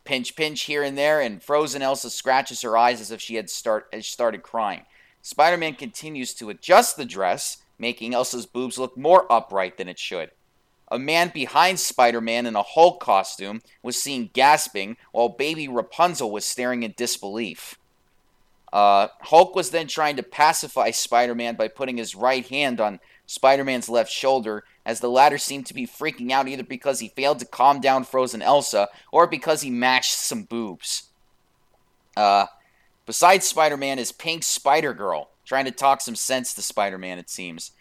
Pinch, 0.04 0.34
pinch 0.34 0.62
here 0.62 0.82
and 0.82 0.98
there, 0.98 1.20
and 1.20 1.42
Frozen 1.42 1.82
Elsa 1.82 2.10
scratches 2.10 2.62
her 2.62 2.76
eyes 2.76 3.00
as 3.00 3.10
if 3.10 3.20
she 3.20 3.36
had 3.36 3.50
start 3.50 3.86
has 3.92 4.06
started 4.06 4.42
crying. 4.42 4.82
Spider 5.20 5.56
Man 5.56 5.74
continues 5.74 6.34
to 6.34 6.50
adjust 6.50 6.96
the 6.96 7.04
dress, 7.04 7.58
making 7.78 8.14
Elsa's 8.14 8.46
boobs 8.46 8.78
look 8.78 8.96
more 8.96 9.30
upright 9.30 9.76
than 9.78 9.88
it 9.88 9.98
should. 9.98 10.30
A 10.88 10.98
man 10.98 11.30
behind 11.32 11.78
Spider 11.80 12.20
Man 12.20 12.44
in 12.44 12.56
a 12.56 12.62
Hulk 12.62 13.00
costume 13.00 13.62
was 13.82 14.00
seen 14.00 14.30
gasping, 14.32 14.96
while 15.12 15.28
baby 15.28 15.68
Rapunzel 15.68 16.30
was 16.30 16.44
staring 16.44 16.82
in 16.82 16.94
disbelief. 16.96 17.78
Uh, 18.72 19.08
Hulk 19.20 19.54
was 19.54 19.70
then 19.70 19.86
trying 19.86 20.16
to 20.16 20.22
pacify 20.22 20.90
Spider 20.90 21.34
Man 21.34 21.56
by 21.56 21.68
putting 21.68 21.98
his 21.98 22.14
right 22.14 22.46
hand 22.46 22.80
on 22.80 23.00
Spider 23.26 23.64
Man's 23.64 23.88
left 23.88 24.10
shoulder, 24.10 24.64
as 24.84 25.00
the 25.00 25.10
latter 25.10 25.38
seemed 25.38 25.66
to 25.66 25.74
be 25.74 25.86
freaking 25.86 26.30
out 26.30 26.48
either 26.48 26.62
because 26.62 27.00
he 27.00 27.08
failed 27.08 27.38
to 27.38 27.46
calm 27.46 27.80
down 27.80 28.04
frozen 28.04 28.42
Elsa 28.42 28.88
or 29.10 29.26
because 29.26 29.60
he 29.60 29.70
mashed 29.70 30.18
some 30.18 30.44
boobs. 30.44 31.04
Uh, 32.16 32.46
besides 33.06 33.46
Spider 33.46 33.76
Man 33.76 33.98
is 33.98 34.10
Pink 34.10 34.42
Spider 34.42 34.94
Girl, 34.94 35.30
trying 35.44 35.66
to 35.66 35.70
talk 35.70 36.00
some 36.00 36.16
sense 36.16 36.54
to 36.54 36.62
Spider 36.62 36.98
Man, 36.98 37.18
it 37.18 37.30
seems. 37.30 37.72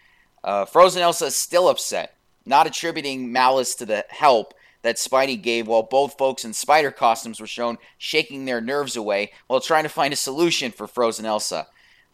Uh, 0.44 0.66
frozen 0.66 1.02
Elsa 1.02 1.26
is 1.26 1.36
still 1.36 1.70
upset, 1.70 2.16
not 2.46 2.68
attributing 2.68 3.32
malice 3.32 3.76
to 3.76 3.86
the 3.86 4.06
help 4.10 4.54
that 4.84 4.98
Spidey 4.98 5.42
gave 5.42 5.68
while 5.68 5.84
both 5.84 6.18
folks 6.18 6.44
in 6.44 6.54
spider 6.54 6.92
costumes 6.92 7.40
were 7.40 7.48
shown 7.48 7.78
shaking 7.98 8.46
their 8.46 8.62
nerves 8.62 8.96
away 8.96 9.32
while 9.48 9.60
trying 9.60 9.84
to 9.84 9.90
find 9.90 10.14
a 10.14 10.18
solution 10.18 10.72
for 10.72 10.88
frozen 10.88 11.26
Elsa. 11.26 11.68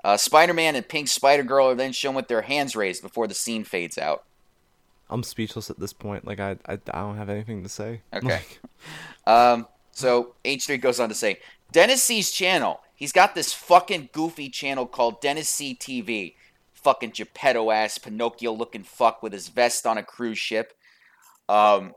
Uh, 0.04 0.18
Spider 0.18 0.54
Man 0.54 0.76
and 0.76 0.88
Pink 0.88 1.08
Spider 1.08 1.44
Girl 1.44 1.68
are 1.68 1.76
then 1.76 1.92
shown 1.92 2.16
with 2.16 2.28
their 2.28 2.44
hands 2.44 2.76
raised 2.76 3.02
before 3.02 3.28
the 3.28 3.34
scene 3.34 3.64
fades 3.64 3.98
out. 3.98 4.24
I'm 5.10 5.24
speechless 5.24 5.70
at 5.70 5.80
this 5.80 5.94
point. 5.94 6.26
Like 6.26 6.40
I, 6.40 6.58
I, 6.66 6.74
I 6.74 7.00
don't 7.02 7.18
have 7.18 7.30
anything 7.30 7.64
to 7.64 7.70
say. 7.70 8.02
Okay. 8.14 8.42
Um, 9.26 9.68
so 9.92 10.36
H3 10.46 10.80
goes 10.80 11.02
on 11.02 11.10
to 11.10 11.16
say, 11.16 11.40
Dennis 11.74 12.02
C's 12.02 12.32
channel. 12.32 12.80
He's 12.96 13.12
got 13.12 13.36
this 13.36 13.52
fucking 13.52 14.10
goofy 14.14 14.48
channel 14.48 14.86
called 14.86 15.20
Dennis 15.20 15.50
C 15.50 15.76
TV. 15.76 16.36
Fucking 16.72 17.12
Geppetto 17.12 17.70
ass 17.70 17.98
Pinocchio 17.98 18.54
looking 18.54 18.84
fuck 18.84 19.22
with 19.22 19.34
his 19.34 19.50
vest 19.50 19.86
on 19.86 19.98
a 19.98 20.04
cruise 20.04 20.38
ship. 20.38 20.74
Um, 21.50 21.94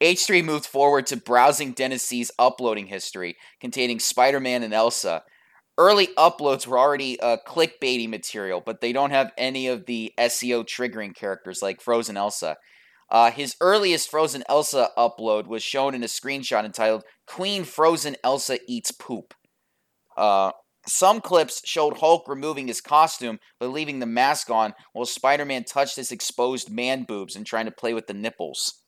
H3 0.00 0.44
moved 0.44 0.66
forward 0.66 1.06
to 1.06 1.16
browsing 1.16 1.72
Dennis 1.72 2.30
uploading 2.38 2.86
history, 2.86 3.36
containing 3.60 3.98
Spider 3.98 4.40
Man 4.40 4.62
and 4.62 4.74
Elsa. 4.74 5.22
Early 5.76 6.08
uploads 6.16 6.66
were 6.66 6.78
already 6.78 7.18
uh, 7.18 7.38
clickbaity 7.46 8.08
material, 8.08 8.62
but 8.64 8.80
they 8.80 8.92
don't 8.92 9.10
have 9.10 9.32
any 9.36 9.66
of 9.66 9.86
the 9.86 10.12
SEO 10.18 10.64
triggering 10.64 11.14
characters 11.14 11.62
like 11.62 11.80
Frozen 11.80 12.16
Elsa. 12.16 12.56
Uh, 13.10 13.30
his 13.30 13.56
earliest 13.60 14.10
Frozen 14.10 14.44
Elsa 14.48 14.90
upload 14.96 15.46
was 15.46 15.62
shown 15.62 15.94
in 15.94 16.02
a 16.02 16.06
screenshot 16.06 16.64
entitled 16.64 17.04
Queen 17.26 17.64
Frozen 17.64 18.16
Elsa 18.22 18.58
Eats 18.68 18.92
Poop. 18.92 19.34
Uh, 20.16 20.52
some 20.86 21.20
clips 21.20 21.62
showed 21.64 21.98
Hulk 21.98 22.28
removing 22.28 22.68
his 22.68 22.80
costume 22.80 23.38
but 23.58 23.70
leaving 23.70 23.98
the 23.98 24.06
mask 24.06 24.50
on 24.50 24.74
while 24.92 25.06
Spider 25.06 25.44
Man 25.44 25.64
touched 25.64 25.96
his 25.96 26.12
exposed 26.12 26.70
man 26.70 27.04
boobs 27.04 27.36
and 27.36 27.46
trying 27.46 27.64
to 27.66 27.72
play 27.72 27.94
with 27.94 28.06
the 28.06 28.14
nipples. 28.14 28.83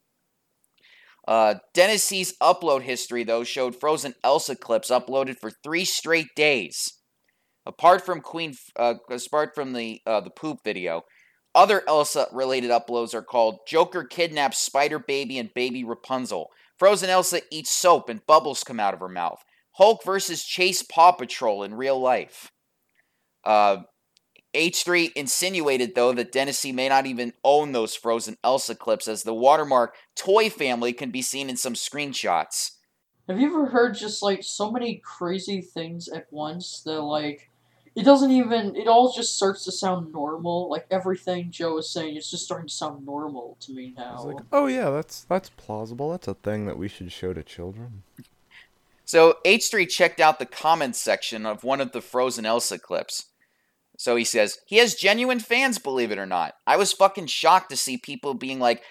Uh, 1.27 1.57
Dennis 1.75 2.05
C's 2.05 2.37
upload 2.41 2.83
history, 2.83 3.25
though, 3.25 3.43
showed 3.43 3.75
Frozen 3.75 4.15
Elsa 4.23 4.55
clips 4.55 4.91
uploaded 4.91 5.39
for 5.39 5.51
three 5.51 5.85
straight 5.85 6.29
days. 6.37 6.93
Apart 7.67 8.07
from 8.07 8.21
Queen, 8.21 8.55
uh, 8.77 8.95
apart 9.11 9.55
from 9.55 9.73
the 9.73 10.01
uh, 10.07 10.21
the 10.21 10.31
poop 10.31 10.59
video, 10.65 11.03
other 11.53 11.83
Elsa-related 11.89 12.71
uploads 12.71 13.13
are 13.13 13.23
called 13.23 13.59
"Joker 13.67 14.05
kidnaps 14.05 14.59
Spider 14.59 15.01
Baby 15.01 15.39
and 15.39 15.53
Baby 15.53 15.83
Rapunzel," 15.83 16.51
"Frozen 16.79 17.11
Elsa 17.11 17.41
eats 17.51 17.71
soap 17.71 18.09
and 18.09 18.25
bubbles 18.25 18.63
come 18.63 18.79
out 18.79 18.95
of 18.95 19.01
her 19.01 19.09
mouth," 19.09 19.43
"Hulk 19.73 20.05
versus 20.05 20.45
Chase 20.45 20.85
Paw 20.85 21.11
Patrol 21.11 21.65
in 21.65 21.75
real 21.75 21.99
life." 21.99 22.53
Uh, 23.43 23.79
H3 24.57 25.13
insinuated, 25.13 25.95
though, 25.95 26.13
that 26.15 26.33
Dennis 26.33 26.59
C 26.59 26.73
may 26.73 26.89
not 26.89 27.07
even 27.07 27.35
own 27.45 27.73
those 27.73 27.95
Frozen 27.95 28.39
Elsa 28.43 28.75
clips, 28.75 29.07
as 29.07 29.23
the 29.23 29.35
watermark 29.35 29.95
Toy 30.15 30.49
Family 30.51 30.93
can 30.93 31.11
be 31.11 31.23
seen 31.23 31.51
in 31.51 31.57
some 31.57 31.75
screenshots. 31.75 32.73
Have 33.29 33.41
you 33.41 33.49
ever 33.49 33.67
heard 33.67 33.95
just 33.95 34.23
like 34.23 34.43
so 34.43 34.71
many 34.71 35.03
crazy 35.05 35.61
things 35.61 36.09
at 36.09 36.27
once 36.31 36.81
that 36.83 37.03
like 37.03 37.51
it 37.97 38.05
doesn't 38.05 38.31
even 38.31 38.77
it 38.77 38.87
all 38.87 39.13
just 39.13 39.37
starts 39.37 39.65
to 39.65 39.73
sound 39.73 40.13
normal. 40.13 40.69
Like 40.71 40.87
everything 40.91 41.51
Joe 41.51 41.79
is 41.79 41.91
saying, 41.91 42.17
it's 42.17 42.31
just 42.31 42.45
starting 42.45 42.69
to 42.69 42.73
sound 42.73 43.05
normal 43.05 43.57
to 43.61 43.73
me 43.73 43.95
I 43.97 44.03
now. 44.03 44.15
was 44.15 44.25
like, 44.27 44.45
oh 44.53 44.67
yeah, 44.67 44.91
that's 44.91 45.25
that's 45.25 45.49
plausible. 45.51 46.11
That's 46.11 46.29
a 46.29 46.35
thing 46.35 46.67
that 46.67 46.79
we 46.79 46.89
should 46.89 47.11
show 47.11 47.33
to 47.33 47.43
children. 47.43 48.03
So 49.05 49.39
H3 49.45 49.89
checked 49.89 50.21
out 50.21 50.39
the 50.39 50.47
comments 50.47 51.01
section 51.01 51.47
of 51.47 51.65
one 51.65 51.81
of 51.81 51.93
the 51.93 52.01
Frozen 52.01 52.45
Elsa 52.45 52.79
clips. 52.79 53.27
So 53.99 54.17
he 54.17 54.25
says, 54.25 54.59
he 54.67 54.77
has 54.77 54.95
genuine 54.95 55.41
fans, 55.41 55.79
believe 55.79 56.11
it 56.11 56.19
or 56.19 56.27
not. 56.27 56.55
I 56.67 56.77
was 56.77 56.93
fucking 56.93 57.27
shocked 57.27 57.71
to 57.71 57.77
see 57.77 57.99
people 57.99 58.35
being 58.35 58.59
like, 58.59 58.83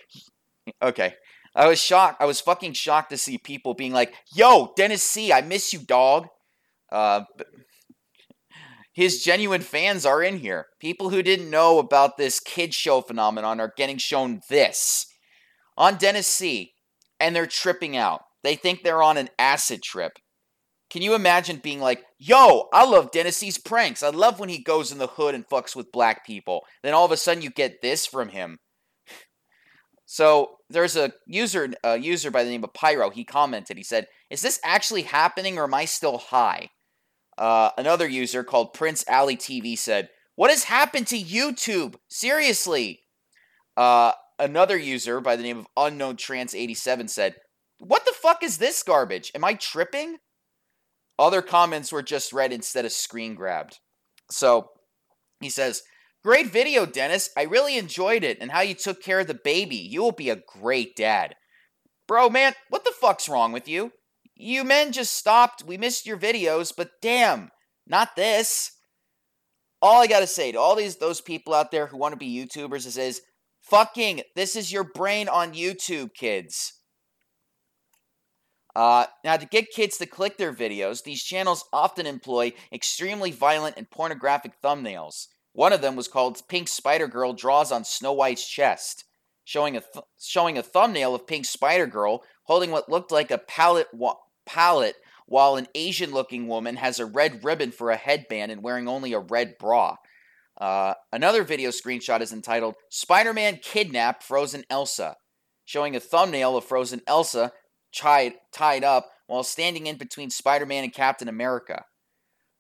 okay. 0.82 1.14
I 1.56 1.68
was 1.68 1.82
shocked. 1.82 2.22
I 2.22 2.26
was 2.26 2.42
fucking 2.42 2.74
shocked 2.74 3.12
to 3.12 3.18
see 3.18 3.38
people 3.38 3.74
being 3.74 3.94
like, 3.94 4.14
yo, 4.34 4.74
Dennis 4.76 5.04
C., 5.04 5.32
I 5.32 5.42
miss 5.42 5.72
you, 5.72 5.80
dog. 5.80 6.28
Uh, 6.92 7.22
his 8.94 9.24
genuine 9.24 9.62
fans 9.62 10.06
are 10.06 10.22
in 10.22 10.40
here. 10.40 10.68
People 10.80 11.10
who 11.10 11.22
didn't 11.22 11.50
know 11.50 11.80
about 11.80 12.18
this 12.18 12.40
kid 12.40 12.74
show 12.74 13.02
phenomenon 13.02 13.60
are 13.60 13.74
getting 13.78 13.98
shown 13.98 14.42
this 14.50 15.06
on 15.78 15.96
Dennis 15.96 16.28
C., 16.28 16.74
and 17.20 17.36
they're 17.36 17.48
tripping 17.48 17.96
out. 17.96 18.22
They 18.44 18.56
think 18.56 18.84
they're 18.84 19.04
on 19.04 19.18
an 19.18 19.30
acid 19.40 19.82
trip. 19.82 20.14
Can 20.96 21.02
you 21.02 21.14
imagine 21.14 21.58
being 21.58 21.82
like, 21.82 22.06
yo, 22.20 22.70
I 22.72 22.86
love 22.86 23.12
Dennis 23.12 23.36
C's 23.36 23.58
pranks. 23.58 24.02
I 24.02 24.12
love 24.12 24.40
when 24.40 24.48
he 24.48 24.60
goes 24.60 24.94
in 24.94 24.98
the 24.98 25.08
hood 25.08 25.36
and 25.36 25.46
fucks 25.46 25.76
with 25.76 25.92
black 25.92 26.26
people. 26.26 26.66
Then 26.84 26.94
all 26.94 27.04
of 27.04 27.12
a 27.12 27.18
sudden 27.18 27.44
you 27.44 27.50
get 27.50 27.82
this 27.82 28.06
from 28.06 28.30
him. 28.30 28.60
So 30.06 30.60
there's 30.70 30.96
a 30.96 31.12
user 31.28 31.74
a 31.84 31.98
user 31.98 32.32
by 32.32 32.46
the 32.46 32.50
name 32.50 32.64
of 32.64 32.74
Pyro. 32.74 33.10
He 33.10 33.26
commented. 33.26 33.76
He 33.76 33.84
said, 33.84 34.08
"Is 34.30 34.42
this 34.42 34.58
actually 34.64 35.02
happening, 35.02 35.58
or 35.60 35.66
am 35.66 35.74
I 35.74 35.84
still 35.84 36.18
high?" 36.18 36.70
Uh, 37.38 37.72
another 37.78 38.08
user 38.08 38.46
called 38.46 38.72
Prince 38.72 39.04
Alley 39.06 39.36
TV 39.36 39.78
said, 39.78 40.10
"What 40.36 40.50
has 40.50 40.64
happened 40.64 41.08
to 41.08 41.20
YouTube? 41.20 41.96
Seriously." 42.08 43.04
Uh, 43.76 44.14
another 44.40 44.78
user 44.78 45.20
by 45.20 45.36
the 45.36 45.44
name 45.44 45.58
of 45.58 45.68
Unknown 45.76 46.16
Trans 46.16 46.56
87 46.56 47.10
said, 47.10 47.36
"What 47.80 48.06
the 48.06 48.14
fuck 48.14 48.44
is 48.44 48.60
this 48.60 48.82
garbage? 48.82 49.34
Am 49.36 49.44
I 49.44 49.56
tripping?" 49.56 50.20
Other 51.18 51.42
comments 51.42 51.92
were 51.92 52.04
just 52.04 52.34
read 52.34 52.52
instead 52.52 52.86
of 52.86 52.92
screen 52.92 53.36
grabbed. 53.36 53.80
So 54.30 54.70
he 55.40 55.50
says, 55.50 55.84
Great 56.24 56.48
video, 56.48 56.88
Dennis. 56.88 57.30
I 57.38 57.44
really 57.44 57.78
enjoyed 57.78 58.24
it 58.24 58.40
and 58.42 58.52
how 58.52 58.62
you 58.62 58.74
took 58.74 59.02
care 59.02 59.20
of 59.20 59.28
the 59.28 59.36
baby. 59.36 59.76
You 59.76 60.02
will 60.02 60.12
be 60.12 60.32
a 60.32 60.42
great 60.60 60.96
dad. 60.96 61.36
Bro, 62.08 62.32
man, 62.32 62.54
what 62.70 62.84
the 62.84 62.94
fuck's 63.00 63.30
wrong 63.30 63.52
with 63.52 63.68
you? 63.68 63.92
You 64.36 64.64
men 64.64 64.92
just 64.92 65.16
stopped. 65.16 65.64
We 65.64 65.78
missed 65.78 66.08
your 66.08 66.18
videos, 66.18 66.74
but 66.76 66.90
damn, 67.00 67.52
not 67.86 68.16
this. 68.16 68.72
All 69.84 70.02
I 70.02 70.08
gotta 70.08 70.26
say 70.26 70.52
to 70.52 70.60
all 70.60 70.76
these 70.76 70.96
those 70.98 71.22
people 71.22 71.54
out 71.54 71.70
there 71.70 71.86
who 71.88 71.98
want 71.98 72.14
to 72.14 72.18
be 72.18 72.36
YouTubers 72.36 72.88
is, 72.88 72.98
is 72.98 73.22
fucking 73.62 74.22
this 74.36 74.56
is 74.56 74.72
your 74.72 74.84
brain 74.84 75.30
on 75.30 75.54
YouTube, 75.54 76.16
kids. 76.16 76.74
Uh, 78.76 79.06
now, 79.24 79.38
to 79.38 79.46
get 79.46 79.72
kids 79.72 79.98
to 79.98 80.06
click 80.06 80.38
their 80.38 80.54
videos, 80.54 81.04
these 81.04 81.24
channels 81.24 81.64
often 81.72 82.06
employ 82.06 82.52
extremely 82.74 83.32
violent 83.32 83.78
and 83.78 83.90
pornographic 83.90 84.62
thumbnails. 84.62 85.28
One 85.54 85.72
of 85.72 85.82
them 85.82 85.96
was 85.96 86.10
called 86.10 86.46
Pink 86.50 86.68
Spider 86.68 87.08
Girl 87.08 87.32
Draws 87.32 87.72
on 87.72 87.86
Snow 87.86 88.12
White's 88.12 88.46
Chest, 88.46 89.06
showing 89.46 89.78
a, 89.78 89.82
th- 89.82 90.04
showing 90.20 90.58
a 90.58 90.64
thumbnail 90.64 91.16
of 91.16 91.26
Pink 91.26 91.46
Spider 91.46 91.88
Girl 91.88 92.24
holding 92.44 92.72
what 92.72 92.90
looked 92.90 93.12
like 93.12 93.32
a 93.32 93.38
palette, 93.38 93.88
wa- 93.94 94.18
pallet 94.46 94.96
while 95.28 95.56
an 95.56 95.68
Asian 95.74 96.12
looking 96.12 96.48
woman 96.48 96.76
has 96.76 97.00
a 97.00 97.06
red 97.06 97.46
ribbon 97.46 97.72
for 97.72 97.92
a 97.92 97.96
headband 97.98 98.52
and 98.52 98.62
wearing 98.62 98.90
only 98.90 99.14
a 99.14 99.20
red 99.20 99.58
bra. 99.58 99.96
Uh, 100.60 100.94
another 101.12 101.44
video 101.44 101.70
screenshot 101.70 102.22
is 102.22 102.34
entitled 102.34 102.76
Spider 102.90 103.34
Man 103.34 103.60
Kidnapped 103.62 104.24
Frozen 104.24 104.66
Elsa, 104.70 105.16
showing 105.64 105.96
a 105.96 106.00
thumbnail 106.02 106.58
of 106.58 106.66
Frozen 106.66 107.02
Elsa 107.08 107.54
tied, 107.96 108.34
tied 108.52 108.84
up 108.84 109.12
while 109.28 109.44
standing 109.44 109.88
in 109.88 109.98
between 109.98 110.30
Spider 110.30 110.66
Man 110.66 110.84
and 110.84 110.94
Captain 110.94 111.28
America. 111.28 111.86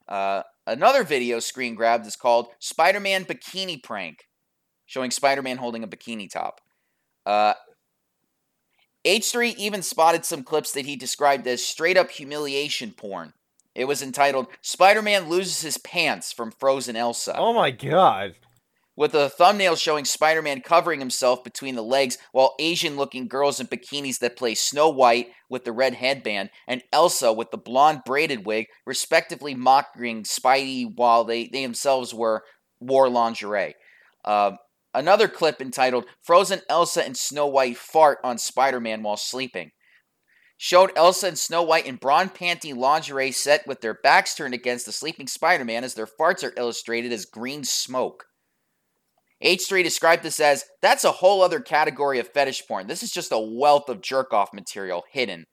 Uh, 0.07 0.43
another 0.65 1.03
video 1.03 1.39
screen 1.39 1.75
grabbed 1.75 2.05
is 2.05 2.15
called 2.15 2.47
Spider 2.59 2.99
Man 2.99 3.25
Bikini 3.25 3.81
Prank, 3.81 4.27
showing 4.86 5.11
Spider 5.11 5.41
Man 5.41 5.57
holding 5.57 5.83
a 5.83 5.88
bikini 5.88 6.29
top. 6.29 6.61
Uh, 7.25 7.53
H3 9.05 9.55
even 9.55 9.81
spotted 9.81 10.25
some 10.25 10.43
clips 10.43 10.71
that 10.71 10.86
he 10.86 10.95
described 10.95 11.45
as 11.47 11.63
straight 11.63 11.97
up 11.97 12.09
humiliation 12.09 12.91
porn. 12.91 13.33
It 13.75 13.86
was 13.86 14.01
entitled 14.01 14.47
Spider 14.61 15.01
Man 15.01 15.29
Loses 15.29 15.61
His 15.61 15.77
Pants 15.77 16.31
from 16.31 16.51
Frozen 16.51 16.95
Elsa 16.95 17.36
Oh 17.38 17.53
my 17.53 17.71
god. 17.71 18.36
With 18.95 19.13
a 19.13 19.29
thumbnail 19.29 19.75
showing 19.75 20.05
Spider 20.05 20.41
Man 20.41 20.61
covering 20.61 20.99
himself 20.99 21.43
between 21.43 21.75
the 21.75 21.83
legs 21.83 22.17
while 22.31 22.55
Asian 22.59 22.95
looking 22.95 23.27
girls 23.27 23.59
in 23.59 23.67
bikinis 23.67 24.19
that 24.19 24.37
play 24.37 24.55
Snow 24.55 24.89
White 24.89 25.29
with 25.49 25.65
the 25.65 25.71
red 25.71 25.95
headband 25.95 26.49
and 26.67 26.83
Elsa 26.93 27.33
with 27.33 27.51
the 27.51 27.57
blonde 27.57 28.01
braided 28.05 28.45
wig, 28.45 28.67
respectively 28.85 29.53
mocking 29.53 30.23
Spidey 30.23 30.85
while 30.95 31.23
they, 31.23 31.47
they 31.47 31.63
themselves 31.63 32.13
were 32.13 32.43
wore 32.79 33.09
lingerie. 33.09 33.75
Uh, 34.23 34.51
another 34.93 35.27
clip 35.27 35.61
entitled 35.61 36.05
Frozen 36.23 36.61
Elsa 36.69 37.03
and 37.03 37.17
Snow 37.17 37.47
White 37.47 37.77
Fart 37.77 38.19
on 38.23 38.37
Spider 38.37 38.79
Man 38.79 39.03
While 39.03 39.17
Sleeping 39.17 39.71
showed 40.57 40.91
Elsa 40.95 41.27
and 41.27 41.37
Snow 41.37 41.63
White 41.63 41.85
in 41.85 41.97
brawn 41.97 42.29
panty 42.29 42.75
lingerie 42.75 43.31
set 43.31 43.67
with 43.67 43.81
their 43.81 43.93
backs 43.93 44.35
turned 44.35 44.53
against 44.53 44.85
the 44.85 44.91
sleeping 44.91 45.27
Spider 45.27 45.65
Man 45.65 45.83
as 45.83 45.93
their 45.93 46.07
farts 46.07 46.43
are 46.43 46.53
illustrated 46.57 47.11
as 47.11 47.25
green 47.25 47.63
smoke. 47.63 48.25
H3 49.45 49.83
described 49.83 50.23
this 50.23 50.39
as 50.39 50.65
that's 50.81 51.03
a 51.03 51.11
whole 51.11 51.41
other 51.43 51.59
category 51.59 52.19
of 52.19 52.27
fetish 52.27 52.67
porn. 52.67 52.87
This 52.87 53.03
is 53.03 53.11
just 53.11 53.31
a 53.31 53.39
wealth 53.39 53.87
of 53.89 54.01
jerk 54.01 54.33
off 54.33 54.53
material 54.53 55.03
hidden. 55.11 55.45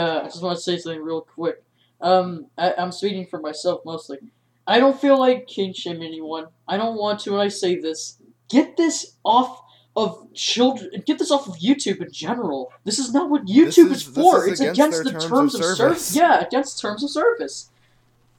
Uh, 0.00 0.20
I 0.20 0.24
just 0.24 0.42
want 0.42 0.56
to 0.56 0.62
say 0.62 0.78
something 0.78 1.02
real 1.02 1.22
quick. 1.22 1.62
Um, 2.00 2.46
I, 2.56 2.74
I'm 2.78 2.92
speaking 2.92 3.26
for 3.26 3.40
myself 3.40 3.80
mostly. 3.84 4.18
I 4.66 4.78
don't 4.78 5.00
feel 5.00 5.18
like 5.18 5.46
king 5.46 5.72
shaming 5.72 6.02
anyone. 6.02 6.46
I 6.68 6.76
don't 6.76 6.96
want 6.98 7.20
to, 7.20 7.32
and 7.32 7.42
I 7.42 7.48
say 7.48 7.80
this. 7.80 8.18
Get 8.50 8.76
this 8.76 9.14
off 9.24 9.62
of 9.96 10.32
children. 10.34 11.02
Get 11.06 11.18
this 11.18 11.30
off 11.30 11.48
of 11.48 11.56
YouTube 11.56 12.00
in 12.02 12.12
general. 12.12 12.70
This 12.84 12.98
is 12.98 13.12
not 13.12 13.30
what 13.30 13.46
YouTube 13.46 13.90
is- 13.90 13.96
is, 13.96 14.02
for. 14.02 14.46
is 14.46 14.52
it's 14.52 14.60
against 14.60 15.00
against 15.00 15.04
the 15.04 15.10
terms 15.12 15.26
terms 15.26 15.54
of 15.54 15.60
of 15.62 15.66
service. 15.66 15.78
service. 15.78 16.16
Yeah, 16.16 16.40
against 16.40 16.80
terms 16.80 17.02
of 17.02 17.10
service. 17.10 17.70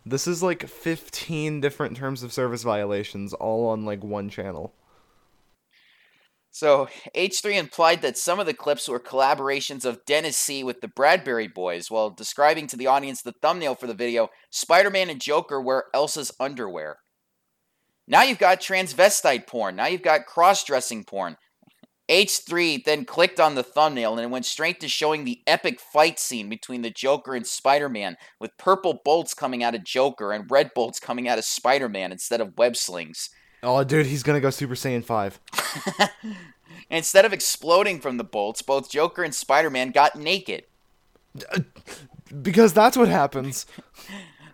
This 0.06 0.28
is 0.28 0.42
like 0.42 0.68
15 0.68 1.62
different 1.62 1.98
terms 1.98 2.24
of 2.24 2.32
service 2.32 2.64
violations 2.64 3.34
all 3.34 3.68
on 3.68 3.86
like 3.86 4.04
one 4.04 4.30
channel. 4.30 4.74
So, 6.52 6.88
H3 7.16 7.58
implied 7.58 8.02
that 8.02 8.18
some 8.18 8.40
of 8.40 8.46
the 8.46 8.54
clips 8.54 8.90
were 8.90 9.00
collaborations 9.00 9.86
of 9.86 10.04
Dennis 10.06 10.38
C. 10.38 10.64
with 10.64 10.82
the 10.82 10.88
Bradbury 10.88 11.48
Boys, 11.48 11.92
while 11.92 12.10
describing 12.10 12.66
to 12.68 12.78
the 12.78 12.88
audience 12.88 13.22
the 13.22 13.36
thumbnail 13.42 13.76
for 13.76 13.88
the 13.88 13.94
video 13.94 14.30
Spider 14.50 14.90
Man 14.90 15.10
and 15.10 15.22
Joker 15.22 15.62
wear 15.62 15.86
Elsa's 15.94 16.32
underwear. 16.40 16.98
Now 18.08 18.24
you've 18.24 18.40
got 18.40 18.60
transvestite 18.60 19.46
porn. 19.46 19.76
Now 19.76 19.86
you've 19.86 20.02
got 20.02 20.26
cross 20.26 20.64
dressing 20.64 21.04
porn. 21.04 21.38
H3 22.10 22.84
then 22.84 23.06
clicked 23.06 23.40
on 23.40 23.54
the 23.54 23.62
thumbnail 23.62 24.14
and 24.14 24.22
it 24.22 24.32
went 24.32 24.48
straight 24.48 24.80
to 24.80 24.88
showing 24.88 25.26
the 25.26 25.42
epic 25.46 25.80
fight 25.80 26.20
scene 26.20 26.50
between 26.50 26.82
the 26.82 26.90
Joker 26.90 27.36
and 27.36 27.46
Spider 27.46 27.88
Man, 27.88 28.18
with 28.40 28.58
purple 28.58 29.00
bolts 29.06 29.36
coming 29.36 29.64
out 29.64 29.76
of 29.76 29.84
Joker 29.84 30.32
and 30.32 30.50
red 30.50 30.72
bolts 30.74 31.00
coming 31.00 31.28
out 31.28 31.38
of 31.38 31.46
Spider 31.46 31.88
Man 31.88 32.12
instead 32.12 32.42
of 32.42 32.58
web 32.58 32.76
slings. 32.76 33.30
Oh, 33.62 33.84
dude, 33.84 34.06
he's 34.06 34.24
gonna 34.24 34.40
go 34.40 34.50
Super 34.50 34.76
Saiyan 34.76 35.04
5. 35.04 35.40
Instead 36.90 37.26
of 37.26 37.34
exploding 37.34 38.00
from 38.00 38.18
the 38.18 38.24
bolts, 38.24 38.62
both 38.62 38.90
Joker 38.90 39.24
and 39.24 39.36
Spider 39.36 39.70
Man 39.70 39.92
got 39.92 40.16
naked. 40.16 40.64
Because 42.42 42.74
that's 42.74 42.98
what 42.98 43.08
happens. 43.08 43.66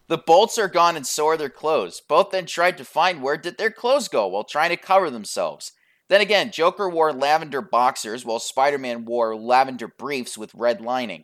The 0.07 0.17
bolts 0.19 0.59
are 0.59 0.67
gone 0.67 0.95
and 0.95 1.07
so 1.07 1.27
are 1.27 1.37
their 1.37 1.49
clothes. 1.49 1.99
Both 2.07 2.29
then 2.29 2.45
tried 2.45 2.77
to 2.77 2.85
find 2.85 3.23
where 3.23 3.37
did 3.37 3.57
their 3.57 3.71
clothes 3.71 4.07
go 4.07 4.27
while 4.27 4.43
trying 4.43 4.69
to 4.69 4.77
cover 4.77 5.09
themselves. 5.09 5.71
Then 6.09 6.21
again, 6.21 6.51
Joker 6.51 6.87
wore 6.87 7.11
lavender 7.11 7.61
boxers 7.61 8.23
while 8.23 8.39
Spider-Man 8.39 9.05
wore 9.05 9.35
lavender 9.35 9.87
briefs 9.87 10.37
with 10.37 10.53
red 10.53 10.79
lining. 10.79 11.23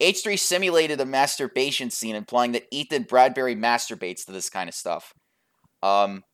H3 0.00 0.38
simulated 0.38 1.00
a 1.00 1.04
masturbation 1.04 1.90
scene 1.90 2.16
implying 2.16 2.52
that 2.52 2.66
Ethan 2.70 3.02
Bradbury 3.02 3.54
masturbates 3.54 4.24
to 4.24 4.32
this 4.32 4.48
kind 4.48 4.68
of 4.68 4.74
stuff. 4.74 5.12
Um, 5.82 6.24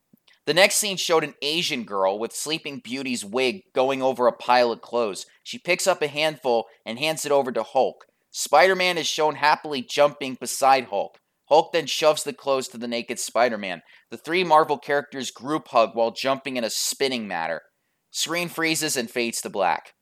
the 0.50 0.54
next 0.54 0.78
scene 0.78 0.96
showed 0.96 1.22
an 1.22 1.34
Asian 1.42 1.84
girl 1.84 2.18
with 2.18 2.34
Sleeping 2.34 2.80
Beauty's 2.80 3.24
wig 3.24 3.62
going 3.72 4.02
over 4.02 4.26
a 4.26 4.32
pile 4.32 4.72
of 4.72 4.80
clothes. 4.80 5.24
She 5.44 5.58
picks 5.58 5.86
up 5.86 6.02
a 6.02 6.08
handful 6.08 6.66
and 6.84 6.98
hands 6.98 7.24
it 7.24 7.30
over 7.30 7.52
to 7.52 7.62
Hulk. 7.62 8.06
Spider 8.32 8.74
Man 8.74 8.98
is 8.98 9.06
shown 9.06 9.36
happily 9.36 9.80
jumping 9.80 10.34
beside 10.34 10.86
Hulk. 10.86 11.20
Hulk 11.48 11.70
then 11.72 11.86
shoves 11.86 12.24
the 12.24 12.32
clothes 12.32 12.66
to 12.66 12.78
the 12.78 12.88
naked 12.88 13.20
Spider 13.20 13.58
Man. 13.58 13.82
The 14.10 14.16
three 14.16 14.42
Marvel 14.42 14.76
characters 14.76 15.30
group 15.30 15.68
hug 15.68 15.94
while 15.94 16.10
jumping 16.10 16.56
in 16.56 16.64
a 16.64 16.70
spinning 16.70 17.28
matter. 17.28 17.62
Screen 18.10 18.48
freezes 18.48 18.96
and 18.96 19.08
fades 19.08 19.40
to 19.42 19.50
black. 19.50 19.94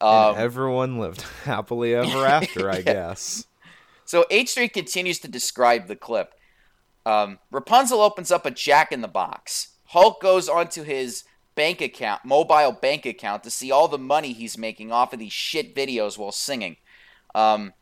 Um, 0.00 0.30
and 0.30 0.38
everyone 0.38 0.98
lived 0.98 1.20
happily 1.44 1.94
ever 1.94 2.26
after, 2.26 2.68
I 2.68 2.80
guess. 2.80 3.46
So 4.06 4.26
H3 4.28 4.72
continues 4.72 5.20
to 5.20 5.28
describe 5.28 5.86
the 5.86 5.94
clip. 5.94 6.34
Um, 7.06 7.38
Rapunzel 7.50 8.00
opens 8.00 8.30
up 8.30 8.46
a 8.46 8.50
Jack 8.50 8.92
in 8.92 9.00
the 9.00 9.08
Box. 9.08 9.68
Hulk 9.86 10.20
goes 10.20 10.48
onto 10.48 10.82
his 10.82 11.24
bank 11.54 11.80
account, 11.80 12.24
mobile 12.24 12.72
bank 12.72 13.04
account, 13.06 13.42
to 13.44 13.50
see 13.50 13.70
all 13.70 13.88
the 13.88 13.98
money 13.98 14.32
he's 14.32 14.56
making 14.56 14.92
off 14.92 15.12
of 15.12 15.18
these 15.18 15.32
shit 15.32 15.74
videos 15.74 16.16
while 16.16 16.32
singing. 16.32 16.76
Um, 17.34 17.72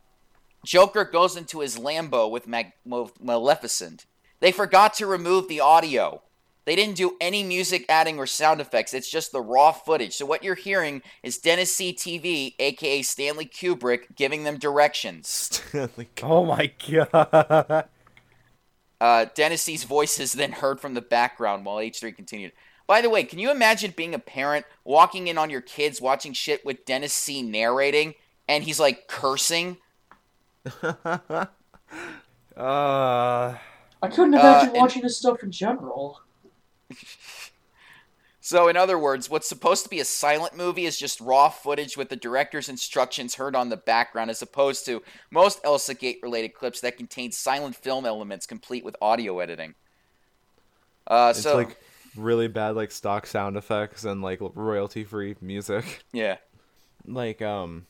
Joker 0.65 1.05
goes 1.05 1.37
into 1.37 1.59
his 1.59 1.77
Lambo 1.77 2.29
with, 2.29 2.47
Mag- 2.47 2.73
with 2.85 3.21
Maleficent. 3.21 4.05
They 4.39 4.51
forgot 4.51 4.93
to 4.95 5.05
remove 5.05 5.47
the 5.47 5.59
audio. 5.59 6.21
They 6.65 6.75
didn't 6.75 6.97
do 6.97 7.17
any 7.19 7.43
music 7.43 7.85
adding 7.89 8.19
or 8.19 8.27
sound 8.27 8.61
effects. 8.61 8.93
It's 8.93 9.09
just 9.09 9.31
the 9.31 9.41
raw 9.41 9.71
footage. 9.71 10.13
So 10.13 10.25
what 10.25 10.43
you're 10.43 10.55
hearing 10.55 11.01
is 11.23 11.37
Dennis 11.37 11.75
C. 11.75 11.93
TV, 11.93 12.53
aka 12.59 13.01
Stanley 13.01 13.45
Kubrick, 13.45 14.15
giving 14.15 14.43
them 14.43 14.57
directions. 14.59 15.27
Stanley 15.69 16.09
Kubrick. 16.15 16.23
Oh 16.23 16.45
my 16.45 16.71
god. 17.11 17.89
Uh, 19.01 19.25
Dennis 19.33 19.83
voice 19.83 20.19
is 20.19 20.33
then 20.33 20.51
heard 20.51 20.79
from 20.81 20.93
the 20.93 21.01
background 21.01 21.65
while 21.65 21.77
H3 21.77 22.15
continued. 22.15 22.51
By 22.87 23.01
the 23.01 23.09
way, 23.09 23.23
can 23.23 23.39
you 23.39 23.51
imagine 23.51 23.93
being 23.95 24.13
a 24.15 24.19
parent 24.19 24.65
walking 24.83 25.27
in 25.27 25.37
on 25.37 25.49
your 25.49 25.61
kids 25.61 26.01
watching 26.01 26.33
shit 26.33 26.65
with 26.65 26.85
Dennis 26.85 27.13
C 27.13 27.41
narrating 27.41 28.15
and 28.47 28.63
he's 28.63 28.79
like 28.79 29.07
cursing? 29.07 29.77
Uh, 32.57 33.55
I 34.03 34.07
couldn't 34.09 34.35
Uh, 34.35 34.39
imagine 34.39 34.69
and- 34.69 34.77
watching 34.77 35.01
this 35.01 35.17
stuff 35.17 35.41
in 35.43 35.51
general. 35.51 36.21
So, 38.49 38.67
in 38.67 38.75
other 38.75 38.97
words, 38.97 39.29
what's 39.29 39.47
supposed 39.47 39.83
to 39.83 39.91
be 39.91 39.99
a 39.99 40.05
silent 40.05 40.57
movie 40.57 40.87
is 40.87 40.97
just 40.97 41.21
raw 41.21 41.49
footage 41.49 41.95
with 41.95 42.09
the 42.09 42.15
director's 42.15 42.67
instructions 42.67 43.35
heard 43.35 43.55
on 43.55 43.69
the 43.69 43.77
background, 43.77 44.31
as 44.31 44.41
opposed 44.41 44.87
to 44.87 45.03
most 45.29 45.59
Elsa 45.63 45.93
Gate 45.93 46.17
related 46.23 46.55
clips 46.55 46.81
that 46.81 46.97
contain 46.97 47.31
silent 47.31 47.75
film 47.75 48.07
elements 48.07 48.47
complete 48.47 48.83
with 48.83 48.95
audio 49.03 49.37
editing. 49.37 49.75
Uh, 51.05 51.33
It's 51.35 51.43
so, 51.43 51.57
like 51.57 51.77
really 52.15 52.47
bad 52.47 52.75
like 52.75 52.89
stock 52.89 53.27
sound 53.27 53.55
effects 53.55 54.03
and 54.03 54.23
like 54.23 54.39
royalty 54.41 55.03
free 55.03 55.35
music. 55.41 56.03
yeah. 56.11 56.37
Like 57.05 57.43
um 57.43 57.85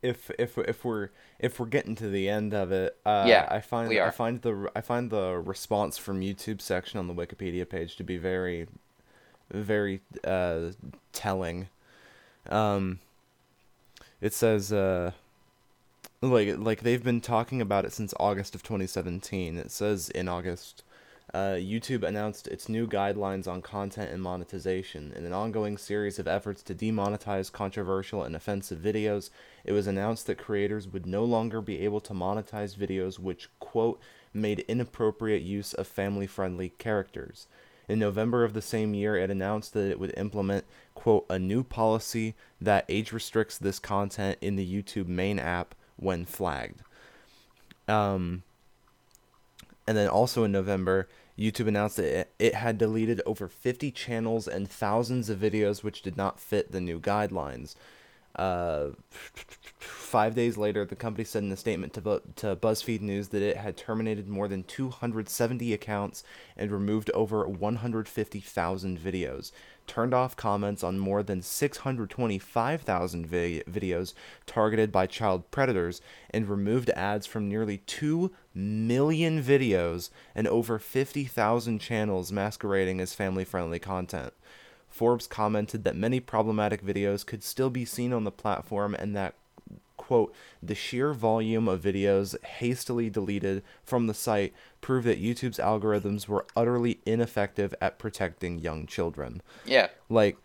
if 0.00 0.30
if 0.38 0.56
if 0.58 0.84
we're 0.84 1.08
if 1.40 1.58
we're 1.58 1.66
getting 1.66 1.96
to 1.96 2.08
the 2.08 2.28
end 2.28 2.54
of 2.54 2.70
it, 2.70 2.96
uh 3.04 3.24
Yeah, 3.26 3.48
I 3.50 3.62
find 3.62 3.92
I 3.92 4.10
find 4.10 4.42
the 4.42 4.70
I 4.76 4.80
find 4.80 5.10
the 5.10 5.38
response 5.38 5.98
from 5.98 6.20
YouTube 6.20 6.60
section 6.60 7.00
on 7.00 7.08
the 7.08 7.14
Wikipedia 7.14 7.68
page 7.68 7.96
to 7.96 8.04
be 8.04 8.16
very 8.16 8.68
very 9.50 10.00
uh 10.24 10.70
telling. 11.12 11.68
Um 12.48 13.00
it 14.20 14.32
says 14.32 14.72
uh 14.72 15.12
like 16.20 16.56
like 16.58 16.82
they've 16.82 17.04
been 17.04 17.20
talking 17.20 17.60
about 17.60 17.84
it 17.84 17.92
since 17.92 18.14
August 18.18 18.54
of 18.54 18.62
2017. 18.62 19.56
It 19.56 19.70
says 19.70 20.10
in 20.10 20.28
August 20.28 20.82
uh, 21.34 21.56
YouTube 21.56 22.04
announced 22.04 22.48
its 22.48 22.68
new 22.68 22.86
guidelines 22.86 23.46
on 23.46 23.60
content 23.60 24.10
and 24.10 24.22
monetization. 24.22 25.12
In 25.14 25.26
an 25.26 25.32
ongoing 25.32 25.76
series 25.76 26.18
of 26.18 26.26
efforts 26.26 26.62
to 26.62 26.74
demonetize 26.74 27.52
controversial 27.52 28.22
and 28.22 28.34
offensive 28.34 28.78
videos, 28.78 29.28
it 29.64 29.72
was 29.72 29.86
announced 29.86 30.26
that 30.26 30.38
creators 30.38 30.88
would 30.88 31.04
no 31.04 31.24
longer 31.24 31.60
be 31.60 31.80
able 31.80 32.00
to 32.00 32.14
monetize 32.14 32.76
videos 32.76 33.18
which, 33.18 33.50
quote, 33.60 34.00
made 34.32 34.60
inappropriate 34.60 35.42
use 35.42 35.74
of 35.74 35.86
family 35.86 36.26
friendly 36.26 36.70
characters. 36.70 37.46
In 37.88 37.98
November 37.98 38.44
of 38.44 38.52
the 38.52 38.62
same 38.62 38.92
year, 38.92 39.16
it 39.16 39.30
announced 39.30 39.72
that 39.72 39.90
it 39.90 39.98
would 39.98 40.12
implement, 40.16 40.66
quote, 40.94 41.24
a 41.30 41.38
new 41.38 41.64
policy 41.64 42.34
that 42.60 42.84
age 42.88 43.12
restricts 43.12 43.56
this 43.56 43.78
content 43.78 44.38
in 44.42 44.56
the 44.56 44.82
YouTube 44.82 45.08
main 45.08 45.38
app 45.38 45.74
when 45.96 46.26
flagged. 46.26 46.82
Um, 47.88 48.42
and 49.86 49.96
then 49.96 50.08
also 50.08 50.44
in 50.44 50.52
November, 50.52 51.08
YouTube 51.38 51.68
announced 51.68 51.96
that 51.96 52.28
it, 52.38 52.54
had 52.54 52.76
deleted 52.76 53.22
over 53.24 53.48
50 53.48 53.90
channels 53.90 54.46
and 54.46 54.68
thousands 54.68 55.30
of 55.30 55.38
videos 55.38 55.82
which 55.82 56.02
did 56.02 56.16
not 56.16 56.38
fit 56.38 56.72
the 56.72 56.80
new 56.80 57.00
guidelines. 57.00 57.74
Uh, 58.36 58.88
five 60.08 60.34
days 60.34 60.56
later, 60.56 60.84
the 60.84 60.96
company 60.96 61.24
said 61.24 61.42
in 61.42 61.52
a 61.52 61.56
statement 61.56 61.92
to, 61.92 62.00
Bu- 62.00 62.20
to 62.36 62.56
BuzzFeed 62.56 63.00
News 63.00 63.28
that 63.28 63.42
it 63.42 63.56
had 63.58 63.76
terminated 63.76 64.28
more 64.28 64.48
than 64.48 64.64
270 64.64 65.72
accounts 65.72 66.24
and 66.56 66.72
removed 66.72 67.10
over 67.10 67.46
150,000 67.46 68.98
videos, 68.98 69.52
turned 69.86 70.14
off 70.14 70.34
comments 70.34 70.82
on 70.82 70.98
more 70.98 71.22
than 71.22 71.42
625,000 71.42 73.26
vi- 73.26 73.62
videos 73.70 74.14
targeted 74.46 74.90
by 74.90 75.06
child 75.06 75.50
predators, 75.50 76.00
and 76.30 76.48
removed 76.48 76.90
ads 76.90 77.26
from 77.26 77.48
nearly 77.48 77.78
2 77.78 78.32
million 78.54 79.42
videos 79.42 80.10
and 80.34 80.48
over 80.48 80.78
50,000 80.78 81.78
channels 81.78 82.32
masquerading 82.32 83.00
as 83.00 83.14
family 83.14 83.44
friendly 83.44 83.78
content. 83.78 84.32
Forbes 84.88 85.26
commented 85.26 85.84
that 85.84 85.94
many 85.94 86.18
problematic 86.18 86.84
videos 86.84 87.24
could 87.24 87.44
still 87.44 87.70
be 87.70 87.84
seen 87.84 88.12
on 88.12 88.24
the 88.24 88.30
platform 88.30 88.94
and 88.94 89.14
that, 89.14 89.34
quote, 90.08 90.34
the 90.62 90.74
sheer 90.74 91.12
volume 91.12 91.68
of 91.68 91.82
videos 91.82 92.34
hastily 92.42 93.10
deleted 93.10 93.62
from 93.84 94.06
the 94.06 94.14
site 94.14 94.54
prove 94.80 95.04
that 95.04 95.22
YouTube's 95.22 95.58
algorithms 95.58 96.26
were 96.26 96.46
utterly 96.56 96.98
ineffective 97.04 97.74
at 97.78 97.98
protecting 97.98 98.58
young 98.58 98.86
children. 98.86 99.42
Yeah. 99.66 99.88
Like 100.08 100.38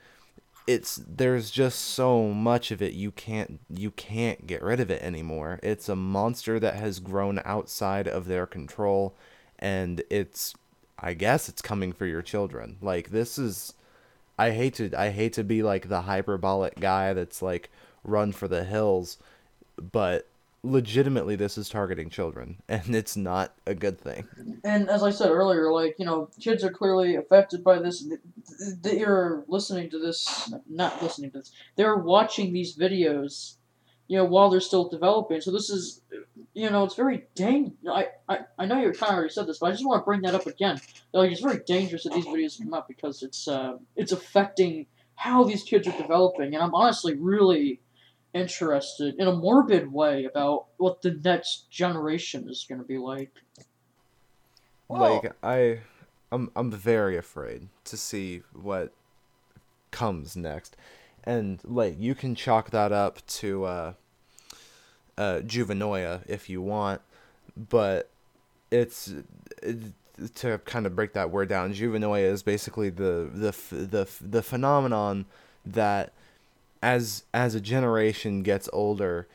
it's 0.68 1.01
there's 1.07 1.49
just 1.49 1.80
so 1.80 2.28
much 2.28 2.72
of 2.72 2.82
it 2.82 2.91
you 2.91 3.11
can't 3.11 3.61
you 3.70 3.91
can't 3.91 4.47
get 4.47 4.61
rid 4.61 4.82
of 4.82 4.91
it 4.91 5.01
anymore. 5.01 5.61
It's 5.64 5.88
a 5.88 5.95
monster 5.95 6.59
that 6.59 6.76
has 6.76 6.99
grown 6.99 7.41
outside 7.45 8.05
of 8.05 8.28
their 8.28 8.45
control 8.45 9.16
and 9.59 10.03
it's 10.09 10.53
I 10.99 11.14
guess 11.14 11.47
it's 11.47 11.61
coming 11.61 11.93
for 11.93 12.05
your 12.05 12.22
children. 12.22 12.76
Like 12.82 13.11
this 13.11 13.38
is 13.38 13.76
I 14.38 14.51
hate 14.51 14.74
to 14.74 14.93
I 14.93 15.11
hate 15.11 15.32
to 15.34 15.43
be 15.45 15.64
like 15.64 15.88
the 15.88 16.01
hyperbolic 16.01 16.82
guy 16.82 17.14
that's 17.14 17.41
like 17.41 17.70
run 18.03 18.32
for 18.32 18.47
the 18.47 18.64
hills, 18.64 19.18
but 19.78 20.28
legitimately 20.63 21.36
this 21.36 21.57
is 21.57 21.67
targeting 21.67 22.09
children 22.09 22.57
and 22.69 22.95
it's 22.95 23.17
not 23.17 23.53
a 23.67 23.76
good 23.76 23.99
thing. 23.99 24.26
And 24.63 24.89
as 24.89 25.03
I 25.03 25.11
said 25.11 25.30
earlier, 25.30 25.71
like 25.71 25.95
you 25.99 26.05
know, 26.05 26.30
kids 26.39 26.63
are 26.63 26.71
clearly 26.71 27.15
affected 27.15 27.63
by 27.63 27.80
this. 27.80 28.07
They 28.82 29.03
are 29.03 29.43
listening 29.47 29.89
to 29.91 29.99
this, 29.99 30.53
not 30.69 31.01
listening 31.01 31.32
to 31.32 31.39
this. 31.39 31.51
They're 31.76 31.97
watching 31.97 32.53
these 32.53 32.78
videos, 32.78 33.55
you 34.07 34.17
know, 34.17 34.26
while 34.26 34.49
they're 34.49 34.61
still 34.61 34.88
developing. 34.88 35.41
So 35.41 35.51
this 35.51 35.69
is, 35.69 36.01
you 36.53 36.69
know, 36.69 36.84
it's 36.86 36.95
very 36.95 37.26
dang. 37.36 37.74
I, 37.89 38.07
I, 38.30 38.39
I 38.57 38.65
know 38.65 38.80
you 38.80 38.91
kind 38.91 39.11
of 39.11 39.17
already 39.17 39.34
said 39.34 39.47
this, 39.47 39.59
but 39.59 39.67
I 39.67 39.71
just 39.71 39.86
want 39.86 40.01
to 40.01 40.05
bring 40.05 40.21
that 40.21 40.36
up 40.36 40.47
again. 40.47 40.80
Like 41.11 41.32
it's 41.32 41.41
very 41.41 41.59
dangerous 41.65 42.03
that 42.03 42.13
these 42.13 42.26
videos 42.26 42.57
come 42.57 42.74
up 42.74 42.88
because 42.88 43.21
it's 43.21 43.47
uh, 43.47 43.78
it's 43.95 44.13
affecting 44.13 44.86
how 45.15 45.43
these 45.43 45.63
kids 45.63 45.88
are 45.88 45.97
developing, 45.97 46.53
and 46.53 46.63
I'm 46.63 46.74
honestly 46.74 47.15
really 47.15 47.82
interested 48.34 49.16
in 49.18 49.28
a 49.28 49.36
morbid 49.36 49.92
way 49.92 50.26
about 50.26 50.68
what 50.78 51.02
the 51.02 51.20
next 51.24 51.70
generation 51.70 52.50
is 52.50 52.66
going 52.68 52.80
to 52.80 52.88
be 52.88 52.98
like. 52.98 53.32
Well- 54.88 55.22
like 55.24 55.34
I 55.44 55.80
I'm 56.32 56.52
I'm 56.56 56.72
very 56.72 57.18
afraid 57.18 57.68
to 57.86 57.98
see 57.98 58.42
what 58.54 58.92
comes 59.92 60.36
next. 60.36 60.76
And 61.24 61.60
like 61.64 61.96
you 62.00 62.16
can 62.16 62.36
chalk 62.36 62.72
that 62.72 62.92
up 62.92 63.26
to 63.28 63.64
uh 63.66 63.94
uh 65.18 65.40
juvenoia 65.46 66.24
if 66.28 66.50
you 66.50 66.62
want, 66.62 67.02
but 67.56 68.10
it's 68.72 69.14
it, 69.62 69.78
to 70.36 70.60
kind 70.66 70.86
of 70.86 70.96
break 70.96 71.14
that 71.14 71.32
word 71.32 71.50
down. 71.50 71.74
Juvenoia 71.74 72.32
is 72.32 72.44
basically 72.44 72.90
the 72.90 73.30
the 73.34 73.52
the 73.76 74.10
the 74.22 74.42
phenomenon 74.42 75.26
that 75.66 76.14
as 76.84 77.24
as 77.34 77.56
a 77.56 77.62
generation 77.62 78.44
gets 78.44 78.70
older, 78.74 79.26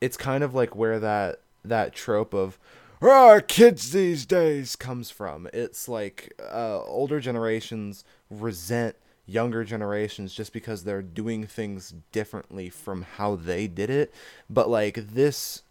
it's 0.00 0.16
kind 0.16 0.42
of 0.42 0.54
like 0.54 0.74
where 0.74 0.98
that 0.98 1.38
that 1.64 1.94
trope 1.94 2.34
of 2.34 2.58
ah 3.00 3.38
kids 3.46 3.92
these 3.92 4.26
days 4.26 4.74
comes 4.74 5.08
from. 5.08 5.48
It's 5.54 5.88
like 5.88 6.34
uh, 6.52 6.82
older 6.82 7.20
generations 7.20 8.04
resent 8.28 8.96
younger 9.24 9.64
generations 9.64 10.34
just 10.34 10.52
because 10.52 10.82
they're 10.82 11.00
doing 11.00 11.46
things 11.46 11.94
differently 12.10 12.68
from 12.68 13.02
how 13.16 13.36
they 13.36 13.68
did 13.68 13.88
it. 13.88 14.12
But 14.50 14.68
like 14.68 15.14
this 15.14 15.62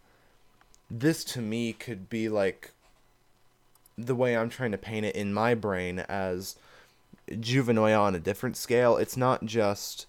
this 0.90 1.22
to 1.24 1.40
me 1.40 1.74
could 1.74 2.08
be 2.08 2.30
like 2.30 2.72
the 3.98 4.14
way 4.14 4.36
I'm 4.36 4.48
trying 4.48 4.72
to 4.72 4.78
paint 4.78 5.04
it 5.04 5.14
in 5.14 5.34
my 5.34 5.54
brain 5.54 5.98
as 6.00 6.56
juvenoia 7.28 8.00
on 8.00 8.14
a 8.14 8.18
different 8.18 8.56
scale. 8.56 8.96
It's 8.96 9.18
not 9.18 9.44
just 9.44 10.06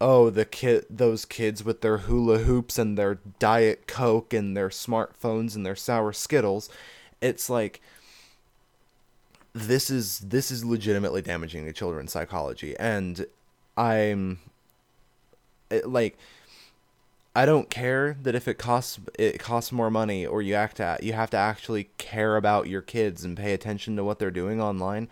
oh 0.00 0.30
the 0.30 0.44
kid 0.44 0.84
those 0.90 1.24
kids 1.24 1.64
with 1.64 1.80
their 1.80 1.98
hula 1.98 2.38
hoops 2.38 2.78
and 2.78 2.98
their 2.98 3.18
diet 3.38 3.86
coke 3.86 4.34
and 4.34 4.56
their 4.56 4.68
smartphones 4.68 5.54
and 5.54 5.64
their 5.64 5.76
sour 5.76 6.12
skittles. 6.12 6.68
It's 7.20 7.48
like 7.48 7.80
this 9.52 9.88
is 9.88 10.18
this 10.18 10.50
is 10.50 10.64
legitimately 10.64 11.22
damaging 11.22 11.64
to 11.64 11.72
children's 11.72 12.12
psychology 12.12 12.76
and 12.78 13.26
I'm 13.76 14.38
it, 15.70 15.88
like 15.88 16.18
I 17.34 17.44
don't 17.46 17.70
care 17.70 18.16
that 18.22 18.34
if 18.34 18.48
it 18.48 18.58
costs 18.58 18.98
it 19.18 19.38
costs 19.38 19.72
more 19.72 19.90
money 19.90 20.26
or 20.26 20.42
you 20.42 20.54
act 20.54 20.80
at 20.80 21.02
you 21.02 21.14
have 21.14 21.30
to 21.30 21.36
actually 21.36 21.90
care 21.96 22.36
about 22.36 22.68
your 22.68 22.82
kids 22.82 23.24
and 23.24 23.36
pay 23.36 23.52
attention 23.54 23.96
to 23.96 24.04
what 24.04 24.18
they're 24.18 24.30
doing 24.30 24.60
online. 24.60 25.08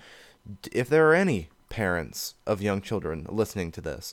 If 0.73 0.89
there 0.91 1.09
are 1.09 1.15
any 1.15 1.49
parents 1.71 2.35
of 2.47 2.63
young 2.63 2.83
children 2.83 3.27
listening 3.31 3.73
to 3.73 3.81
this, 3.81 4.13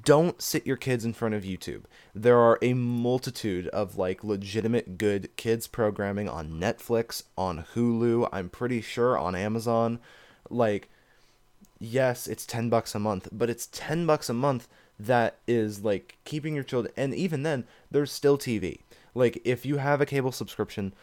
don't 0.00 0.40
sit 0.40 0.66
your 0.66 0.76
kids 0.76 1.04
in 1.04 1.12
front 1.12 1.34
of 1.34 1.42
YouTube. 1.42 1.84
There 2.14 2.38
are 2.38 2.58
a 2.62 2.74
multitude 2.74 3.68
of 3.68 3.98
like 3.98 4.24
legitimate 4.24 4.96
good 4.98 5.34
kids 5.36 5.66
programming 5.66 6.28
on 6.28 6.60
Netflix, 6.60 7.24
on 7.36 7.64
Hulu, 7.74 8.28
I'm 8.32 8.48
pretty 8.48 8.80
sure 8.80 9.18
on 9.18 9.34
Amazon. 9.34 9.98
Like 10.48 10.88
yes, 11.78 12.26
it's 12.26 12.46
10 12.46 12.68
bucks 12.68 12.94
a 12.94 12.98
month, 12.98 13.28
but 13.32 13.50
it's 13.50 13.68
10 13.72 14.06
bucks 14.06 14.28
a 14.28 14.34
month 14.34 14.68
that 14.98 15.38
is 15.48 15.82
like 15.82 16.16
keeping 16.24 16.54
your 16.54 16.64
children 16.64 16.92
and 16.96 17.14
even 17.14 17.42
then 17.42 17.64
there's 17.90 18.12
still 18.12 18.38
TV. 18.38 18.80
Like 19.14 19.40
if 19.44 19.66
you 19.66 19.76
have 19.78 20.00
a 20.00 20.06
cable 20.06 20.32
subscription, 20.32 20.94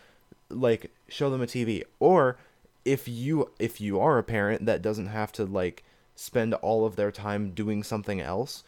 like 0.49 0.91
show 1.07 1.29
them 1.29 1.41
a 1.41 1.47
TV 1.47 1.83
or 1.99 2.37
if 2.85 3.07
you 3.07 3.51
if 3.59 3.81
you 3.81 3.99
are 3.99 4.17
a 4.17 4.23
parent 4.23 4.65
that 4.65 4.81
doesn't 4.81 5.07
have 5.07 5.31
to 5.33 5.45
like 5.45 5.83
spend 6.19 6.53
all 6.55 6.85
of 6.85 6.95
their 6.95 7.11
time 7.11 7.51
doing 7.51 7.83
something 7.83 8.19
else, 8.19 8.63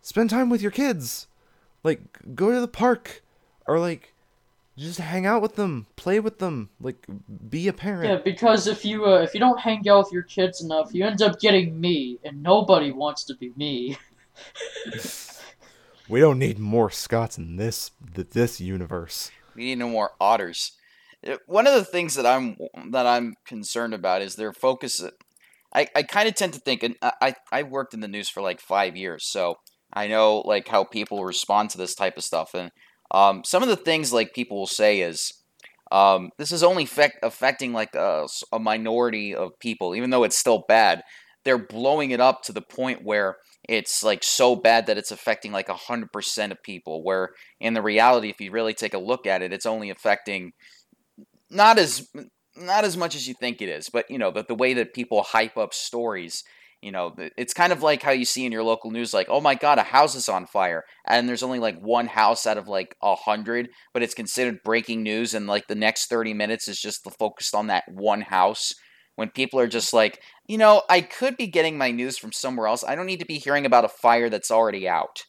spend 0.00 0.30
time 0.30 0.50
with 0.50 0.62
your 0.62 0.70
kids. 0.70 1.26
Like 1.82 2.00
go 2.34 2.52
to 2.52 2.60
the 2.60 2.68
park 2.68 3.22
or 3.66 3.80
like 3.80 4.14
just 4.78 5.00
hang 5.00 5.26
out 5.26 5.42
with 5.42 5.56
them, 5.56 5.86
play 5.96 6.20
with 6.20 6.38
them, 6.38 6.70
like 6.80 7.06
be 7.50 7.66
a 7.68 7.72
parent. 7.72 8.10
Yeah, 8.10 8.20
because 8.24 8.66
if 8.66 8.84
you 8.84 9.06
uh, 9.06 9.20
if 9.20 9.34
you 9.34 9.40
don't 9.40 9.60
hang 9.60 9.88
out 9.88 10.04
with 10.04 10.12
your 10.12 10.22
kids 10.22 10.62
enough, 10.62 10.94
you 10.94 11.04
end 11.04 11.22
up 11.22 11.40
getting 11.40 11.80
me, 11.80 12.18
and 12.24 12.42
nobody 12.42 12.92
wants 12.92 13.24
to 13.24 13.34
be 13.34 13.52
me. 13.56 13.98
We 16.08 16.20
don't 16.20 16.38
need 16.38 16.58
more 16.58 16.90
Scots 16.90 17.38
in 17.38 17.56
this 17.56 17.92
th- 18.14 18.30
this 18.30 18.60
universe. 18.60 19.30
We 19.54 19.64
need 19.64 19.78
no 19.78 19.88
more 19.88 20.12
otters. 20.20 20.72
One 21.46 21.66
of 21.66 21.74
the 21.74 21.84
things 21.84 22.16
that 22.16 22.26
I'm 22.26 22.58
that 22.90 23.06
I'm 23.06 23.36
concerned 23.46 23.94
about 23.94 24.20
is 24.20 24.34
their 24.34 24.52
focus. 24.52 25.02
I, 25.74 25.88
I 25.94 26.02
kind 26.02 26.28
of 26.28 26.34
tend 26.34 26.52
to 26.54 26.60
think, 26.60 26.82
and 26.82 26.96
I, 27.02 27.12
I 27.20 27.34
I 27.50 27.62
worked 27.62 27.94
in 27.94 28.00
the 28.00 28.08
news 28.08 28.28
for 28.28 28.42
like 28.42 28.60
five 28.60 28.96
years, 28.96 29.26
so 29.26 29.56
I 29.92 30.06
know 30.08 30.38
like 30.40 30.68
how 30.68 30.84
people 30.84 31.24
respond 31.24 31.70
to 31.70 31.78
this 31.78 31.94
type 31.94 32.16
of 32.16 32.24
stuff, 32.24 32.54
and 32.54 32.70
um, 33.10 33.42
some 33.44 33.62
of 33.62 33.68
the 33.68 33.76
things 33.76 34.12
like 34.12 34.34
people 34.34 34.58
will 34.58 34.66
say 34.66 35.00
is, 35.00 35.32
um, 35.90 36.30
this 36.38 36.52
is 36.52 36.62
only 36.62 36.84
effect, 36.84 37.18
affecting 37.22 37.72
like 37.72 37.94
a, 37.94 38.26
a 38.52 38.58
minority 38.58 39.34
of 39.34 39.58
people, 39.60 39.94
even 39.94 40.10
though 40.10 40.24
it's 40.24 40.38
still 40.38 40.64
bad. 40.66 41.02
They're 41.44 41.58
blowing 41.58 42.12
it 42.12 42.20
up 42.20 42.42
to 42.44 42.52
the 42.52 42.62
point 42.62 43.00
where 43.02 43.36
it's 43.68 44.02
like 44.02 44.24
so 44.24 44.56
bad 44.56 44.86
that 44.86 44.96
it's 44.98 45.10
affecting 45.10 45.52
like 45.52 45.68
100% 45.68 46.50
of 46.50 46.62
people 46.62 47.02
where 47.04 47.30
in 47.60 47.74
the 47.74 47.82
reality 47.82 48.28
if 48.28 48.40
you 48.40 48.50
really 48.50 48.74
take 48.74 48.94
a 48.94 48.98
look 48.98 49.26
at 49.26 49.42
it 49.42 49.52
it's 49.52 49.66
only 49.66 49.90
affecting 49.90 50.52
not 51.50 51.78
as 51.78 52.08
not 52.62 52.84
as 52.84 52.96
much 52.96 53.14
as 53.14 53.26
you 53.26 53.34
think 53.34 53.60
it 53.60 53.68
is 53.68 53.88
but 53.88 54.10
you 54.10 54.18
know 54.18 54.30
the, 54.30 54.44
the 54.44 54.54
way 54.54 54.74
that 54.74 54.94
people 54.94 55.22
hype 55.22 55.56
up 55.56 55.74
stories 55.74 56.44
you 56.80 56.90
know 56.90 57.14
it's 57.36 57.54
kind 57.54 57.72
of 57.72 57.82
like 57.82 58.02
how 58.02 58.10
you 58.10 58.24
see 58.24 58.44
in 58.44 58.52
your 58.52 58.62
local 58.62 58.90
news 58.90 59.14
like 59.14 59.28
oh 59.28 59.40
my 59.40 59.54
god 59.54 59.78
a 59.78 59.82
house 59.82 60.14
is 60.14 60.28
on 60.28 60.46
fire 60.46 60.84
and 61.06 61.28
there's 61.28 61.42
only 61.42 61.58
like 61.58 61.78
one 61.80 62.06
house 62.06 62.46
out 62.46 62.58
of 62.58 62.68
like 62.68 62.96
a 63.02 63.14
hundred 63.14 63.68
but 63.92 64.02
it's 64.02 64.14
considered 64.14 64.62
breaking 64.64 65.02
news 65.02 65.34
and 65.34 65.46
like 65.46 65.66
the 65.68 65.74
next 65.74 66.06
30 66.06 66.34
minutes 66.34 66.68
is 66.68 66.80
just 66.80 67.06
focused 67.18 67.54
on 67.54 67.68
that 67.68 67.84
one 67.88 68.22
house 68.22 68.74
when 69.14 69.28
people 69.28 69.60
are 69.60 69.68
just 69.68 69.92
like 69.92 70.20
you 70.46 70.58
know, 70.58 70.82
I 70.88 71.00
could 71.00 71.36
be 71.36 71.46
getting 71.46 71.78
my 71.78 71.90
news 71.90 72.18
from 72.18 72.32
somewhere 72.32 72.66
else. 72.66 72.84
I 72.84 72.94
don't 72.94 73.06
need 73.06 73.20
to 73.20 73.26
be 73.26 73.38
hearing 73.38 73.64
about 73.64 73.84
a 73.84 73.88
fire 73.88 74.28
that's 74.28 74.50
already 74.50 74.88
out. 74.88 75.22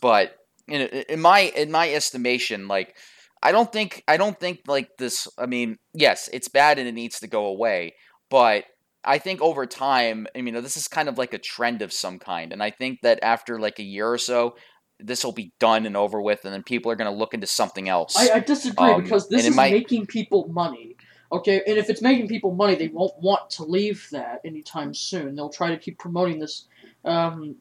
But 0.00 0.34
in, 0.66 0.82
in 0.82 1.20
my 1.20 1.40
in 1.40 1.70
my 1.70 1.92
estimation, 1.92 2.68
like 2.68 2.96
I 3.42 3.52
don't 3.52 3.72
think 3.72 4.02
I 4.06 4.16
don't 4.16 4.38
think 4.38 4.60
like 4.66 4.96
this. 4.98 5.26
I 5.38 5.46
mean, 5.46 5.76
yes, 5.94 6.28
it's 6.32 6.48
bad 6.48 6.78
and 6.78 6.86
it 6.88 6.92
needs 6.92 7.20
to 7.20 7.26
go 7.26 7.46
away. 7.46 7.94
But 8.28 8.64
I 9.04 9.18
think 9.18 9.40
over 9.40 9.64
time, 9.66 10.26
I 10.36 10.42
mean, 10.42 10.54
this 10.62 10.76
is 10.76 10.86
kind 10.86 11.08
of 11.08 11.16
like 11.16 11.32
a 11.32 11.38
trend 11.38 11.80
of 11.82 11.92
some 11.92 12.18
kind, 12.18 12.52
and 12.52 12.62
I 12.62 12.70
think 12.70 13.00
that 13.02 13.18
after 13.22 13.58
like 13.58 13.78
a 13.78 13.82
year 13.82 14.08
or 14.10 14.18
so, 14.18 14.56
this 14.98 15.24
will 15.24 15.32
be 15.32 15.52
done 15.58 15.86
and 15.86 15.96
over 15.96 16.20
with, 16.20 16.44
and 16.44 16.52
then 16.52 16.62
people 16.62 16.92
are 16.92 16.96
going 16.96 17.10
to 17.10 17.16
look 17.16 17.32
into 17.32 17.46
something 17.46 17.88
else. 17.88 18.14
I, 18.16 18.30
I 18.36 18.40
disagree 18.40 18.90
Um, 18.92 19.02
because 19.02 19.28
this 19.28 19.46
is 19.46 19.56
might- 19.56 19.72
making 19.72 20.06
people 20.06 20.48
money. 20.48 20.96
Okay, 21.32 21.62
and 21.66 21.78
if 21.78 21.88
it's 21.88 22.02
making 22.02 22.26
people 22.26 22.52
money, 22.52 22.74
they 22.74 22.88
won't 22.88 23.14
want 23.22 23.48
to 23.50 23.64
leave 23.64 24.08
that 24.10 24.40
anytime 24.44 24.92
soon. 24.92 25.36
They'll 25.36 25.48
try 25.48 25.70
to 25.70 25.76
keep 25.78 25.96
promoting 25.96 26.40
this, 26.40 26.66
um, 27.04 27.54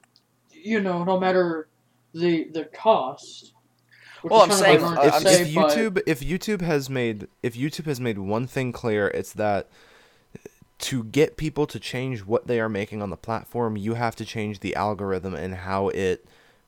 you 0.51 0.81
know, 0.81 1.03
no 1.03 1.19
matter 1.19 1.69
the 2.13 2.49
the 2.51 2.65
cost. 2.65 3.53
Which 4.21 4.31
Well, 4.31 4.41
I'm 4.41 4.49
kind 4.49 4.59
saying- 4.59 4.79
ironic 4.83 5.13
I'm 5.13 5.21
say, 5.21 5.41
if 5.43 5.55
but- 5.55 5.71
YouTube 5.77 6.01
if 6.05 6.19
YouTube 6.21 6.61
has 6.61 6.89
made 6.89 7.27
if 7.43 7.55
YouTube 7.55 7.85
has 7.85 7.99
made 7.99 8.17
one 8.17 8.47
thing 8.47 8.71
clear, 8.71 9.07
it's 9.09 9.33
that 9.33 9.67
to 10.79 11.03
get 11.03 11.35
people 11.37 11.67
to 11.67 11.79
change 11.79 12.25
what 12.25 12.47
they 12.47 12.59
are 12.59 12.69
making 12.69 13.01
on 13.01 13.09
the 13.09 13.17
platform, 13.17 13.75
you 13.75 13.95
have 13.95 14.15
to 14.15 14.25
change 14.25 14.61
the 14.61 14.75
algorithm 14.75 15.33
and 15.35 15.53
how 15.55 15.89
it 15.89 16.25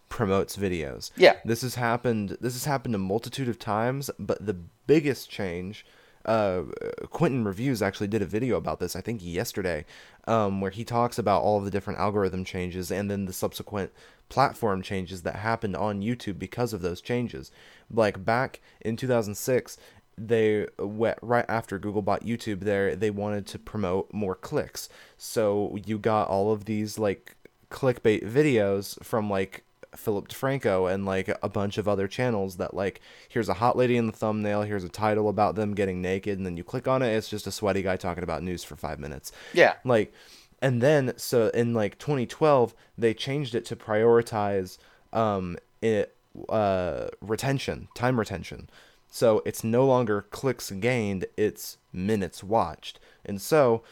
promotes 0.09 0.57
videos. 0.57 1.11
Yeah. 1.15 1.35
This 1.45 1.61
has 1.61 1.75
happened. 1.75 2.37
This 2.41 2.53
has 2.53 2.65
happened 2.65 2.93
a 2.95 2.97
multitude 2.97 3.47
of 3.47 3.57
times, 3.57 4.09
but 4.19 4.45
the 4.45 4.55
biggest 4.85 5.29
change. 5.29 5.85
Uh, 6.25 6.63
Quinton 7.09 7.43
Reviews 7.43 7.81
actually 7.81 8.07
did 8.07 8.21
a 8.21 8.25
video 8.25 8.57
about 8.57 8.79
this, 8.79 8.95
I 8.95 9.01
think 9.01 9.21
yesterday, 9.23 9.85
um, 10.27 10.61
where 10.61 10.71
he 10.71 10.83
talks 10.83 11.17
about 11.17 11.41
all 11.41 11.59
the 11.59 11.71
different 11.71 11.99
algorithm 11.99 12.43
changes 12.43 12.91
and 12.91 13.09
then 13.09 13.25
the 13.25 13.33
subsequent 13.33 13.91
platform 14.29 14.81
changes 14.81 15.23
that 15.23 15.35
happened 15.37 15.75
on 15.75 16.01
YouTube 16.01 16.39
because 16.39 16.73
of 16.73 16.81
those 16.81 17.01
changes. 17.01 17.51
Like 17.89 18.23
back 18.23 18.61
in 18.79 18.95
2006, 18.95 19.77
they 20.17 20.67
went 20.77 21.17
right 21.21 21.45
after 21.49 21.79
Google 21.79 22.01
bought 22.01 22.23
YouTube 22.23 22.61
there 22.61 22.95
they 22.95 23.09
wanted 23.09 23.47
to 23.47 23.59
promote 23.59 24.13
more 24.13 24.35
clicks. 24.35 24.89
So 25.17 25.77
you 25.85 25.97
got 25.97 26.27
all 26.27 26.51
of 26.51 26.65
these 26.65 26.99
like 26.99 27.35
clickbait 27.69 28.23
videos 28.23 29.01
from 29.03 29.29
like 29.29 29.63
Philip 29.95 30.27
DeFranco 30.29 30.91
and 30.91 31.05
like 31.05 31.29
a 31.41 31.49
bunch 31.49 31.77
of 31.77 31.87
other 31.87 32.07
channels 32.07 32.57
that 32.57 32.73
like 32.73 33.01
here's 33.27 33.49
a 33.49 33.55
hot 33.55 33.75
lady 33.75 33.97
in 33.97 34.07
the 34.07 34.13
thumbnail, 34.13 34.63
here's 34.63 34.83
a 34.83 34.89
title 34.89 35.27
about 35.29 35.55
them 35.55 35.73
getting 35.73 36.01
naked 36.01 36.37
and 36.37 36.45
then 36.45 36.57
you 36.57 36.63
click 36.63 36.87
on 36.87 37.01
it 37.01 37.13
it's 37.13 37.29
just 37.29 37.47
a 37.47 37.51
sweaty 37.51 37.81
guy 37.81 37.97
talking 37.97 38.23
about 38.23 38.43
news 38.43 38.63
for 38.63 38.75
5 38.75 38.99
minutes. 38.99 39.31
Yeah. 39.53 39.75
Like 39.83 40.13
and 40.61 40.81
then 40.81 41.13
so 41.17 41.47
in 41.49 41.73
like 41.73 41.97
2012 41.97 42.73
they 42.97 43.13
changed 43.13 43.55
it 43.55 43.65
to 43.65 43.75
prioritize 43.75 44.77
um 45.11 45.57
it 45.81 46.15
uh 46.49 47.07
retention, 47.21 47.89
time 47.93 48.17
retention. 48.17 48.69
So 49.09 49.41
it's 49.45 49.63
no 49.63 49.85
longer 49.85 50.25
clicks 50.31 50.71
gained, 50.71 51.25
it's 51.35 51.77
minutes 51.91 52.43
watched. 52.43 52.99
And 53.25 53.41
so 53.41 53.83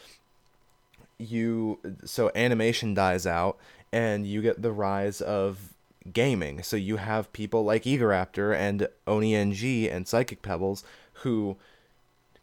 you 1.18 1.78
so 2.06 2.30
animation 2.34 2.94
dies 2.94 3.26
out 3.26 3.58
and 3.92 4.26
you 4.26 4.40
get 4.40 4.62
the 4.62 4.72
rise 4.72 5.20
of 5.20 5.74
gaming. 6.12 6.62
So 6.62 6.76
you 6.76 6.96
have 6.96 7.32
people 7.32 7.64
like 7.64 7.84
Egoraptor 7.84 8.54
and 8.54 8.88
OneyNG 9.06 9.92
and 9.92 10.08
Psychic 10.08 10.42
Pebbles 10.42 10.84
who 11.14 11.56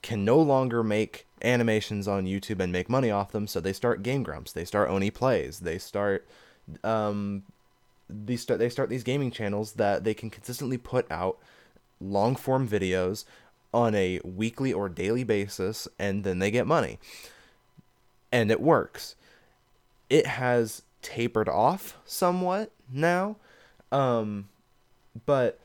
can 0.02 0.24
no 0.24 0.40
longer 0.40 0.84
make 0.84 1.26
animations 1.42 2.08
on 2.08 2.26
YouTube 2.26 2.60
and 2.60 2.72
make 2.72 2.90
money 2.90 3.12
off 3.12 3.32
them, 3.32 3.48
so 3.48 3.60
they 3.60 3.74
start 3.74 4.04
Game 4.04 4.24
Grumps, 4.24 4.52
they 4.52 4.66
start 4.66 4.90
Oney 4.90 5.12
Plays, 5.12 5.60
they 5.60 5.78
start 5.78 6.28
um 6.84 7.44
these 8.10 8.42
start 8.42 8.60
they 8.60 8.70
start 8.70 8.90
these 8.90 9.04
gaming 9.04 9.32
channels 9.32 9.74
that 9.74 10.04
they 10.04 10.14
can 10.14 10.30
consistently 10.30 10.78
put 10.78 11.10
out 11.10 11.38
long 12.02 12.36
form 12.36 12.68
videos 12.68 13.26
on 13.74 13.96
a 13.96 14.20
weekly 14.24 14.72
or 14.72 14.90
daily 14.90 15.24
basis 15.24 15.88
and 16.00 16.24
then 16.24 16.40
they 16.40 16.52
get 16.52 16.68
money. 16.68 17.00
And 18.32 18.52
it 18.52 18.62
works. 18.62 19.16
It 20.10 20.26
has 20.26 20.84
tapered 21.02 21.50
off 21.50 21.98
somewhat 22.06 22.72
now. 22.92 23.38
Um 23.92 24.50
but 25.26 25.60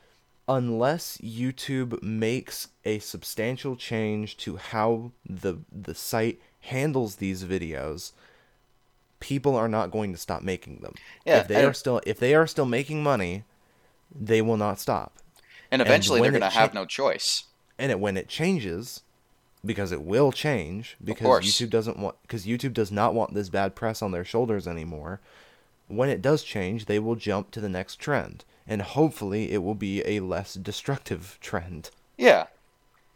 unless 0.49 1.19
YouTube 1.19 2.03
makes 2.03 2.69
a 2.85 2.99
substantial 2.99 3.77
change 3.77 4.37
to 4.39 4.57
how 4.57 5.13
the 5.29 5.59
the 5.71 5.95
site 5.95 6.41
handles 6.61 7.17
these 7.17 7.45
videos, 7.45 8.13
people 9.21 9.57
are 9.57 9.69
not 9.69 9.91
going 9.91 10.13
to 10.13 10.19
stop 10.19 10.43
making 10.43 10.79
them. 10.79 10.95
Yeah, 11.25 11.39
if 11.41 11.49
they 11.49 11.57
and- 11.57 11.67
are 11.67 11.75
still 11.75 12.01
if 12.07 12.19
they 12.19 12.35
are 12.35 12.47
still 12.47 12.67
making 12.67 13.03
money, 13.03 13.45
they 14.15 14.43
will 14.43 14.57
not 14.57 14.81
stop. 14.81 15.19
And 15.71 15.81
eventually 15.81 16.21
they're 16.21 16.31
going 16.31 16.43
to 16.43 16.51
have 16.51 16.75
no 16.75 16.85
choice. 16.85 17.45
And 17.79 17.91
it 17.91 17.99
when 17.99 18.19
it 18.19 18.29
changes, 18.29 19.01
because 19.65 19.91
it 19.91 20.03
will 20.03 20.31
change, 20.33 20.97
because. 21.03 21.45
YouTube 21.45 21.71
doesn't 21.71 21.99
want 21.99 22.17
because 22.23 22.45
YouTube 22.45 22.75
does 22.75 22.93
not 22.93 23.15
want 23.15 23.33
this 23.33 23.49
bad 23.49 23.75
press 23.75 24.03
on 24.03 24.11
their 24.13 24.25
shoulders 24.25 24.69
anymore. 24.69 25.21
When 25.93 26.09
it 26.09 26.23
does 26.23 26.43
change, 26.43 26.87
they 26.87 26.99
will 26.99 27.17
jump 27.17 27.51
to 27.51 27.61
the 27.61 27.69
next 27.69 27.97
trend, 27.97 28.45
and 28.67 28.81
hopefully 28.81 29.53
it 29.53 29.63
will 29.63 29.75
be 29.75 30.03
a 30.07 30.21
less 30.21 30.55
destructive 30.55 31.39
trend. 31.41 31.91
Yeah. 32.17 32.47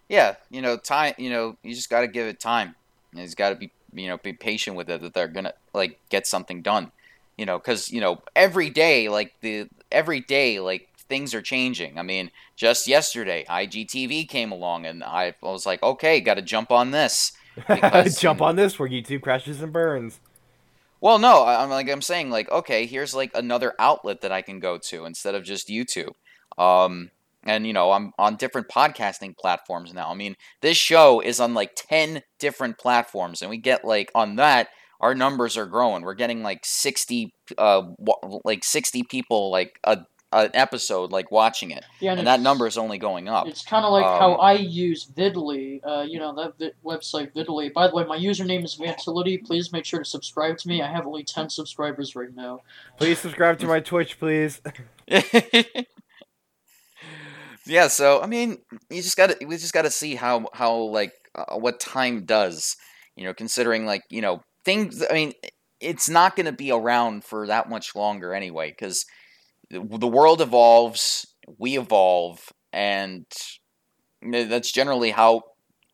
Yeah, 0.08 0.36
you 0.50 0.62
know, 0.62 0.76
time, 0.76 1.14
you 1.18 1.30
know, 1.30 1.56
you 1.62 1.74
just 1.74 1.90
got 1.90 2.02
to 2.02 2.06
give 2.06 2.26
it 2.26 2.38
time. 2.38 2.76
You 3.12 3.24
just 3.24 3.36
got 3.36 3.50
to 3.50 3.56
be, 3.56 3.72
you 3.92 4.08
know, 4.08 4.18
be 4.18 4.32
patient 4.32 4.76
with 4.76 4.88
it 4.88 5.00
that 5.00 5.14
they're 5.14 5.26
going 5.26 5.46
to 5.46 5.54
like 5.72 5.98
get 6.10 6.26
something 6.26 6.62
done. 6.62 6.92
You 7.36 7.44
know, 7.44 7.58
cuz 7.58 7.90
you 7.90 8.00
know, 8.00 8.22
every 8.34 8.70
day 8.70 9.08
like 9.08 9.34
the 9.40 9.68
every 9.90 10.20
day 10.20 10.60
like 10.60 10.88
things 11.08 11.34
are 11.34 11.42
changing. 11.42 11.98
I 11.98 12.02
mean, 12.02 12.30
just 12.56 12.86
yesterday 12.86 13.44
IGTV 13.48 14.28
came 14.28 14.52
along 14.52 14.86
and 14.86 15.02
I 15.02 15.34
was 15.42 15.66
like, 15.66 15.82
"Okay, 15.82 16.20
got 16.20 16.34
to 16.34 16.42
jump 16.42 16.70
on 16.70 16.92
this." 16.92 17.32
Because, 17.68 18.20
Jump 18.20 18.42
on 18.42 18.56
this 18.56 18.78
where 18.78 18.88
YouTube 18.88 19.22
crashes 19.22 19.62
and 19.62 19.72
burns. 19.72 20.20
Well, 21.00 21.18
no, 21.18 21.44
I'm 21.44 21.70
like 21.70 21.88
I'm 21.90 22.02
saying 22.02 22.30
like 22.30 22.50
okay, 22.50 22.86
here's 22.86 23.14
like 23.14 23.30
another 23.34 23.74
outlet 23.78 24.22
that 24.22 24.32
I 24.32 24.42
can 24.42 24.60
go 24.60 24.78
to 24.78 25.04
instead 25.04 25.34
of 25.34 25.44
just 25.44 25.68
YouTube. 25.68 26.12
Um 26.58 27.10
and 27.44 27.66
you 27.66 27.72
know, 27.72 27.92
I'm 27.92 28.12
on 28.18 28.36
different 28.36 28.68
podcasting 28.68 29.36
platforms 29.36 29.94
now. 29.94 30.10
I 30.10 30.14
mean, 30.14 30.36
this 30.62 30.76
show 30.76 31.20
is 31.20 31.38
on 31.38 31.54
like 31.54 31.72
10 31.76 32.22
different 32.38 32.78
platforms 32.78 33.42
and 33.42 33.50
we 33.50 33.58
get 33.58 33.84
like 33.84 34.10
on 34.14 34.36
that 34.36 34.68
our 35.00 35.14
numbers 35.14 35.56
are 35.56 35.66
growing. 35.66 36.02
We're 36.02 36.14
getting 36.14 36.42
like 36.42 36.60
60 36.64 37.32
uh 37.58 37.82
like 38.44 38.64
60 38.64 39.02
people 39.04 39.50
like 39.50 39.78
a 39.84 39.98
an 40.32 40.50
episode 40.54 41.12
like 41.12 41.30
watching 41.30 41.70
it. 41.70 41.84
Yeah, 42.00 42.10
And 42.12 42.20
it's- 42.20 42.36
that 42.36 42.42
number 42.42 42.66
is 42.66 42.76
only 42.76 42.98
going 42.98 43.28
up. 43.28 43.46
It's 43.46 43.64
kind 43.64 43.84
of 43.84 43.92
like 43.92 44.04
how 44.04 44.34
Um, 44.34 44.40
I 44.40 44.52
use 44.54 45.04
Vidly, 45.04 45.80
uh, 45.84 46.02
you 46.02 46.18
know, 46.18 46.34
that 46.34 46.58
vi- 46.58 46.72
website 46.84 47.32
Vidly. 47.32 47.68
By 47.68 47.86
the 47.88 47.94
way, 47.94 48.04
my 48.04 48.18
username 48.18 48.64
is 48.64 48.74
Vantility. 48.74 49.38
Please 49.38 49.72
make 49.72 49.84
sure 49.84 50.00
to 50.00 50.04
subscribe 50.04 50.58
to 50.58 50.68
me. 50.68 50.82
I 50.82 50.90
have 50.90 51.06
only 51.06 51.22
10 51.24 51.48
subscribers 51.48 52.16
right 52.16 52.34
now. 52.34 52.60
Please 52.98 53.18
subscribe 53.20 53.58
to 53.60 53.66
my 53.66 53.80
Twitch, 53.80 54.18
please. 54.18 54.60
yeah, 57.66 57.88
so 57.88 58.20
I 58.22 58.26
mean, 58.26 58.58
you 58.90 59.02
just 59.02 59.16
got 59.16 59.30
to 59.30 59.46
we 59.46 59.56
just 59.56 59.72
got 59.74 59.82
to 59.82 59.90
see 59.90 60.14
how 60.14 60.46
how 60.52 60.74
like 60.74 61.12
uh, 61.34 61.56
what 61.56 61.80
time 61.80 62.24
does, 62.24 62.76
you 63.16 63.24
know, 63.24 63.34
considering 63.34 63.86
like, 63.86 64.02
you 64.10 64.20
know, 64.20 64.42
things 64.64 65.04
I 65.08 65.12
mean, 65.14 65.32
it's 65.80 66.08
not 66.08 66.36
going 66.36 66.46
to 66.46 66.52
be 66.52 66.70
around 66.70 67.24
for 67.24 67.46
that 67.46 67.68
much 67.68 67.94
longer 67.94 68.34
anyway 68.34 68.72
cuz 68.78 69.04
the 69.70 70.08
world 70.08 70.40
evolves, 70.40 71.26
we 71.58 71.78
evolve 71.78 72.40
and 72.72 73.24
that's 74.22 74.72
generally 74.72 75.10
how 75.10 75.42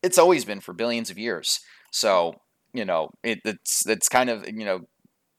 it's 0.03 0.19
always 0.19 0.45
been 0.45 0.61
for 0.61 0.73
billions 0.73 1.11
of 1.11 1.19
years. 1.19 1.61
So, 1.93 2.35
you 2.73 2.85
know, 2.85 3.11
it, 3.23 3.41
it's 3.45 3.87
it's 3.87 4.09
kind 4.09 4.31
of, 4.31 4.47
you 4.49 4.65
know, 4.65 4.81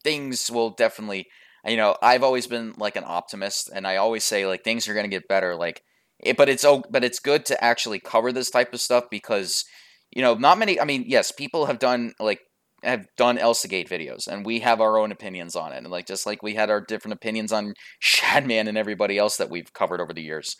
things 0.04 0.50
will 0.52 0.72
definitely 0.72 1.28
you 1.66 1.78
know, 1.78 1.96
I've 2.02 2.24
always 2.24 2.48
been 2.48 2.74
like 2.78 2.96
an 2.96 3.06
optimist, 3.08 3.70
and 3.74 3.88
I 3.88 3.96
always 3.98 4.24
say 4.26 4.46
like 4.46 4.64
things 4.64 4.88
are 4.88 4.94
gonna 4.94 5.08
get 5.08 5.28
better. 5.30 5.56
Like, 5.56 5.82
it, 6.20 6.36
but 6.38 6.50
it's 6.50 6.66
oh, 6.66 6.84
but 6.90 7.04
it's 7.04 7.20
good 7.20 7.46
to 7.48 7.64
actually 7.64 8.00
cover 8.00 8.32
this 8.32 8.50
type 8.50 8.74
of 8.74 8.82
stuff 8.82 9.06
because, 9.10 9.64
you 10.12 10.22
know, 10.22 10.34
not 10.36 10.58
many. 10.58 10.80
I 10.80 10.86
mean, 10.86 11.06
yes, 11.08 11.32
people 11.32 11.66
have 11.68 11.80
done 11.80 12.14
like 12.20 12.42
have 12.84 13.08
done 13.18 13.38
ElsaGate 13.38 13.88
videos, 13.90 14.28
and 14.28 14.46
we 14.46 14.60
have 14.60 14.82
our 14.82 14.98
own 14.98 15.12
opinions 15.12 15.56
on 15.56 15.72
it, 15.74 15.78
and 15.78 15.88
like 15.90 16.06
just 16.08 16.26
like 16.26 16.44
we 16.44 16.54
had 16.56 16.70
our 16.70 16.82
different 16.82 17.14
opinions 17.14 17.52
on 17.52 17.74
Shadman 18.02 18.68
and 18.68 18.78
everybody 18.78 19.18
else 19.18 19.38
that 19.38 19.50
we've 19.50 19.72
covered 19.74 20.02
over 20.02 20.14
the 20.14 20.22
years. 20.22 20.56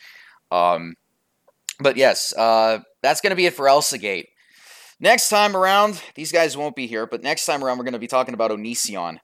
Um, 0.52 0.96
but 1.80 1.98
yes, 1.98 2.34
uh, 2.38 2.80
that's 3.02 3.22
gonna 3.22 3.36
be 3.36 3.46
it 3.46 3.54
for 3.54 3.66
ElsaGate. 3.66 4.26
Next 5.00 5.28
time 5.30 5.56
around, 5.58 6.02
these 6.16 6.32
guys 6.32 6.56
won't 6.56 6.76
be 6.76 6.88
here, 6.88 7.06
but 7.06 7.24
next 7.24 7.46
time 7.46 7.64
around, 7.64 7.78
we're 7.78 7.84
gonna 7.84 8.00
be 8.00 8.08
talking 8.08 8.34
about 8.34 8.52
Onision. 8.52 9.18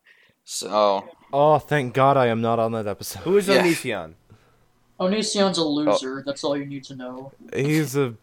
So 0.46 1.08
Oh, 1.32 1.60
thank 1.60 1.94
God 1.94 2.18
I 2.18 2.26
am 2.28 2.42
not 2.42 2.58
on 2.58 2.72
that 2.72 2.88
episode. 2.88 3.20
Who 3.20 3.38
is 3.38 3.48
Yeah. 3.48 3.62
Onision? 3.62 4.16
Onision's 5.00 5.60
Oh. 5.60 5.64
a 5.64 5.68
loser. 5.68 6.24
That's 6.26 6.44
all 6.44 6.58
you 6.58 6.66
need 6.66 6.84
to 6.86 6.96
know. 6.96 7.32
He's 7.54 7.96
a 7.96 8.16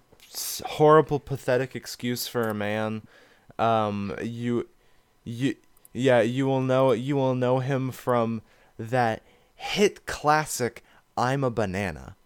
horrible, 0.65 1.21
pathetic 1.21 1.75
excuse 1.77 2.27
for 2.27 2.49
a 2.49 2.55
man. 2.55 3.03
Um, 3.59 4.15
you, 4.23 4.69
you, 5.25 5.57
yeah, 5.93 6.21
you 6.21 6.47
will 6.47 6.61
know 6.61 6.93
you 6.93 7.17
will 7.17 7.35
know 7.35 7.61
him 7.61 7.91
from 7.91 8.43
that 8.79 9.23
hit 9.55 10.07
classic 10.07 10.83
"I'm 11.17 11.43
a 11.43 11.51
Banana." 11.51 12.17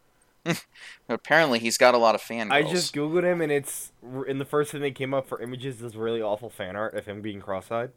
apparently, 1.08 1.58
he's 1.58 1.76
got 1.76 1.94
a 1.94 1.98
lot 1.98 2.14
of 2.14 2.20
fan. 2.20 2.50
I 2.50 2.62
just 2.62 2.94
googled 2.94 3.24
him 3.24 3.40
and 3.40 3.52
it's 3.52 3.92
in 4.26 4.38
the 4.38 4.44
first 4.44 4.72
thing 4.72 4.80
that 4.82 4.94
came 4.94 5.14
up 5.14 5.28
for 5.28 5.40
images 5.40 5.82
is 5.82 5.96
really 5.96 6.22
awful 6.22 6.50
fan 6.50 6.76
art 6.76 6.94
of 6.94 7.06
him 7.06 7.20
being 7.20 7.40
cross-eyed. 7.40 7.90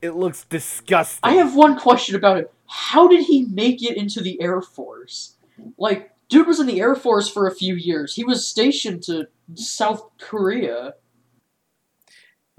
It 0.00 0.10
looks 0.10 0.44
disgusting. 0.44 1.20
I 1.22 1.34
have 1.34 1.56
one 1.56 1.78
question 1.78 2.14
about 2.14 2.38
it. 2.38 2.52
How 2.66 3.08
did 3.08 3.24
he 3.24 3.46
make 3.46 3.82
it 3.82 3.96
into 3.96 4.20
the 4.20 4.40
Air 4.40 4.60
Force? 4.60 5.36
Like, 5.76 6.12
dude 6.28 6.46
was 6.46 6.60
in 6.60 6.66
the 6.66 6.80
Air 6.80 6.94
Force 6.94 7.28
for 7.28 7.46
a 7.46 7.54
few 7.54 7.74
years. 7.74 8.14
He 8.14 8.24
was 8.24 8.46
stationed 8.46 9.02
to 9.04 9.26
South 9.54 10.08
Korea. 10.18 10.94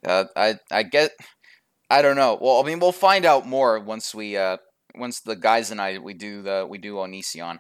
Uh, 0.06 0.26
I 0.36 0.56
I 0.72 0.84
get. 0.84 1.12
I 1.90 2.02
don't 2.02 2.16
know. 2.16 2.38
Well, 2.40 2.62
I 2.62 2.64
mean, 2.66 2.80
we'll 2.80 2.92
find 2.92 3.26
out 3.26 3.48
more 3.48 3.80
once 3.80 4.14
we 4.14 4.38
uh 4.38 4.58
once 4.96 5.22
the 5.22 5.36
guys 5.36 5.72
and 5.72 5.82
I 5.82 5.98
we 5.98 6.14
do 6.14 6.42
the 6.42 6.66
we 6.70 6.78
do 6.78 6.96
Onision. 6.96 7.58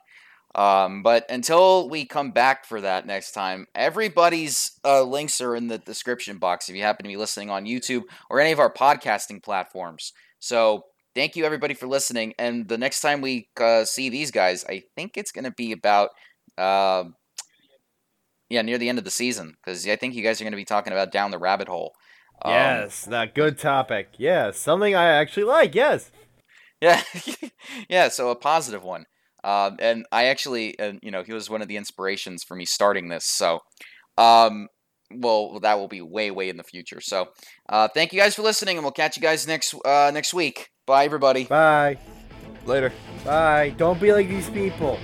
Um, 0.56 1.04
but 1.04 1.26
until 1.30 1.90
we 1.90 2.06
come 2.06 2.32
back 2.32 2.66
for 2.66 2.82
that 2.82 3.06
next 3.06 3.34
time, 3.34 3.68
everybody's 3.76 4.72
uh, 4.84 5.04
links 5.04 5.42
are 5.42 5.56
in 5.56 5.68
the 5.68 5.78
description 5.78 6.40
box 6.40 6.70
if 6.70 6.76
you 6.76 6.82
happen 6.82 7.04
to 7.04 7.10
be 7.10 7.18
listening 7.18 7.52
on 7.52 7.66
YouTube 7.66 8.04
or 8.30 8.40
any 8.40 8.52
of 8.52 8.60
our 8.60 8.74
podcasting 8.74 9.44
platforms. 9.44 10.12
So 10.40 10.84
thank 11.14 11.36
you 11.36 11.46
everybody 11.46 11.76
for 11.76 11.88
listening. 11.88 12.34
And 12.40 12.68
the 12.68 12.80
next 12.80 13.02
time 13.02 13.22
we 13.22 13.48
uh, 13.60 13.86
see 13.86 14.10
these 14.10 14.32
guys, 14.32 14.66
I 14.68 14.82
think 14.96 15.18
it's 15.18 15.32
going 15.32 15.46
to 15.46 15.52
be 15.52 15.72
about. 15.72 16.10
um 16.58 17.14
yeah, 18.50 18.64
near 18.64 18.80
the 18.80 18.90
end 18.90 18.98
of 18.98 19.06
the 19.06 19.12
season, 19.12 19.54
because 19.64 19.88
I 19.88 19.96
think 19.96 20.16
you 20.16 20.24
guys 20.24 20.42
are 20.42 20.44
going 20.44 20.54
to 20.54 20.58
be 20.58 20.66
talking 20.66 20.92
about 20.92 21.12
down 21.12 21.32
the 21.32 21.38
rabbit 21.38 21.68
hole. 21.68 21.94
Um, 22.42 22.52
yes, 22.52 23.06
that 23.06 23.36
good 23.36 23.58
topic. 23.58 24.10
Yes, 24.18 24.58
something 24.58 24.96
I 24.96 25.08
actually 25.10 25.44
like. 25.44 25.76
Yes. 25.76 26.12
Yeah, 26.82 27.02
yeah. 27.90 28.10
So 28.10 28.30
a 28.30 28.36
positive 28.36 28.84
one. 28.84 29.06
Um, 29.44 29.78
and 29.80 30.06
I 30.12 30.26
actually, 30.26 30.78
uh, 30.80 30.94
you 31.02 31.12
know, 31.12 31.24
he 31.24 31.34
was 31.34 31.50
one 31.50 31.62
of 31.62 31.68
the 31.68 31.78
inspirations 31.78 32.44
for 32.44 32.56
me 32.56 32.66
starting 32.66 33.08
this. 33.08 33.26
So, 33.26 33.60
um, 34.18 34.68
well, 35.12 35.60
that 35.62 35.80
will 35.80 35.88
be 35.88 36.02
way, 36.02 36.30
way 36.30 36.50
in 36.50 36.58
the 36.58 36.64
future. 36.64 37.00
So, 37.02 37.30
uh, 37.70 37.88
thank 37.88 38.14
you 38.14 38.20
guys 38.20 38.36
for 38.36 38.42
listening, 38.42 38.78
and 38.78 38.84
we'll 38.84 38.92
catch 38.92 39.16
you 39.16 39.22
guys 39.22 39.48
next 39.48 39.74
uh, 39.86 40.12
next 40.14 40.34
week. 40.34 40.70
Bye, 40.86 41.06
everybody. 41.06 41.46
Bye. 41.46 41.98
Later. 42.66 42.92
Bye. 43.26 43.74
Don't 43.78 44.00
be 44.00 44.12
like 44.12 44.28
these 44.28 44.50
people. 44.50 45.00